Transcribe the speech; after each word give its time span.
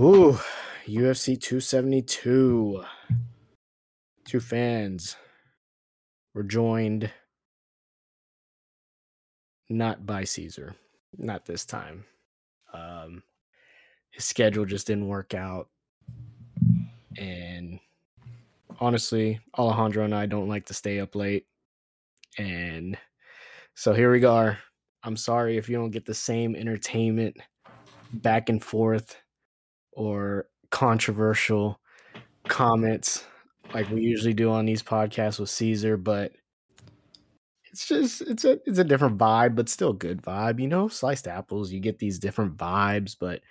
Ooh, 0.00 0.38
UFC 0.86 1.40
272. 1.40 2.84
Two 4.24 4.38
fans 4.38 5.16
were 6.34 6.44
joined 6.44 7.10
not 9.68 10.06
by 10.06 10.22
Caesar, 10.22 10.76
not 11.16 11.46
this 11.46 11.66
time. 11.66 12.04
Um, 12.72 13.24
his 14.10 14.24
schedule 14.24 14.64
just 14.64 14.86
didn't 14.86 15.08
work 15.08 15.34
out. 15.34 15.68
And 17.16 17.80
honestly, 18.78 19.40
Alejandro 19.58 20.04
and 20.04 20.14
I 20.14 20.26
don't 20.26 20.48
like 20.48 20.66
to 20.66 20.74
stay 20.74 21.00
up 21.00 21.16
late. 21.16 21.46
And 22.38 22.96
so 23.74 23.92
here 23.94 24.12
we 24.12 24.24
are. 24.24 24.58
I'm 25.02 25.16
sorry 25.16 25.56
if 25.56 25.68
you 25.68 25.76
don't 25.76 25.90
get 25.90 26.04
the 26.04 26.14
same 26.14 26.54
entertainment 26.54 27.36
back 28.12 28.48
and 28.48 28.62
forth 28.62 29.16
or 29.98 30.48
controversial 30.70 31.80
comments 32.46 33.24
like 33.74 33.90
we 33.90 34.00
usually 34.00 34.32
do 34.32 34.50
on 34.50 34.64
these 34.64 34.82
podcasts 34.82 35.40
with 35.40 35.50
Caesar, 35.50 35.96
but 35.96 36.32
it's 37.72 37.86
just 37.86 38.22
it's 38.22 38.44
a 38.44 38.60
it's 38.64 38.78
a 38.78 38.84
different 38.84 39.18
vibe, 39.18 39.56
but 39.56 39.68
still 39.68 39.92
good 39.92 40.22
vibe. 40.22 40.60
You 40.60 40.68
know, 40.68 40.86
sliced 40.86 41.26
apples, 41.26 41.72
you 41.72 41.80
get 41.80 41.98
these 41.98 42.20
different 42.20 42.56
vibes, 42.56 43.16
but 43.18 43.42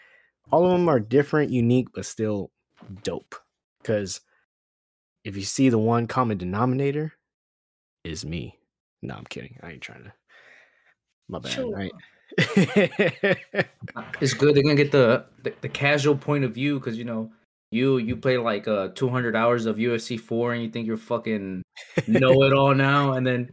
all 0.49 0.65
of 0.65 0.71
them 0.71 0.87
are 0.87 1.01
different, 1.01 1.51
unique, 1.51 1.89
but 1.93 2.05
still 2.05 2.51
dope. 3.03 3.35
Because 3.81 4.21
if 5.25 5.35
you 5.35 5.43
see 5.43 5.67
the 5.67 5.77
one 5.77 6.07
common 6.07 6.37
denominator, 6.37 7.13
is 8.05 8.25
me. 8.25 8.57
No, 9.01 9.15
I'm 9.15 9.25
kidding. 9.25 9.59
I 9.61 9.71
ain't 9.71 9.81
trying 9.81 10.05
to. 10.05 10.13
My 11.27 11.39
bad. 11.39 11.51
Sure. 11.51 11.75
Right. 11.75 11.91
It's 14.21 14.33
good 14.33 14.55
they're 14.55 14.63
gonna 14.63 14.75
get 14.75 14.91
the 14.91 15.25
the, 15.43 15.53
the 15.61 15.69
casual 15.69 16.15
point 16.15 16.43
of 16.43 16.53
view 16.53 16.79
because 16.79 16.97
you 16.97 17.03
know 17.03 17.31
you 17.71 17.97
you 17.97 18.15
play 18.15 18.37
like 18.37 18.67
uh 18.67 18.89
200 18.95 19.35
hours 19.35 19.65
of 19.65 19.77
UFC 19.77 20.19
four 20.19 20.53
and 20.53 20.63
you 20.63 20.69
think 20.69 20.87
you're 20.87 20.97
fucking 20.97 21.63
know 22.07 22.43
it 22.43 22.53
all 22.53 22.73
now, 22.89 23.13
and 23.13 23.25
then 23.25 23.49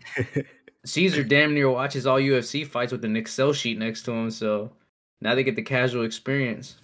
Caesar 0.84 1.24
damn 1.24 1.54
near 1.54 1.70
watches 1.70 2.06
all 2.06 2.18
UFC 2.18 2.66
fights 2.66 2.92
with 2.92 3.04
an 3.04 3.16
Excel 3.16 3.52
sheet 3.52 3.78
next 3.78 4.02
to 4.02 4.12
him. 4.12 4.30
So 4.30 4.72
now 5.20 5.34
they 5.34 5.42
get 5.42 5.56
the 5.56 5.62
casual 5.62 6.04
experience. 6.04 6.76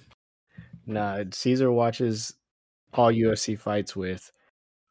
nah, 0.86 1.22
Caesar 1.30 1.70
watches 1.70 2.34
all 2.94 3.12
UFC 3.12 3.58
fights 3.58 3.94
with 3.94 4.32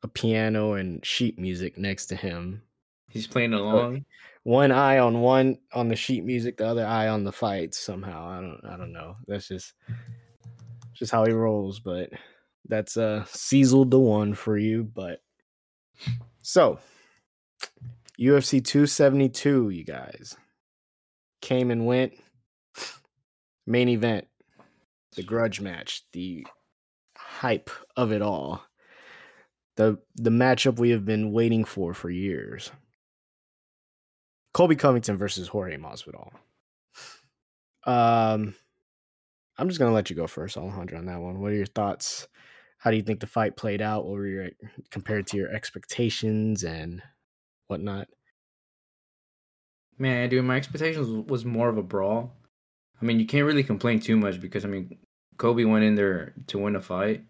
a 0.04 0.08
piano 0.08 0.74
and 0.74 1.06
sheet 1.06 1.40
music 1.40 1.78
next 1.78 2.06
to 2.08 2.16
him. 2.16 2.62
He's 3.10 3.28
playing 3.28 3.54
along. 3.54 4.06
One 4.44 4.72
eye 4.72 5.00
on 5.00 5.22
one 5.22 5.58
on 5.74 5.90
the 5.90 5.96
sheet 5.96 6.24
music, 6.24 6.58
the 6.58 6.68
other 6.68 6.86
eye 6.86 7.08
on 7.08 7.24
the 7.24 7.32
fights. 7.32 7.78
Somehow, 7.78 8.28
I 8.28 8.42
don't, 8.42 8.62
I 8.74 8.78
don't 8.78 8.94
know. 8.94 9.16
That's 9.28 9.48
just, 9.48 9.74
just 10.94 11.12
how 11.12 11.26
he 11.26 11.34
rolls. 11.34 11.80
But 11.80 12.10
that's 12.68 12.98
uh, 12.98 13.26
Cecil 13.26 13.86
the 13.86 14.00
one 14.00 14.34
for 14.34 14.58
you. 14.58 14.84
But 14.84 15.20
so, 16.42 16.80
UFC 18.20 18.64
272, 18.64 19.70
you 19.70 19.84
guys 19.84 20.36
came 21.42 21.72
and 21.72 21.86
went. 21.86 22.14
Main 23.68 23.90
event, 23.90 24.26
the 25.16 25.22
grudge 25.22 25.62
match, 25.62 26.04
the 26.12 26.44
hype 27.16 27.70
of 27.96 28.12
it 28.12 28.24
all. 28.24 28.64
The 29.76 30.00
the 30.16 30.32
matchup 30.32 30.80
we 30.80 30.90
have 30.90 31.06
been 31.06 31.32
waiting 31.32 31.64
for 31.64 31.94
for 31.94 32.10
years. 32.10 32.72
Colby 34.54 34.76
Covington 34.76 35.18
versus 35.18 35.48
Jorge 35.48 35.78
Masvidal. 35.78 36.32
Um, 37.86 38.56
I'm 39.58 39.68
just 39.68 39.80
gonna 39.80 39.94
let 39.94 40.10
you 40.10 40.16
go 40.16 40.28
first, 40.28 40.58
Alejandro, 40.58 40.98
on 40.98 41.06
that 41.06 41.20
one. 41.20 41.40
What 41.40 41.52
are 41.52 41.56
your 41.56 41.66
thoughts? 41.66 42.28
How 42.78 42.92
do 42.92 42.98
you 42.98 43.04
think 43.04 43.20
the 43.20 43.28
fight 43.28 43.58
played 43.58 43.82
out? 43.82 44.06
What 44.06 44.14
were 44.14 44.28
your 44.28 44.50
compared 44.90 45.28
to 45.28 45.38
your 45.38 45.50
expectations 45.50 46.64
and 46.64 47.02
whatnot? 47.68 48.08
Man, 49.98 50.30
dude, 50.30 50.46
my 50.46 50.56
expectations 50.56 51.10
was- 51.28 51.46
more 51.46 51.68
of 51.68 51.78
a 51.78 51.84
brawl. 51.84 52.34
I 53.02 53.06
mean, 53.06 53.20
you 53.20 53.26
can't 53.26 53.46
really 53.46 53.64
complain 53.64 54.00
too 54.00 54.16
much 54.16 54.40
because 54.40 54.64
I 54.64 54.70
mean, 54.70 54.98
Kobe 55.38 55.66
went 55.66 55.84
in 55.84 55.96
there 55.96 56.34
to 56.48 56.58
win 56.58 56.76
a 56.76 56.82
fight, 56.82 57.24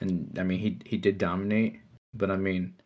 and 0.00 0.36
I 0.38 0.42
mean, 0.44 0.58
he 0.60 0.80
he 0.86 0.96
did 0.96 1.18
dominate. 1.18 1.80
But 2.14 2.30
I 2.30 2.36
mean, 2.36 2.80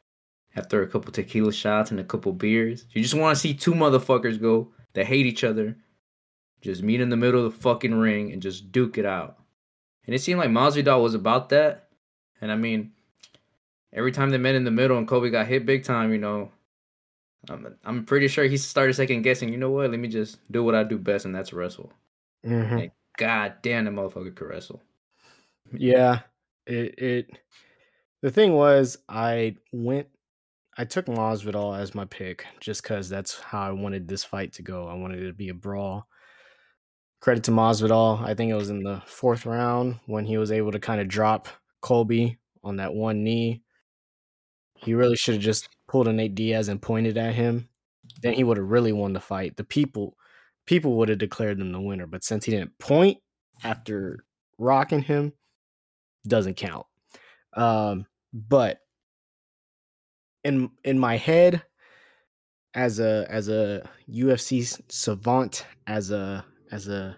after 0.57 0.83
a 0.83 0.87
couple 0.87 1.13
tequila 1.13 1.53
shots 1.53 1.91
and 1.91 2.01
a 2.01 2.05
couple 2.05 2.33
beers, 2.33 2.87
you 2.93 3.03
just 3.03 3.15
want 3.15 3.35
to 3.35 3.41
see 3.41 3.55
two 3.55 3.73
motherfuckers 3.75 4.41
go 4.41 4.73
that 4.95 5.07
hate 5.07 5.27
each 5.27 5.45
other, 5.45 5.77
just 6.61 6.83
meet 6.83 7.01
in 7.01 7.09
the 7.09 7.17
middle 7.17 7.45
of 7.45 7.53
the 7.53 7.59
fucking 7.61 7.95
ring 7.95 8.33
and 8.33 8.41
just 8.43 8.71
duke 8.73 8.99
it 8.99 9.07
out. 9.07 9.39
And 10.07 10.15
it 10.15 10.21
seemed 10.21 10.39
like 10.39 10.51
Masvidal 10.51 11.03
was 11.03 11.15
about 11.15 11.49
that. 11.51 11.89
And 12.41 12.53
I 12.53 12.57
mean, 12.57 12.93
every 13.93 14.13
time 14.13 14.31
they 14.31 14.39
met 14.39 14.55
in 14.55 14.65
the 14.65 14.71
middle 14.71 14.99
and 14.99 15.09
Kobe 15.09 15.31
got 15.31 15.47
hit 15.47 15.67
big 15.67 15.85
time, 15.85 16.13
you 16.13 16.19
know, 16.19 16.51
I'm 17.49 17.77
I'm 17.85 18.05
pretty 18.05 18.29
sure 18.29 18.45
he 18.45 18.57
started 18.57 18.95
second 18.95 19.23
guessing. 19.23 19.51
You 19.51 19.59
know 19.59 19.71
what? 19.71 19.91
Let 19.91 20.01
me 20.01 20.09
just 20.09 20.39
do 20.51 20.63
what 20.63 20.75
I 20.75 20.85
do 20.85 20.99
best, 20.99 21.25
and 21.27 21.35
that's 21.35 21.53
wrestle. 21.53 21.93
Mhm. 22.45 22.79
Like, 22.79 22.93
God 23.19 23.55
damn, 23.63 23.85
the 23.85 23.91
motherfucker 23.91 24.35
could 24.35 24.49
wrestle. 24.49 24.83
Yeah, 25.73 26.21
it 26.67 26.99
it. 26.99 27.39
The 28.23 28.31
thing 28.31 28.55
was, 28.55 28.97
I 29.09 29.57
went, 29.73 30.09
I 30.77 30.85
took 30.85 31.07
Masvidal 31.07 31.79
as 31.79 31.95
my 31.95 32.05
pick 32.05 32.47
just 32.61 32.83
because 32.83 33.09
that's 33.09 33.39
how 33.39 33.69
I 33.69 33.71
wanted 33.71 34.09
this 34.09 34.25
fight 34.25 34.53
to 34.55 34.63
go. 34.63 34.89
I 34.89 34.95
wanted 34.95 35.23
it 35.23 35.27
to 35.29 35.33
be 35.33 35.49
a 35.49 35.55
brawl. 35.55 36.09
Credit 37.21 37.45
to 37.45 37.53
Masvidal. 37.53 38.21
I 38.23 38.35
think 38.35 38.51
it 38.51 38.57
was 38.57 38.71
in 38.71 38.83
the 38.83 39.01
fourth 39.07 39.47
round 39.47 40.01
when 40.07 40.25
he 40.25 40.37
was 40.37 40.51
able 40.51 40.73
to 40.73 40.81
kind 40.81 41.01
of 41.01 41.09
drop 41.09 41.49
Colby 41.81 42.39
on 42.65 42.77
that 42.77 42.93
one 42.93 43.23
knee. 43.23 43.63
He 44.75 44.95
really 44.95 45.17
should 45.17 45.35
have 45.35 45.43
just 45.43 45.69
pulled 45.87 46.09
a 46.09 46.13
Nate 46.13 46.35
Diaz 46.35 46.69
and 46.69 46.83
pointed 46.83 47.17
at 47.17 47.35
him. 47.35 47.69
Then 48.21 48.35
he 48.35 48.45
would 48.45 48.57
have 48.57 48.71
really 48.71 48.93
won 48.93 49.13
the 49.13 49.21
fight. 49.21 49.57
The 49.57 49.65
people, 49.65 50.17
people 50.67 50.97
would 50.97 51.09
have 51.09 51.19
declared 51.19 51.61
him 51.61 51.73
the 51.73 51.81
winner. 51.81 52.07
But 52.07 52.25
since 52.25 52.45
he 52.45 52.51
didn't 52.51 52.79
point 52.79 53.19
after 53.63 54.25
rocking 54.59 55.03
him, 55.03 55.33
doesn't 56.27 56.57
count. 56.57 56.87
Um, 57.55 58.07
but 58.33 58.79
in 60.45 60.71
in 60.85 60.99
my 60.99 61.17
head, 61.17 61.63
as 62.75 63.01
a 63.01 63.27
as 63.29 63.49
a 63.49 63.89
UFC 64.09 64.81
savant, 64.91 65.67
as 65.87 66.11
a 66.11 66.45
as 66.71 66.89
a 66.89 67.17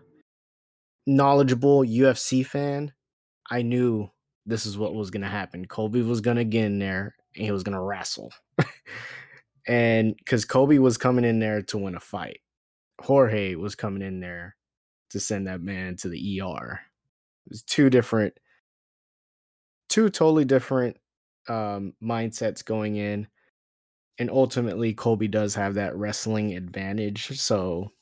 knowledgeable 1.06 1.80
UFC 1.80 2.44
fan, 2.44 2.92
I 3.50 3.62
knew 3.62 4.10
this 4.44 4.64
is 4.66 4.78
what 4.78 4.94
was 4.94 5.10
gonna 5.10 5.28
happen. 5.28 5.66
Colby 5.66 6.02
was 6.02 6.20
gonna 6.20 6.44
get 6.44 6.64
in 6.64 6.78
there 6.78 7.16
and 7.34 7.44
he 7.44 7.50
was 7.50 7.62
gonna 7.62 7.82
wrestle. 7.82 8.32
and 9.66 10.16
because 10.16 10.44
Kobe 10.44 10.78
was 10.78 10.96
coming 10.96 11.24
in 11.24 11.40
there 11.40 11.62
to 11.62 11.78
win 11.78 11.96
a 11.96 12.00
fight, 12.00 12.40
Jorge 13.00 13.56
was 13.56 13.74
coming 13.74 14.02
in 14.02 14.20
there 14.20 14.56
to 15.10 15.20
send 15.20 15.46
that 15.48 15.60
man 15.60 15.96
to 15.96 16.08
the 16.08 16.40
ER. 16.40 16.80
It 17.46 17.50
was 17.50 17.62
two 17.62 17.90
different, 17.90 18.38
two 19.88 20.10
totally 20.10 20.44
different 20.44 20.96
um, 21.48 21.94
mindsets 22.02 22.64
going 22.64 22.96
in. 22.96 23.26
And 24.18 24.30
ultimately, 24.30 24.94
Colby 24.94 25.28
does 25.28 25.54
have 25.54 25.74
that 25.74 25.94
wrestling 25.96 26.54
advantage. 26.54 27.38
So 27.38 27.92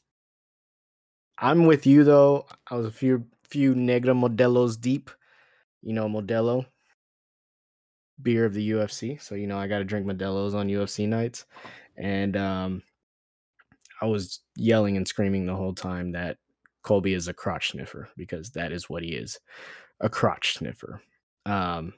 I'm 1.38 1.66
with 1.66 1.86
you 1.86 2.04
though. 2.04 2.46
I 2.70 2.76
was 2.76 2.86
a 2.86 2.92
few 2.92 3.26
few 3.48 3.74
Negra 3.74 4.14
Modelos 4.14 4.80
deep. 4.80 5.10
You 5.82 5.92
know 5.92 6.08
Modelo, 6.08 6.64
beer 8.22 8.44
of 8.44 8.54
the 8.54 8.70
UFC. 8.70 9.20
So 9.20 9.34
you 9.34 9.46
know 9.46 9.58
I 9.58 9.66
got 9.66 9.78
to 9.78 9.84
drink 9.84 10.06
Modelos 10.06 10.54
on 10.54 10.68
UFC 10.68 11.08
nights, 11.08 11.44
and 11.96 12.36
um, 12.36 12.82
I 14.00 14.06
was 14.06 14.40
yelling 14.56 14.96
and 14.96 15.06
screaming 15.06 15.46
the 15.46 15.56
whole 15.56 15.74
time 15.74 16.12
that 16.12 16.38
Colby 16.82 17.14
is 17.14 17.28
a 17.28 17.34
crotch 17.34 17.72
sniffer 17.72 18.08
because 18.16 18.50
that 18.50 18.72
is 18.72 18.88
what 18.88 19.02
he 19.02 19.10
is, 19.10 19.38
a 20.00 20.08
crotch 20.08 20.54
sniffer. 20.54 21.02
Um, 21.46 21.92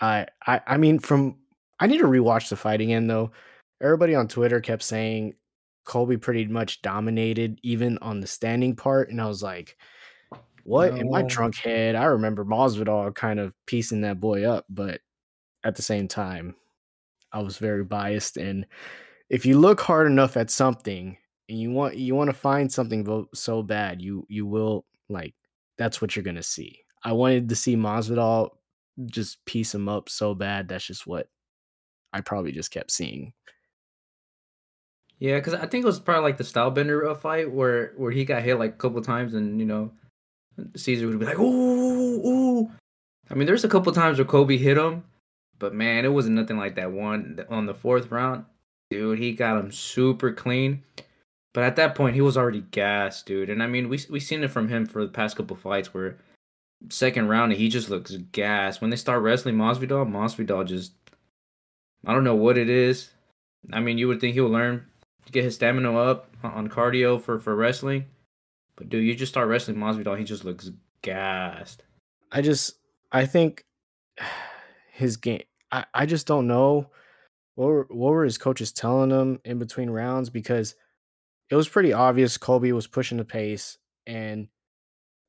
I 0.00 0.26
I 0.46 0.60
I 0.66 0.76
mean 0.76 0.98
from 0.98 1.38
I 1.80 1.86
need 1.86 1.98
to 1.98 2.04
rewatch 2.04 2.48
the 2.48 2.56
fight 2.56 2.80
again 2.80 3.06
though. 3.06 3.32
Everybody 3.82 4.14
on 4.14 4.28
Twitter 4.28 4.60
kept 4.60 4.82
saying 4.82 5.34
Colby 5.84 6.16
pretty 6.16 6.46
much 6.46 6.82
dominated 6.82 7.60
even 7.62 7.98
on 7.98 8.20
the 8.20 8.26
standing 8.26 8.76
part, 8.76 9.10
and 9.10 9.20
I 9.20 9.26
was 9.26 9.42
like, 9.42 9.76
"What?" 10.64 10.96
In 10.98 11.08
my 11.10 11.22
No. 11.22 11.28
drunk 11.28 11.56
head, 11.56 11.94
I 11.96 12.04
remember 12.06 12.44
Masvidal 12.44 13.14
kind 13.14 13.40
of 13.40 13.54
piecing 13.66 14.02
that 14.02 14.20
boy 14.20 14.44
up, 14.44 14.66
but 14.70 15.00
at 15.64 15.76
the 15.76 15.82
same 15.82 16.08
time, 16.08 16.56
I 17.32 17.42
was 17.42 17.58
very 17.58 17.84
biased. 17.84 18.36
And 18.36 18.66
if 19.30 19.46
you 19.46 19.58
look 19.58 19.80
hard 19.80 20.06
enough 20.06 20.36
at 20.36 20.50
something 20.50 21.16
and 21.48 21.60
you 21.60 21.70
want 21.72 21.96
you 21.96 22.14
want 22.14 22.28
to 22.30 22.34
find 22.34 22.72
something 22.72 23.26
so 23.34 23.62
bad, 23.62 24.02
you 24.02 24.26
you 24.30 24.46
will 24.46 24.86
like 25.08 25.34
that's 25.78 26.00
what 26.02 26.16
you're 26.16 26.24
gonna 26.24 26.42
see. 26.42 26.80
I 27.04 27.12
wanted 27.12 27.48
to 27.50 27.56
see 27.56 27.76
Masvidal 27.76 28.50
just 29.06 29.44
piece 29.44 29.74
him 29.74 29.88
up 29.88 30.08
so 30.08 30.34
bad. 30.34 30.68
That's 30.68 30.86
just 30.86 31.06
what 31.06 31.28
I 32.12 32.20
probably 32.20 32.52
just 32.52 32.70
kept 32.70 32.90
seeing. 32.90 33.32
Yeah, 35.18 35.36
because 35.36 35.54
I 35.54 35.66
think 35.66 35.84
it 35.84 35.86
was 35.86 36.00
probably 36.00 36.24
like 36.24 36.36
the 36.36 36.44
Stylebender 36.44 37.16
fight 37.18 37.50
where 37.50 37.92
where 37.96 38.10
he 38.10 38.24
got 38.24 38.42
hit 38.42 38.58
like 38.58 38.74
a 38.74 38.78
couple 38.78 39.00
times 39.02 39.34
and 39.34 39.60
you 39.60 39.66
know 39.66 39.92
Caesar 40.76 41.06
would 41.06 41.18
be 41.18 41.26
like, 41.26 41.38
ooh, 41.38 42.26
ooh. 42.26 42.70
I 43.30 43.34
mean, 43.34 43.46
there's 43.46 43.64
a 43.64 43.68
couple 43.68 43.92
times 43.92 44.18
where 44.18 44.26
Kobe 44.26 44.56
hit 44.56 44.76
him, 44.76 45.04
but 45.58 45.74
man, 45.74 46.04
it 46.04 46.12
wasn't 46.12 46.36
nothing 46.36 46.58
like 46.58 46.76
that 46.76 46.92
one 46.92 47.40
on 47.48 47.66
the 47.66 47.74
fourth 47.74 48.10
round. 48.10 48.44
Dude, 48.90 49.18
he 49.18 49.32
got 49.32 49.58
him 49.58 49.72
super 49.72 50.32
clean. 50.32 50.82
But 51.54 51.64
at 51.64 51.76
that 51.76 51.94
point, 51.94 52.16
he 52.16 52.20
was 52.20 52.36
already 52.36 52.62
gassed, 52.72 53.26
dude. 53.26 53.48
And 53.48 53.62
I 53.62 53.66
mean, 53.66 53.88
we 53.88 54.00
we 54.10 54.20
seen 54.20 54.42
it 54.42 54.50
from 54.50 54.68
him 54.68 54.86
for 54.86 55.02
the 55.04 55.12
past 55.12 55.36
couple 55.36 55.56
fights 55.56 55.94
where 55.94 56.18
second 56.90 57.28
round 57.28 57.52
he 57.52 57.68
just 57.68 57.90
looks 57.90 58.12
gas. 58.32 58.80
When 58.80 58.90
they 58.90 58.96
start 58.96 59.22
wrestling 59.22 59.56
Masvidal, 59.56 60.08
Masvidal 60.08 60.66
just 60.66 60.92
I 62.06 62.12
don't 62.12 62.24
know 62.24 62.34
what 62.34 62.58
it 62.58 62.68
is. 62.68 63.10
I 63.72 63.80
mean, 63.80 63.98
you 63.98 64.08
would 64.08 64.20
think 64.20 64.34
he'll 64.34 64.48
learn 64.48 64.84
to 65.26 65.32
get 65.32 65.44
his 65.44 65.54
stamina 65.54 65.96
up 65.96 66.30
on 66.42 66.68
cardio 66.68 67.20
for 67.20 67.38
for 67.38 67.54
wrestling, 67.54 68.06
but 68.76 68.88
dude, 68.88 69.04
you 69.04 69.14
just 69.14 69.32
start 69.32 69.48
wrestling 69.48 69.76
Masvidal, 69.76 70.18
he 70.18 70.24
just 70.24 70.44
looks 70.44 70.70
gassed. 71.02 71.82
I 72.30 72.42
just 72.42 72.74
I 73.12 73.26
think 73.26 73.64
his 74.92 75.16
game. 75.16 75.42
I 75.72 75.84
I 75.94 76.06
just 76.06 76.26
don't 76.26 76.46
know 76.46 76.90
what 77.54 77.66
were, 77.66 77.86
what 77.90 78.12
were 78.12 78.24
his 78.24 78.38
coaches 78.38 78.72
telling 78.72 79.10
him 79.10 79.40
in 79.44 79.58
between 79.58 79.90
rounds 79.90 80.30
because 80.30 80.74
it 81.50 81.56
was 81.56 81.68
pretty 81.68 81.92
obvious 81.92 82.36
Colby 82.36 82.72
was 82.72 82.86
pushing 82.86 83.18
the 83.18 83.24
pace 83.24 83.78
and 84.06 84.48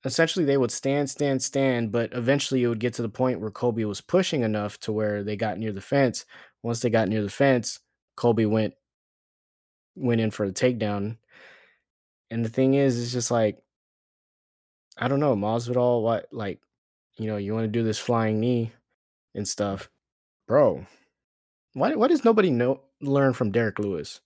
essentially 0.05 0.45
they 0.45 0.57
would 0.57 0.71
stand, 0.71 1.09
stand, 1.09 1.41
stand, 1.41 1.91
but 1.91 2.13
eventually 2.13 2.63
it 2.63 2.67
would 2.67 2.79
get 2.79 2.93
to 2.93 3.01
the 3.01 3.09
point 3.09 3.39
where 3.39 3.51
Colby 3.51 3.85
was 3.85 4.01
pushing 4.01 4.43
enough 4.43 4.79
to 4.81 4.91
where 4.91 5.23
they 5.23 5.35
got 5.35 5.57
near 5.57 5.71
the 5.71 5.81
fence. 5.81 6.25
Once 6.61 6.79
they 6.79 6.89
got 6.89 7.09
near 7.09 7.23
the 7.23 7.29
fence, 7.29 7.79
Colby 8.15 8.45
went 8.45 8.75
went 9.95 10.21
in 10.21 10.31
for 10.31 10.47
the 10.47 10.53
takedown. 10.53 11.17
And 12.29 12.43
the 12.43 12.49
thing 12.49 12.73
is, 12.73 13.01
it's 13.01 13.13
just 13.13 13.31
like 13.31 13.57
I 14.97 15.07
don't 15.07 15.19
know, 15.19 15.35
Masvidal, 15.35 16.03
what 16.03 16.27
like, 16.31 16.61
you 17.17 17.27
know, 17.27 17.37
you 17.37 17.53
want 17.53 17.65
to 17.65 17.79
do 17.79 17.83
this 17.83 17.99
flying 17.99 18.39
knee 18.39 18.71
and 19.33 19.47
stuff, 19.47 19.89
bro. 20.47 20.85
Why 21.73 21.95
why 21.95 22.07
does 22.07 22.23
nobody 22.23 22.51
know 22.51 22.81
learn 23.01 23.33
from 23.33 23.51
Derrick 23.51 23.79
Lewis? 23.79 24.21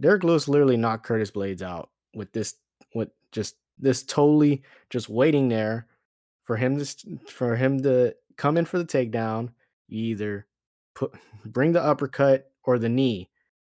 Derrick 0.00 0.24
Lewis 0.24 0.48
literally 0.48 0.76
knocked 0.76 1.04
Curtis 1.04 1.30
Blaydes 1.30 1.62
out 1.62 1.90
with 2.14 2.32
this 2.32 2.54
with 2.94 3.10
just 3.32 3.56
this 3.78 4.02
totally 4.02 4.62
just 4.90 5.08
waiting 5.08 5.48
there 5.48 5.86
for 6.44 6.56
him 6.56 6.78
to 6.78 7.18
for 7.28 7.56
him 7.56 7.82
to 7.82 8.14
come 8.36 8.56
in 8.56 8.64
for 8.64 8.78
the 8.78 8.84
takedown. 8.84 9.50
Either 9.88 10.46
put 10.94 11.12
bring 11.44 11.72
the 11.72 11.82
uppercut 11.82 12.50
or 12.64 12.78
the 12.78 12.88
knee 12.88 13.30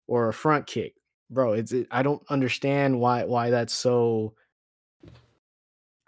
or 0.07 0.29
a 0.29 0.33
front 0.33 0.65
kick, 0.67 0.95
bro. 1.29 1.53
It's 1.53 1.71
it, 1.71 1.87
I 1.91 2.03
don't 2.03 2.23
understand 2.29 2.99
why 2.99 3.25
why 3.25 3.49
that's 3.49 3.73
so. 3.73 4.33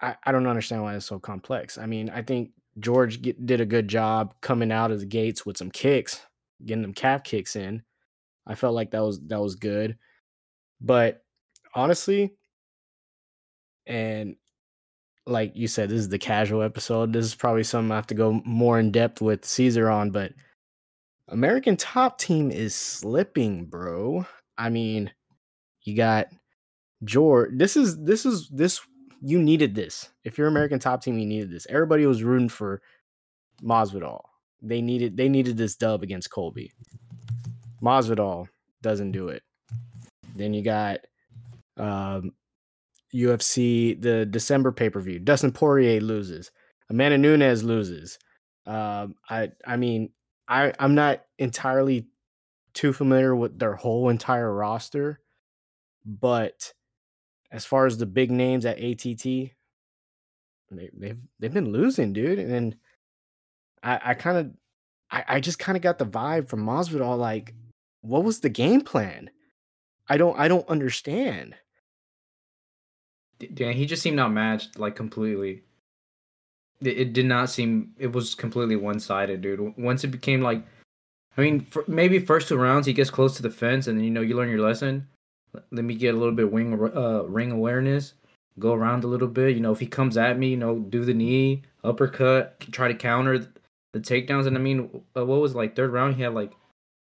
I, 0.00 0.16
I 0.24 0.32
don't 0.32 0.48
understand 0.48 0.82
why 0.82 0.96
it's 0.96 1.06
so 1.06 1.20
complex. 1.20 1.78
I 1.78 1.86
mean, 1.86 2.10
I 2.10 2.22
think 2.22 2.50
George 2.80 3.22
get, 3.22 3.46
did 3.46 3.60
a 3.60 3.66
good 3.66 3.86
job 3.86 4.34
coming 4.40 4.72
out 4.72 4.90
of 4.90 4.98
the 4.98 5.06
gates 5.06 5.46
with 5.46 5.56
some 5.56 5.70
kicks, 5.70 6.20
getting 6.64 6.82
them 6.82 6.94
calf 6.94 7.22
kicks 7.22 7.54
in. 7.54 7.82
I 8.46 8.56
felt 8.56 8.74
like 8.74 8.90
that 8.90 9.02
was 9.02 9.20
that 9.28 9.40
was 9.40 9.54
good, 9.54 9.96
but 10.80 11.22
honestly, 11.74 12.34
and 13.92 14.36
like 15.26 15.52
you 15.54 15.68
said, 15.68 15.90
this 15.90 16.00
is 16.00 16.08
the 16.08 16.18
casual 16.18 16.62
episode. 16.62 17.12
This 17.12 17.26
is 17.26 17.34
probably 17.34 17.62
something 17.62 17.92
I 17.92 17.96
have 17.96 18.06
to 18.06 18.14
go 18.14 18.40
more 18.46 18.78
in 18.78 18.90
depth 18.90 19.20
with 19.20 19.44
Caesar 19.44 19.90
on, 19.90 20.10
but 20.10 20.32
American 21.28 21.76
Top 21.76 22.18
Team 22.18 22.50
is 22.50 22.74
slipping, 22.74 23.66
bro. 23.66 24.26
I 24.56 24.70
mean, 24.70 25.12
you 25.82 25.94
got 25.94 26.28
George. 27.04 27.50
This 27.52 27.76
is 27.76 28.02
this 28.02 28.24
is 28.24 28.48
this 28.48 28.80
you 29.20 29.38
needed 29.38 29.74
this. 29.74 30.08
If 30.24 30.38
you're 30.38 30.48
American 30.48 30.78
Top 30.78 31.02
Team, 31.02 31.18
you 31.18 31.26
needed 31.26 31.50
this. 31.50 31.66
Everybody 31.68 32.06
was 32.06 32.24
rooting 32.24 32.48
for 32.48 32.80
Masvidal. 33.62 34.22
They 34.62 34.80
needed 34.80 35.18
they 35.18 35.28
needed 35.28 35.58
this 35.58 35.76
dub 35.76 36.02
against 36.02 36.30
Colby. 36.30 36.72
Masvidal 37.82 38.48
doesn't 38.80 39.12
do 39.12 39.28
it. 39.28 39.42
Then 40.34 40.54
you 40.54 40.62
got 40.62 41.00
um, 41.76 42.32
UFC 43.14 44.00
the 44.00 44.26
December 44.26 44.72
pay 44.72 44.90
per 44.90 45.00
view. 45.00 45.18
Dustin 45.18 45.52
Poirier 45.52 46.00
loses. 46.00 46.50
Amanda 46.88 47.18
Nunes 47.18 47.62
loses. 47.62 48.18
Um, 48.66 49.16
I 49.28 49.50
I 49.66 49.76
mean 49.76 50.10
I 50.48 50.72
I'm 50.78 50.94
not 50.94 51.24
entirely 51.38 52.06
too 52.74 52.92
familiar 52.92 53.34
with 53.34 53.58
their 53.58 53.74
whole 53.74 54.08
entire 54.08 54.52
roster, 54.52 55.20
but 56.04 56.72
as 57.50 57.64
far 57.64 57.86
as 57.86 57.98
the 57.98 58.06
big 58.06 58.30
names 58.30 58.64
at 58.64 58.82
ATT, 58.82 59.24
they, 59.24 59.52
they've 60.70 61.20
they've 61.38 61.52
been 61.52 61.72
losing, 61.72 62.12
dude. 62.12 62.38
And 62.38 62.76
I 63.82 64.00
I 64.04 64.14
kind 64.14 64.38
of 64.38 64.50
I, 65.10 65.24
I 65.28 65.40
just 65.40 65.58
kind 65.58 65.76
of 65.76 65.82
got 65.82 65.98
the 65.98 66.06
vibe 66.06 66.48
from 66.48 66.64
Masvidal 66.64 67.18
like, 67.18 67.54
what 68.00 68.24
was 68.24 68.40
the 68.40 68.48
game 68.48 68.80
plan? 68.80 69.30
I 70.08 70.16
don't 70.16 70.38
I 70.38 70.48
don't 70.48 70.68
understand. 70.68 71.54
Yeah, 73.56 73.72
he 73.72 73.86
just 73.86 74.02
seemed 74.02 74.18
outmatched 74.18 74.78
like 74.78 74.96
completely. 74.96 75.62
It, 76.80 76.98
it 76.98 77.12
did 77.12 77.26
not 77.26 77.50
seem 77.50 77.92
it 77.98 78.12
was 78.12 78.34
completely 78.34 78.76
one 78.76 79.00
sided, 79.00 79.40
dude. 79.40 79.74
Once 79.76 80.04
it 80.04 80.08
became 80.08 80.42
like, 80.42 80.62
I 81.36 81.40
mean, 81.40 81.60
for, 81.60 81.84
maybe 81.88 82.18
first 82.18 82.48
two 82.48 82.56
rounds 82.56 82.86
he 82.86 82.92
gets 82.92 83.10
close 83.10 83.36
to 83.36 83.42
the 83.42 83.50
fence, 83.50 83.86
and 83.86 83.98
then 83.98 84.04
you 84.04 84.10
know 84.10 84.20
you 84.20 84.36
learn 84.36 84.50
your 84.50 84.60
lesson. 84.60 85.08
Let 85.70 85.84
me 85.84 85.94
get 85.94 86.14
a 86.14 86.18
little 86.18 86.34
bit 86.34 86.50
wing 86.50 86.74
uh, 86.74 87.24
ring 87.24 87.52
awareness, 87.52 88.14
go 88.58 88.72
around 88.72 89.04
a 89.04 89.08
little 89.08 89.28
bit. 89.28 89.54
You 89.54 89.60
know, 89.60 89.72
if 89.72 89.80
he 89.80 89.86
comes 89.86 90.16
at 90.16 90.38
me, 90.38 90.48
you 90.48 90.56
know, 90.56 90.78
do 90.78 91.04
the 91.04 91.14
knee 91.14 91.62
uppercut, 91.84 92.60
try 92.72 92.88
to 92.88 92.94
counter 92.94 93.46
the 93.92 94.00
takedowns. 94.00 94.46
And 94.46 94.56
I 94.56 94.60
mean, 94.60 95.02
uh, 95.16 95.24
what 95.24 95.40
was 95.40 95.54
like 95.54 95.76
third 95.76 95.92
round? 95.92 96.16
He 96.16 96.22
had 96.22 96.34
like 96.34 96.52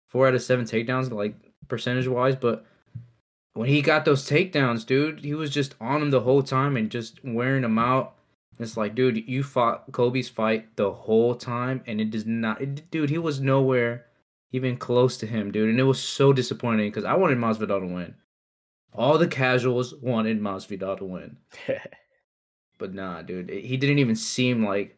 four 0.08 0.28
out 0.28 0.36
of 0.36 0.42
seven 0.42 0.66
takedowns, 0.66 1.12
like 1.12 1.36
percentage 1.68 2.08
wise, 2.08 2.36
but 2.36 2.66
when 3.58 3.70
he 3.70 3.82
got 3.82 4.06
those 4.06 4.30
takedowns, 4.30 4.86
dude, 4.86 5.26
he 5.26 5.34
was 5.34 5.50
just 5.50 5.74
on 5.82 6.04
him 6.04 6.12
the 6.12 6.22
whole 6.22 6.44
time 6.44 6.78
and 6.78 6.92
just 6.92 7.20
wearing 7.24 7.64
him 7.64 7.80
out. 7.80 8.14
It's 8.60 8.78
like, 8.78 8.94
dude, 8.94 9.28
you 9.28 9.42
fought 9.42 9.92
Kobe's 9.92 10.30
fight 10.30 10.76
the 10.76 10.92
whole 10.92 11.34
time, 11.34 11.82
and 11.88 12.00
it 12.00 12.12
does 12.12 12.26
not, 12.26 12.62
it, 12.62 12.90
dude. 12.92 13.10
He 13.10 13.18
was 13.18 13.40
nowhere 13.40 14.06
even 14.52 14.78
close 14.78 15.18
to 15.18 15.28
him, 15.28 15.52
dude, 15.52 15.70
and 15.70 15.80
it 15.80 15.84
was 15.84 16.00
so 16.00 16.34
disappointing 16.34 16.90
because 16.90 17.04
I 17.04 17.16
wanted 17.16 17.40
Masvidal 17.40 17.82
to 17.82 17.88
win. 17.88 18.16
All 18.94 19.18
the 19.18 19.28
casuals 19.28 19.94
wanted 19.96 20.40
Masvidal 20.40 20.98
to 21.00 21.06
win, 21.06 21.38
but 22.78 22.94
nah, 22.94 23.24
dude, 23.24 23.50
he 23.50 23.76
didn't 23.76 24.00
even 24.00 24.16
seem 24.16 24.64
like 24.66 24.98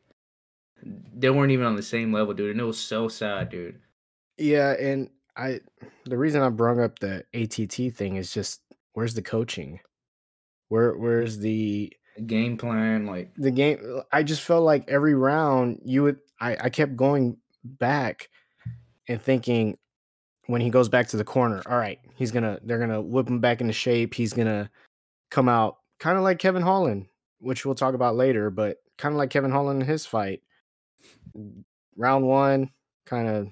they 0.83 1.29
weren't 1.29 1.51
even 1.51 1.65
on 1.65 1.75
the 1.75 1.83
same 1.83 2.13
level, 2.13 2.33
dude, 2.33 2.51
and 2.51 2.61
it 2.61 2.65
was 2.65 2.79
so 2.79 3.07
sad, 3.07 3.49
dude. 3.49 3.79
Yeah, 4.37 4.71
and 4.71 5.09
I 5.39 5.59
the 6.05 6.17
reason 6.17 6.41
I 6.41 6.49
brought 6.49 6.79
up 6.79 6.99
the 6.99 7.23
ATT 7.33 7.95
thing 7.95 8.17
is 8.17 8.33
just 8.33 8.61
where's 8.93 9.13
the 9.13 9.21
coaching? 9.21 9.79
Where 10.67 10.97
where's 10.97 11.39
the 11.39 11.93
game 12.27 12.57
plan 12.57 13.05
like 13.05 13.33
the 13.35 13.51
game 13.51 13.79
uh, 13.97 14.01
I 14.11 14.23
just 14.23 14.41
felt 14.41 14.65
like 14.65 14.89
every 14.89 15.15
round 15.15 15.79
you 15.85 16.03
would 16.03 16.17
I 16.41 16.57
I 16.65 16.69
kept 16.69 16.97
going 16.97 17.37
back 17.63 18.29
and 19.07 19.21
thinking 19.21 19.77
when 20.47 20.61
he 20.61 20.71
goes 20.71 20.89
back 20.89 21.07
to 21.07 21.17
the 21.17 21.23
corner, 21.23 21.61
all 21.67 21.77
right, 21.77 21.99
he's 22.15 22.31
going 22.31 22.43
to 22.43 22.59
they're 22.63 22.79
going 22.79 22.89
to 22.89 23.01
whip 23.01 23.27
him 23.27 23.39
back 23.39 23.61
into 23.61 23.71
shape. 23.71 24.15
He's 24.15 24.33
going 24.33 24.47
to 24.47 24.69
come 25.29 25.47
out 25.47 25.77
kind 25.99 26.17
of 26.17 26.23
like 26.23 26.39
Kevin 26.39 26.63
Holland, 26.63 27.05
which 27.39 27.65
we'll 27.65 27.75
talk 27.75 27.93
about 27.93 28.15
later, 28.15 28.49
but 28.49 28.77
kind 28.97 29.13
of 29.13 29.19
like 29.19 29.29
Kevin 29.29 29.51
Holland 29.51 29.81
in 29.81 29.87
his 29.87 30.07
fight. 30.07 30.41
Round 31.95 32.25
1 32.25 32.71
kind 33.05 33.27
of 33.27 33.47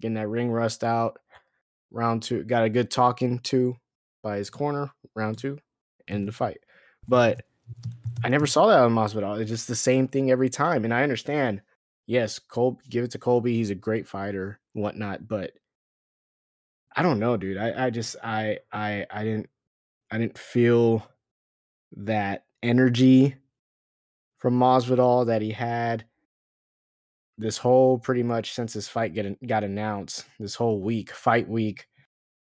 getting 0.00 0.14
that 0.14 0.28
ring 0.28 0.50
rust 0.50 0.84
out. 0.84 1.18
Round 1.90 2.22
two, 2.22 2.44
got 2.44 2.64
a 2.64 2.70
good 2.70 2.90
talking 2.90 3.38
to 3.40 3.76
by 4.22 4.36
his 4.38 4.50
corner. 4.50 4.90
Round 5.14 5.38
two, 5.38 5.58
end 6.08 6.26
the 6.26 6.32
fight. 6.32 6.58
But 7.08 7.42
I 8.24 8.28
never 8.28 8.46
saw 8.46 8.66
that 8.66 8.80
on 8.80 8.94
Masvidal. 8.94 9.40
It's 9.40 9.50
just 9.50 9.68
the 9.68 9.76
same 9.76 10.08
thing 10.08 10.30
every 10.30 10.48
time. 10.48 10.84
And 10.84 10.92
I 10.92 11.02
understand, 11.02 11.62
yes, 12.06 12.38
Colby, 12.38 12.82
give 12.88 13.04
it 13.04 13.12
to 13.12 13.18
Colby. 13.18 13.54
He's 13.54 13.70
a 13.70 13.74
great 13.74 14.08
fighter, 14.08 14.58
whatnot. 14.72 15.28
But 15.28 15.52
I 16.94 17.02
don't 17.02 17.20
know, 17.20 17.36
dude. 17.36 17.58
I, 17.58 17.86
I 17.86 17.90
just 17.90 18.16
I 18.22 18.58
I 18.72 19.06
I 19.10 19.22
didn't 19.22 19.48
I 20.10 20.18
didn't 20.18 20.38
feel 20.38 21.06
that 21.96 22.44
energy 22.62 23.36
from 24.38 24.58
Masvidal 24.58 25.26
that 25.26 25.42
he 25.42 25.50
had 25.52 26.04
this 27.38 27.58
whole 27.58 27.98
pretty 27.98 28.22
much 28.22 28.52
since 28.54 28.72
his 28.72 28.88
fight 28.88 29.14
get, 29.14 29.46
got 29.46 29.64
announced, 29.64 30.24
this 30.38 30.54
whole 30.54 30.80
week, 30.80 31.10
fight 31.10 31.48
week, 31.48 31.86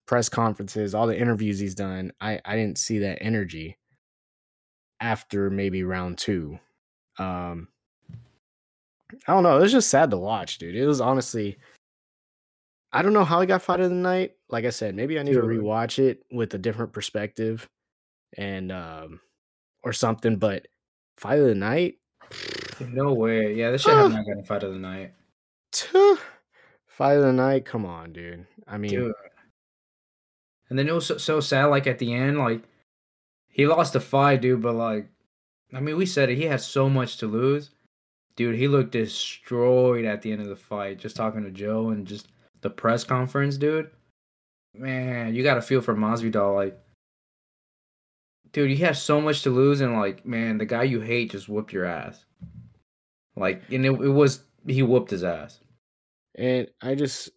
press 0.07 0.29
conferences, 0.29 0.95
all 0.95 1.07
the 1.07 1.19
interviews 1.19 1.59
he's 1.59 1.75
done, 1.75 2.11
I, 2.19 2.39
I 2.45 2.55
didn't 2.55 2.77
see 2.77 2.99
that 2.99 3.19
energy 3.21 3.77
after 4.99 5.49
maybe 5.49 5.83
round 5.83 6.17
two. 6.17 6.59
Um, 7.17 7.67
I 9.27 9.33
don't 9.33 9.43
know. 9.43 9.57
It 9.57 9.61
was 9.61 9.71
just 9.71 9.89
sad 9.89 10.11
to 10.11 10.17
watch, 10.17 10.57
dude. 10.57 10.75
It 10.75 10.87
was 10.87 11.01
honestly, 11.01 11.57
I 12.91 13.01
don't 13.01 13.13
know 13.13 13.25
how 13.25 13.41
he 13.41 13.47
got 13.47 13.61
fight 13.61 13.79
of 13.79 13.89
the 13.89 13.95
night. 13.95 14.31
Like 14.49 14.65
I 14.65 14.69
said, 14.71 14.95
maybe 14.95 15.19
I 15.19 15.23
need 15.23 15.33
to 15.33 15.41
rewatch 15.41 15.99
it 15.99 16.23
with 16.31 16.53
a 16.53 16.57
different 16.57 16.93
perspective 16.93 17.67
and, 18.37 18.71
um, 18.71 19.19
or 19.83 19.93
something. 19.93 20.37
But 20.37 20.67
fight 21.17 21.39
of 21.39 21.45
the 21.45 21.55
night. 21.55 21.95
No 22.87 23.13
way. 23.13 23.53
Yeah, 23.55 23.71
this 23.71 23.81
shit 23.81 23.93
have 23.93 24.11
not 24.11 24.25
gotten 24.25 24.43
fight 24.43 24.63
of 24.63 24.73
the 24.73 24.79
night. 24.79 25.13
Fight 26.87 27.13
of 27.13 27.23
the 27.23 27.33
night. 27.33 27.65
Come 27.65 27.85
on, 27.85 28.13
dude. 28.13 28.45
I 28.67 28.77
mean, 28.77 28.91
Dude. 28.91 29.13
And 30.69 30.77
then 30.77 30.87
it 30.87 30.93
was 30.93 31.07
so, 31.07 31.17
so 31.17 31.39
sad. 31.39 31.65
Like 31.65 31.87
at 31.87 31.99
the 31.99 32.13
end, 32.13 32.37
like 32.37 32.61
he 33.47 33.65
lost 33.67 33.93
the 33.93 33.99
fight, 33.99 34.41
dude. 34.41 34.61
But 34.61 34.75
like, 34.75 35.07
I 35.73 35.79
mean, 35.79 35.97
we 35.97 36.05
said 36.05 36.29
it. 36.29 36.37
He 36.37 36.45
had 36.45 36.61
so 36.61 36.89
much 36.89 37.17
to 37.17 37.27
lose, 37.27 37.71
dude. 38.35 38.55
He 38.55 38.67
looked 38.67 38.91
destroyed 38.91 40.05
at 40.05 40.21
the 40.21 40.31
end 40.31 40.41
of 40.41 40.47
the 40.47 40.55
fight. 40.55 40.99
Just 40.99 41.15
talking 41.15 41.43
to 41.43 41.51
Joe 41.51 41.89
and 41.89 42.05
just 42.05 42.27
the 42.61 42.69
press 42.69 43.03
conference, 43.03 43.57
dude. 43.57 43.89
Man, 44.73 45.33
you 45.33 45.43
got 45.43 45.55
to 45.55 45.61
feel 45.61 45.81
for 45.81 45.95
Masvidal. 45.95 46.55
Like, 46.55 46.79
dude, 48.51 48.69
he 48.69 48.77
has 48.77 49.01
so 49.01 49.19
much 49.19 49.41
to 49.43 49.49
lose, 49.49 49.81
and 49.81 49.97
like, 49.97 50.25
man, 50.25 50.57
the 50.57 50.65
guy 50.65 50.83
you 50.83 51.01
hate 51.01 51.31
just 51.31 51.49
whooped 51.49 51.73
your 51.73 51.85
ass. 51.85 52.25
Like, 53.35 53.63
and 53.71 53.85
it, 53.85 53.91
it 53.91 54.09
was 54.09 54.43
he 54.67 54.83
whooped 54.83 55.11
his 55.11 55.23
ass. 55.23 55.59
and 56.35 56.67
I 56.81 56.95
just, 56.95 57.29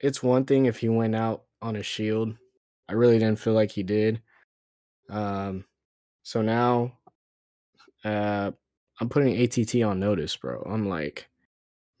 it's 0.00 0.22
one 0.22 0.44
thing 0.44 0.66
if 0.66 0.78
he 0.78 0.88
went 0.88 1.14
out 1.14 1.44
on 1.60 1.76
a 1.76 1.82
shield. 1.82 2.36
I 2.88 2.94
really 2.94 3.18
didn't 3.18 3.40
feel 3.40 3.52
like 3.54 3.72
he 3.72 3.82
did. 3.82 4.22
Um, 5.10 5.64
so 6.22 6.42
now, 6.42 6.92
uh, 8.04 8.52
I'm 9.00 9.08
putting 9.08 9.40
ATT 9.40 9.82
on 9.82 10.00
notice, 10.00 10.36
bro. 10.36 10.62
I'm 10.68 10.88
like, 10.88 11.28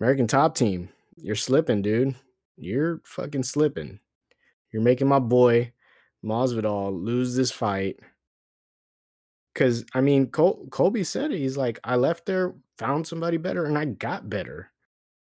American 0.00 0.26
Top 0.26 0.54
Team, 0.54 0.90
you're 1.16 1.34
slipping, 1.34 1.82
dude. 1.82 2.14
You're 2.56 3.00
fucking 3.04 3.44
slipping. 3.44 4.00
You're 4.72 4.82
making 4.82 5.08
my 5.08 5.18
boy 5.18 5.72
Masvidal 6.24 6.92
lose 6.92 7.36
this 7.36 7.50
fight. 7.50 7.98
Cause 9.58 9.84
I 9.92 10.00
mean, 10.00 10.28
Col- 10.28 10.68
Colby 10.70 11.02
said 11.02 11.32
it. 11.32 11.38
He's 11.38 11.56
like, 11.56 11.80
I 11.82 11.96
left 11.96 12.26
there, 12.26 12.54
found 12.78 13.08
somebody 13.08 13.38
better, 13.38 13.64
and 13.64 13.76
I 13.76 13.86
got 13.86 14.30
better. 14.30 14.70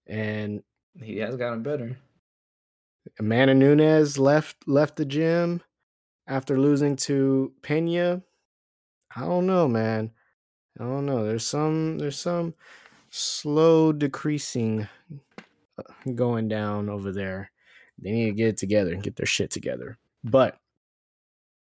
And 0.06 0.62
He 1.02 1.16
has 1.18 1.34
gotten 1.34 1.64
better. 1.64 1.96
Amanda 3.18 3.54
Nunes 3.54 4.18
left 4.18 4.68
left 4.68 4.94
the 4.94 5.04
gym 5.04 5.62
after 6.28 6.56
losing 6.56 6.94
to 6.94 7.52
Pena. 7.62 8.22
I 9.16 9.22
don't 9.22 9.46
know, 9.46 9.66
man. 9.66 10.12
I 10.78 10.84
don't 10.84 11.06
know. 11.06 11.26
There's 11.26 11.46
some 11.46 11.98
there's 11.98 12.18
some 12.18 12.54
slow 13.10 13.92
decreasing 13.92 14.86
uh, 15.76 16.12
going 16.14 16.46
down 16.46 16.88
over 16.88 17.10
there. 17.10 17.50
They 17.98 18.12
need 18.12 18.26
to 18.26 18.32
get 18.32 18.48
it 18.48 18.56
together 18.58 18.92
and 18.92 19.02
get 19.02 19.16
their 19.16 19.26
shit 19.26 19.50
together. 19.50 19.98
But 20.22 20.56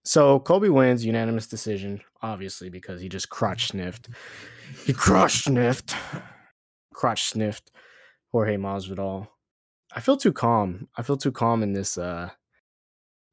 so 0.05 0.41
Kobe 0.41 0.69
wins 0.69 1.05
unanimous 1.05 1.47
decision, 1.47 2.01
obviously 2.23 2.69
because 2.71 3.01
he 3.01 3.09
just 3.09 3.29
crotch 3.29 3.69
sniffed. 3.69 4.09
He 4.85 4.93
crotch 4.93 5.45
sniffed, 5.45 5.95
crotch 6.95 7.25
sniffed 7.25 7.71
Jorge 8.33 8.57
Masvidal. 8.57 9.29
I 9.95 10.01
feel 10.01 10.17
too 10.17 10.33
calm. 10.33 10.89
I 10.97 11.03
feel 11.03 11.17
too 11.17 11.33
calm 11.33 11.63
in 11.63 11.73
this 11.73 11.99
uh 11.99 12.31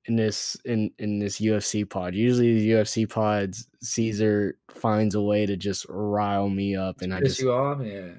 in 0.05 0.15
this 0.15 0.55
in 0.65 0.91
in 0.99 1.19
this 1.19 1.39
UFC 1.39 1.87
pod. 1.87 2.15
Usually 2.15 2.59
the 2.59 2.71
UFC 2.71 3.09
pods 3.09 3.67
Caesar 3.81 4.57
finds 4.71 5.15
a 5.15 5.21
way 5.21 5.45
to 5.45 5.55
just 5.57 5.85
rile 5.89 6.49
me 6.49 6.75
up 6.75 7.01
and 7.01 7.13
I 7.13 7.19
just 7.19 7.39
you 7.39 7.51
off, 7.51 7.79
yeah. 7.83 8.09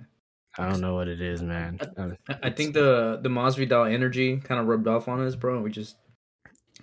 I 0.56 0.68
don't 0.68 0.80
know 0.80 0.94
what 0.94 1.08
it 1.08 1.20
is, 1.20 1.42
man. 1.42 1.78
I- 2.28 2.34
I 2.44 2.50
think 2.50 2.74
the 2.74 3.18
the 3.22 3.28
Masvidal 3.28 3.92
energy 3.92 4.36
kind 4.38 4.60
of 4.60 4.66
rubbed 4.66 4.86
off 4.86 5.08
on 5.08 5.20
us, 5.24 5.34
bro. 5.34 5.60
We 5.60 5.70
just 5.70 5.96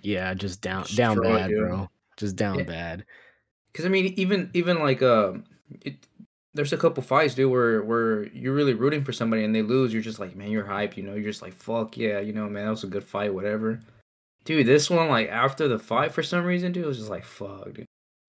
yeah, 0.06 0.32
just 0.34 0.60
down 0.60 0.84
down 0.94 1.20
bad, 1.20 1.50
you. 1.50 1.58
bro. 1.58 1.88
Just 2.16 2.36
down 2.36 2.58
Yeah. 2.58 2.64
bad. 2.64 3.04
Because 3.72 3.84
I 3.84 3.88
mean, 3.88 4.14
even 4.16 4.50
even 4.54 4.78
like 4.78 5.02
um, 5.02 5.44
it, 5.82 6.06
there's 6.54 6.72
a 6.72 6.76
couple 6.78 7.02
fights, 7.02 7.34
dude, 7.34 7.50
where 7.50 7.82
where 7.82 8.28
you're 8.28 8.54
really 8.54 8.72
rooting 8.74 9.02
for 9.02 9.12
somebody 9.12 9.44
and 9.44 9.54
they 9.54 9.62
lose. 9.62 9.92
You're 9.92 10.02
just 10.02 10.20
like, 10.20 10.36
man, 10.36 10.50
you're 10.50 10.64
hyped. 10.64 10.96
You 10.96 11.02
know, 11.02 11.14
you're 11.14 11.30
just 11.30 11.42
like, 11.42 11.52
fuck 11.52 11.96
yeah, 11.96 12.20
you 12.20 12.32
know, 12.32 12.48
man, 12.48 12.64
that 12.64 12.70
was 12.70 12.84
a 12.84 12.88
good 12.88 13.04
fight, 13.04 13.34
whatever. 13.34 13.80
Dude, 14.44 14.64
this 14.66 14.88
one, 14.88 15.08
like 15.08 15.28
after 15.28 15.66
the 15.66 15.78
fight, 15.78 16.12
for 16.12 16.22
some 16.22 16.44
reason, 16.44 16.70
dude, 16.70 16.84
it 16.84 16.88
was 16.88 16.98
just 16.98 17.10
like, 17.10 17.24
fuck, 17.24 17.72
dude. 17.74 17.84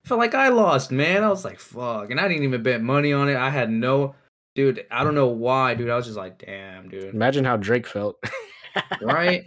I 0.05 0.07
felt 0.07 0.19
like 0.19 0.33
I 0.33 0.49
lost, 0.49 0.91
man. 0.91 1.23
I 1.23 1.29
was 1.29 1.45
like, 1.45 1.59
fuck, 1.59 2.09
and 2.09 2.19
I 2.19 2.27
didn't 2.27 2.43
even 2.43 2.63
bet 2.63 2.81
money 2.81 3.13
on 3.13 3.29
it. 3.29 3.35
I 3.37 3.51
had 3.51 3.69
no, 3.69 4.15
dude. 4.55 4.85
I 4.89 5.03
don't 5.03 5.15
know 5.15 5.27
why, 5.27 5.75
dude. 5.75 5.89
I 5.91 5.95
was 5.95 6.05
just 6.07 6.17
like, 6.17 6.39
damn, 6.39 6.89
dude. 6.89 7.13
Imagine 7.13 7.45
how 7.45 7.55
Drake 7.57 7.85
felt. 7.85 8.17
Right? 9.01 9.43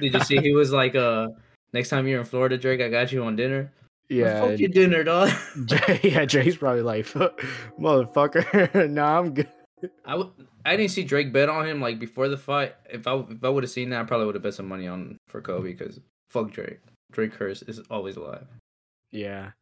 Did 0.00 0.14
you 0.14 0.20
see 0.20 0.38
he 0.38 0.54
was 0.54 0.72
like, 0.72 0.94
uh, 0.94 1.28
next 1.72 1.88
time 1.88 2.06
you're 2.06 2.20
in 2.20 2.26
Florida, 2.26 2.58
Drake, 2.58 2.80
I 2.80 2.88
got 2.88 3.12
you 3.12 3.24
on 3.24 3.36
dinner. 3.36 3.72
Yeah. 4.08 4.40
fuck 4.40 4.58
your 4.58 4.68
dinner, 4.68 5.04
dog. 5.04 5.30
Jay, 5.66 6.00
yeah, 6.02 6.24
Drake's 6.24 6.56
probably 6.56 6.82
like, 6.82 7.06
motherfucker. 7.78 8.90
nah, 8.90 9.20
I'm 9.20 9.34
good. 9.34 9.48
I 10.04 10.12
w- 10.12 10.32
I 10.66 10.76
didn't 10.76 10.90
see 10.90 11.04
Drake 11.04 11.32
bet 11.32 11.48
on 11.48 11.66
him 11.66 11.80
like 11.80 11.98
before 11.98 12.28
the 12.28 12.36
fight. 12.36 12.74
If 12.90 13.06
I 13.06 13.14
if 13.14 13.42
I 13.42 13.48
would 13.48 13.62
have 13.62 13.70
seen 13.70 13.90
that, 13.90 14.00
I 14.00 14.04
probably 14.04 14.26
would 14.26 14.34
have 14.34 14.42
bet 14.42 14.54
some 14.54 14.68
money 14.68 14.86
on 14.86 15.16
for 15.28 15.40
Kobe 15.40 15.72
because 15.72 16.00
fuck 16.28 16.50
Drake. 16.50 16.80
Drake 17.12 17.32
curse 17.32 17.62
is 17.62 17.80
always 17.90 18.16
alive. 18.16 18.46
Yeah, 19.10 19.52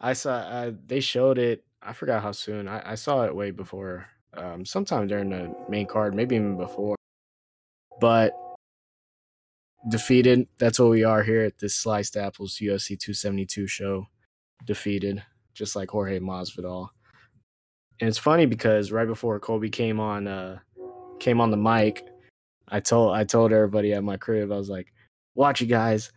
I 0.00 0.12
saw. 0.12 0.34
Uh, 0.34 0.72
they 0.86 1.00
showed 1.00 1.38
it. 1.38 1.64
I 1.82 1.92
forgot 1.94 2.22
how 2.22 2.32
soon. 2.32 2.68
I, 2.68 2.92
I 2.92 2.94
saw 2.94 3.24
it 3.24 3.34
way 3.34 3.50
before. 3.50 4.06
Um, 4.34 4.64
sometime 4.64 5.06
during 5.06 5.30
the 5.30 5.54
main 5.68 5.86
card, 5.86 6.14
maybe 6.14 6.36
even 6.36 6.56
before. 6.56 6.96
But 8.00 8.32
defeated. 9.88 10.46
That's 10.58 10.78
what 10.78 10.90
we 10.90 11.04
are 11.04 11.22
here 11.22 11.42
at 11.42 11.58
this 11.58 11.74
Sliced 11.74 12.16
Apples 12.16 12.58
UFC 12.60 12.98
272 12.98 13.66
show. 13.66 14.06
Defeated, 14.64 15.22
just 15.54 15.76
like 15.76 15.90
Jorge 15.90 16.18
Masvidal. 16.18 16.88
And 18.00 18.08
it's 18.08 18.18
funny 18.18 18.46
because 18.46 18.92
right 18.92 19.06
before 19.06 19.38
Kobe 19.38 19.68
came 19.68 20.00
on, 20.00 20.26
uh, 20.26 20.58
came 21.18 21.40
on 21.40 21.50
the 21.50 21.56
mic, 21.56 22.04
I 22.68 22.80
told 22.80 23.14
I 23.14 23.24
told 23.24 23.52
everybody 23.52 23.92
at 23.92 24.02
my 24.02 24.16
crib, 24.16 24.50
I 24.50 24.56
was 24.56 24.68
like, 24.68 24.92
"Watch 25.34 25.60
you 25.60 25.66
guys." 25.66 26.10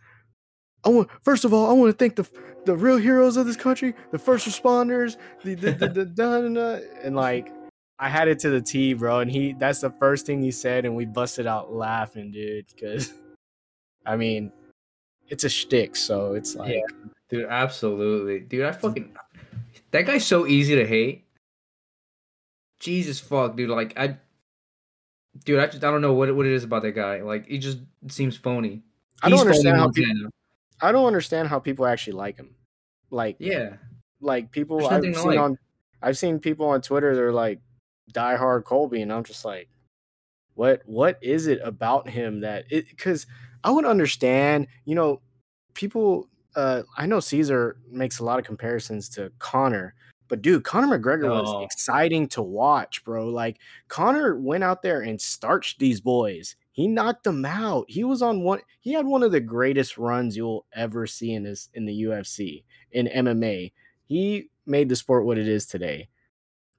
I 0.84 0.88
want 0.88 1.08
first 1.22 1.44
of 1.44 1.52
all, 1.52 1.70
I 1.70 1.72
want 1.72 1.90
to 1.90 1.96
thank 1.96 2.16
the 2.16 2.28
the 2.64 2.76
real 2.76 2.96
heroes 2.96 3.36
of 3.36 3.46
this 3.46 3.56
country, 3.56 3.94
the 4.10 4.18
first 4.18 4.48
responders, 4.48 5.16
the 5.44 5.54
the, 5.54 5.72
the, 5.72 5.88
the 5.88 6.04
dun, 6.04 6.56
and 6.56 7.14
like 7.14 7.52
I 7.98 8.08
had 8.08 8.28
it 8.28 8.38
to 8.40 8.50
the 8.50 8.60
T, 8.60 8.94
bro. 8.94 9.20
And 9.20 9.30
he 9.30 9.52
that's 9.52 9.80
the 9.80 9.90
first 9.90 10.26
thing 10.26 10.42
he 10.42 10.50
said, 10.50 10.84
and 10.84 10.96
we 10.96 11.04
busted 11.04 11.46
out 11.46 11.72
laughing, 11.72 12.32
dude. 12.32 12.66
Because 12.74 13.12
I 14.06 14.16
mean, 14.16 14.52
it's 15.28 15.44
a 15.44 15.48
shtick, 15.48 15.96
so 15.96 16.34
it's 16.34 16.54
like 16.56 16.74
Yeah. 16.74 17.08
Dude, 17.28 17.46
absolutely. 17.46 18.40
Dude, 18.40 18.64
I 18.64 18.72
fucking 18.72 19.14
that 19.92 20.06
guy's 20.06 20.26
so 20.26 20.46
easy 20.46 20.74
to 20.76 20.86
hate. 20.86 21.24
Jesus 22.78 23.20
fuck, 23.20 23.56
dude. 23.56 23.70
Like 23.70 23.98
I 23.98 24.16
Dude, 25.44 25.60
I 25.60 25.66
just 25.66 25.84
I 25.84 25.90
don't 25.90 26.00
know 26.00 26.14
what 26.14 26.34
what 26.34 26.46
it 26.46 26.52
is 26.52 26.64
about 26.64 26.82
that 26.82 26.94
guy. 26.94 27.22
Like 27.22 27.46
he 27.46 27.58
just 27.58 27.78
seems 28.08 28.36
phony. 28.36 28.82
I 29.22 29.28
don't 29.28 29.38
He's 29.38 29.46
understand 29.46 29.76
how 29.76 29.90
people. 29.90 30.08
Montana. 30.14 30.30
I 30.82 30.92
don't 30.92 31.06
understand 31.06 31.48
how 31.48 31.58
people 31.58 31.86
actually 31.86 32.14
like 32.14 32.36
him. 32.36 32.54
Like, 33.10 33.36
Yeah. 33.38 33.74
like 34.20 34.50
people 34.50 34.78
There's 34.78 34.92
I've 34.92 35.02
seen 35.02 35.26
like. 35.26 35.38
on, 35.38 35.58
I've 36.02 36.16
seen 36.16 36.38
people 36.38 36.66
on 36.66 36.80
Twitter. 36.80 37.14
They're 37.14 37.32
like 37.32 37.60
diehard 38.12 38.64
Colby, 38.64 39.02
and 39.02 39.12
I'm 39.12 39.24
just 39.24 39.44
like, 39.44 39.68
what? 40.54 40.82
What 40.86 41.18
is 41.20 41.46
it 41.46 41.60
about 41.62 42.08
him 42.08 42.40
that 42.40 42.64
it? 42.70 42.88
Because 42.88 43.26
I 43.64 43.70
would 43.70 43.84
understand, 43.84 44.66
you 44.84 44.94
know, 44.94 45.20
people. 45.74 46.28
Uh, 46.56 46.82
I 46.96 47.06
know 47.06 47.20
Caesar 47.20 47.76
makes 47.90 48.18
a 48.18 48.24
lot 48.24 48.38
of 48.40 48.44
comparisons 48.44 49.08
to 49.10 49.30
Conor, 49.38 49.94
but 50.26 50.42
dude, 50.42 50.64
Conor 50.64 50.98
McGregor 50.98 51.22
No. 51.28 51.42
was 51.42 51.64
exciting 51.64 52.26
to 52.28 52.42
watch, 52.42 53.04
bro. 53.04 53.28
Like 53.28 53.58
Conor 53.88 54.36
went 54.38 54.64
out 54.64 54.82
there 54.82 55.00
and 55.02 55.20
starched 55.20 55.78
these 55.78 56.00
boys. 56.00 56.56
He 56.72 56.88
knocked 56.88 57.24
them 57.24 57.44
out. 57.44 57.84
He 57.88 58.02
was 58.04 58.20
on 58.22 58.42
one. 58.42 58.60
He 58.80 58.92
had 58.92 59.06
one 59.06 59.22
of 59.22 59.32
the 59.32 59.40
greatest 59.40 59.96
runs 59.98 60.36
you'll 60.36 60.66
ever 60.72 61.06
see 61.06 61.32
in 61.34 61.42
this 61.44 61.68
in 61.74 61.84
the 61.84 62.02
UFC 62.02 62.64
in 62.92 63.06
MMA. 63.06 63.72
He 64.06 64.48
made 64.66 64.88
the 64.88 64.96
sport 64.96 65.24
what 65.26 65.38
it 65.38 65.46
is 65.46 65.66
today. 65.66 66.08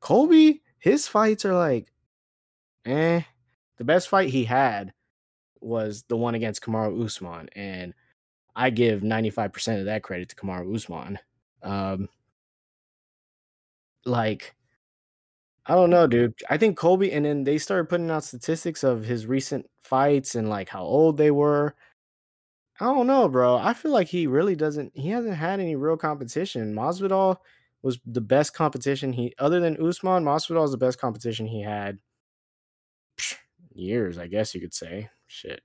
Colby, 0.01 0.61
his 0.79 1.07
fights 1.07 1.45
are 1.45 1.53
like, 1.55 1.91
eh. 2.85 3.21
The 3.77 3.83
best 3.83 4.09
fight 4.09 4.29
he 4.29 4.43
had 4.43 4.93
was 5.61 6.03
the 6.07 6.17
one 6.17 6.35
against 6.35 6.61
Kamaru 6.61 7.05
Usman, 7.05 7.49
and 7.55 7.93
I 8.55 8.69
give 8.69 9.03
ninety 9.03 9.29
five 9.29 9.53
percent 9.53 9.79
of 9.79 9.85
that 9.85 10.03
credit 10.03 10.29
to 10.29 10.35
Kamaru 10.35 10.75
Usman. 10.75 11.19
Um, 11.63 12.09
like, 14.05 14.55
I 15.65 15.75
don't 15.75 15.89
know, 15.89 16.07
dude. 16.07 16.33
I 16.49 16.57
think 16.57 16.77
Colby, 16.77 17.11
and 17.11 17.25
then 17.25 17.43
they 17.43 17.57
started 17.57 17.89
putting 17.89 18.09
out 18.09 18.23
statistics 18.23 18.83
of 18.83 19.03
his 19.05 19.25
recent 19.25 19.69
fights 19.79 20.35
and 20.35 20.49
like 20.49 20.69
how 20.69 20.83
old 20.83 21.17
they 21.17 21.31
were. 21.31 21.75
I 22.79 22.85
don't 22.85 23.07
know, 23.07 23.29
bro. 23.29 23.57
I 23.57 23.73
feel 23.73 23.91
like 23.91 24.07
he 24.07 24.25
really 24.25 24.55
doesn't. 24.55 24.91
He 24.95 25.09
hasn't 25.09 25.35
had 25.35 25.59
any 25.59 25.75
real 25.75 25.97
competition. 25.97 26.73
Masvidal 26.73 27.37
was 27.83 27.99
the 28.05 28.21
best 28.21 28.53
competition 28.53 29.13
he, 29.13 29.33
other 29.37 29.59
than 29.59 29.77
Usman. 29.85 30.23
Masvidal 30.23 30.65
is 30.65 30.71
the 30.71 30.77
best 30.77 30.99
competition 30.99 31.45
he 31.45 31.61
had. 31.61 31.99
Years, 33.73 34.17
I 34.17 34.27
guess 34.27 34.55
you 34.55 34.61
could 34.61 34.73
say. 34.73 35.09
Shit, 35.33 35.61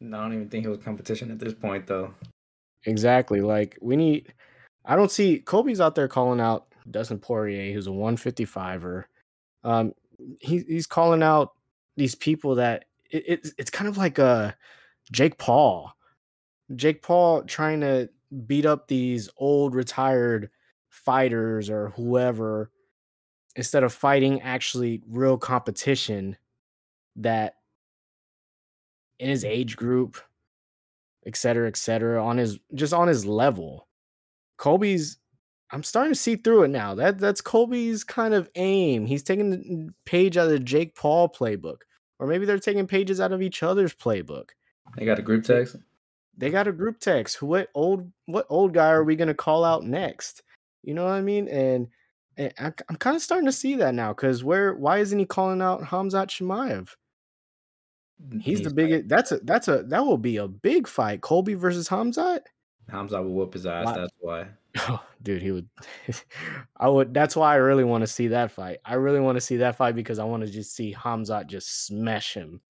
No, 0.00 0.20
I 0.20 0.22
don't 0.22 0.34
even 0.34 0.48
think 0.48 0.64
he 0.64 0.68
was 0.68 0.78
competition 0.78 1.32
at 1.32 1.40
this 1.40 1.52
point 1.52 1.88
though. 1.88 2.14
exactly. 2.84 3.40
Like 3.40 3.76
we 3.80 3.96
need. 3.96 4.32
I 4.84 4.94
don't 4.94 5.10
see 5.10 5.40
Kobe's 5.40 5.80
out 5.80 5.96
there 5.96 6.06
calling 6.06 6.40
out 6.40 6.72
Dustin 6.92 7.18
Poirier, 7.18 7.72
who's 7.74 7.88
a 7.88 7.90
155er. 7.90 9.04
Um, 9.64 9.92
he, 10.40 10.60
he's 10.60 10.86
calling 10.86 11.24
out 11.24 11.54
these 11.96 12.14
people 12.14 12.54
that 12.54 12.84
it, 13.10 13.24
it, 13.26 13.48
it's 13.58 13.70
kind 13.70 13.88
of 13.88 13.96
like 13.98 14.18
a 14.20 14.56
Jake 15.10 15.36
Paul. 15.36 15.92
Jake 16.76 17.02
Paul 17.02 17.42
trying 17.42 17.80
to 17.80 18.08
beat 18.46 18.64
up 18.64 18.86
these 18.86 19.28
old 19.38 19.74
retired 19.74 20.50
fighters 20.88 21.68
or 21.68 21.90
whoever 21.90 22.70
instead 23.56 23.82
of 23.82 23.92
fighting 23.92 24.40
actually 24.42 25.02
real 25.08 25.36
competition 25.36 26.36
that 27.16 27.56
in 29.20 29.28
his 29.28 29.44
age 29.44 29.76
group, 29.76 30.16
et 31.26 31.36
cetera, 31.36 31.68
et 31.68 31.76
cetera, 31.76 32.24
on 32.24 32.38
his 32.38 32.58
just 32.74 32.92
on 32.92 33.06
his 33.06 33.24
level. 33.24 33.86
Colby's 34.56 35.18
I'm 35.72 35.84
starting 35.84 36.12
to 36.12 36.18
see 36.18 36.36
through 36.36 36.64
it 36.64 36.68
now. 36.68 36.94
That 36.94 37.18
that's 37.18 37.40
Colby's 37.40 38.02
kind 38.02 38.34
of 38.34 38.50
aim. 38.56 39.06
He's 39.06 39.22
taking 39.22 39.50
the 39.50 39.94
page 40.04 40.36
out 40.36 40.46
of 40.46 40.52
the 40.52 40.58
Jake 40.58 40.96
Paul 40.96 41.28
playbook. 41.28 41.82
Or 42.18 42.26
maybe 42.26 42.44
they're 42.44 42.58
taking 42.58 42.86
pages 42.86 43.20
out 43.20 43.32
of 43.32 43.40
each 43.40 43.62
other's 43.62 43.94
playbook. 43.94 44.50
They 44.96 45.04
got 45.04 45.18
a 45.18 45.22
group 45.22 45.44
text. 45.44 45.76
They 46.36 46.50
got 46.50 46.68
a 46.68 46.72
group 46.72 46.98
text. 46.98 47.40
What 47.40 47.68
old 47.74 48.10
what 48.26 48.46
old 48.48 48.74
guy 48.74 48.90
are 48.90 49.04
we 49.04 49.16
gonna 49.16 49.34
call 49.34 49.64
out 49.64 49.84
next? 49.84 50.42
You 50.82 50.94
know 50.94 51.04
what 51.04 51.12
I 51.12 51.20
mean? 51.20 51.46
And, 51.48 51.88
and 52.36 52.52
I, 52.58 52.72
am 52.88 52.96
kind 52.96 53.14
of 53.14 53.22
starting 53.22 53.46
to 53.46 53.52
see 53.52 53.76
that 53.76 53.94
now. 53.94 54.12
Because 54.12 54.42
where 54.42 54.74
why 54.74 54.98
isn't 54.98 55.18
he 55.18 55.26
calling 55.26 55.62
out 55.62 55.82
Hamzat 55.82 56.28
Chimaev? 56.28 56.88
He's, 58.32 58.42
He's 58.42 58.62
the 58.62 58.74
biggest. 58.74 59.08
That's 59.08 59.32
a 59.32 59.38
that's 59.38 59.68
a 59.68 59.82
that 59.84 60.04
will 60.04 60.18
be 60.18 60.36
a 60.36 60.48
big 60.48 60.86
fight. 60.86 61.20
Colby 61.20 61.54
versus 61.54 61.88
Hamzat. 61.88 62.40
Hamzat 62.90 63.22
will 63.22 63.32
whoop 63.32 63.54
his 63.54 63.66
ass. 63.66 63.86
Wow. 63.86 63.94
That's 63.94 64.12
why. 64.18 64.46
Oh, 64.88 65.04
dude, 65.20 65.42
he 65.42 65.50
would. 65.50 65.68
I 66.76 66.88
would. 66.88 67.12
That's 67.12 67.34
why 67.34 67.54
I 67.54 67.56
really 67.56 67.82
want 67.82 68.02
to 68.02 68.06
see 68.06 68.28
that 68.28 68.52
fight. 68.52 68.78
I 68.84 68.94
really 68.94 69.18
want 69.18 69.34
to 69.34 69.40
see 69.40 69.56
that 69.56 69.74
fight 69.74 69.96
because 69.96 70.20
I 70.20 70.24
want 70.24 70.44
to 70.44 70.48
just 70.48 70.76
see 70.76 70.94
Hamzat 70.94 71.48
just 71.48 71.86
smash 71.86 72.34
him, 72.34 72.60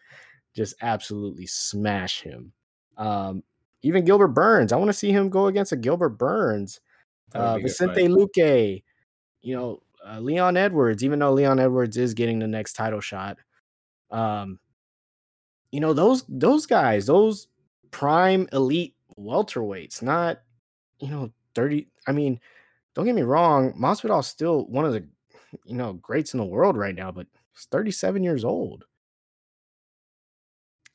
just 0.56 0.74
absolutely 0.80 1.44
smash 1.44 2.22
him. 2.22 2.52
Um, 2.96 3.42
even 3.82 4.06
Gilbert 4.06 4.28
Burns. 4.28 4.72
I 4.72 4.76
want 4.76 4.88
to 4.88 4.94
see 4.94 5.12
him 5.12 5.28
go 5.28 5.46
against 5.46 5.72
a 5.72 5.76
Gilbert 5.76 6.16
Burns. 6.16 6.80
Uh, 7.34 7.58
Vicente 7.58 8.08
Luque. 8.08 8.82
You 9.42 9.56
know, 9.56 9.82
uh, 10.06 10.20
Leon 10.20 10.56
Edwards. 10.56 11.04
Even 11.04 11.18
though 11.18 11.34
Leon 11.34 11.60
Edwards 11.60 11.98
is 11.98 12.14
getting 12.14 12.38
the 12.38 12.48
next 12.48 12.72
title 12.72 13.00
shot, 13.00 13.36
um, 14.10 14.58
you 15.72 15.80
know 15.80 15.92
those 15.92 16.24
those 16.28 16.66
guys, 16.66 17.06
those 17.06 17.48
prime 17.90 18.48
elite 18.52 18.94
welterweights, 19.18 20.02
not 20.02 20.40
you 20.98 21.08
know 21.08 21.30
30 21.54 21.88
I 22.06 22.12
mean, 22.12 22.40
don't 22.94 23.06
get 23.06 23.14
me 23.14 23.22
wrong, 23.22 23.72
Masvidal's 23.74 24.26
still 24.26 24.66
one 24.66 24.84
of 24.84 24.92
the 24.92 25.06
you 25.64 25.76
know 25.76 25.94
greats 25.94 26.34
in 26.34 26.38
the 26.38 26.46
world 26.46 26.76
right 26.76 26.94
now, 26.94 27.10
but 27.10 27.26
he's 27.52 27.66
37 27.70 28.22
years 28.22 28.44
old. 28.44 28.84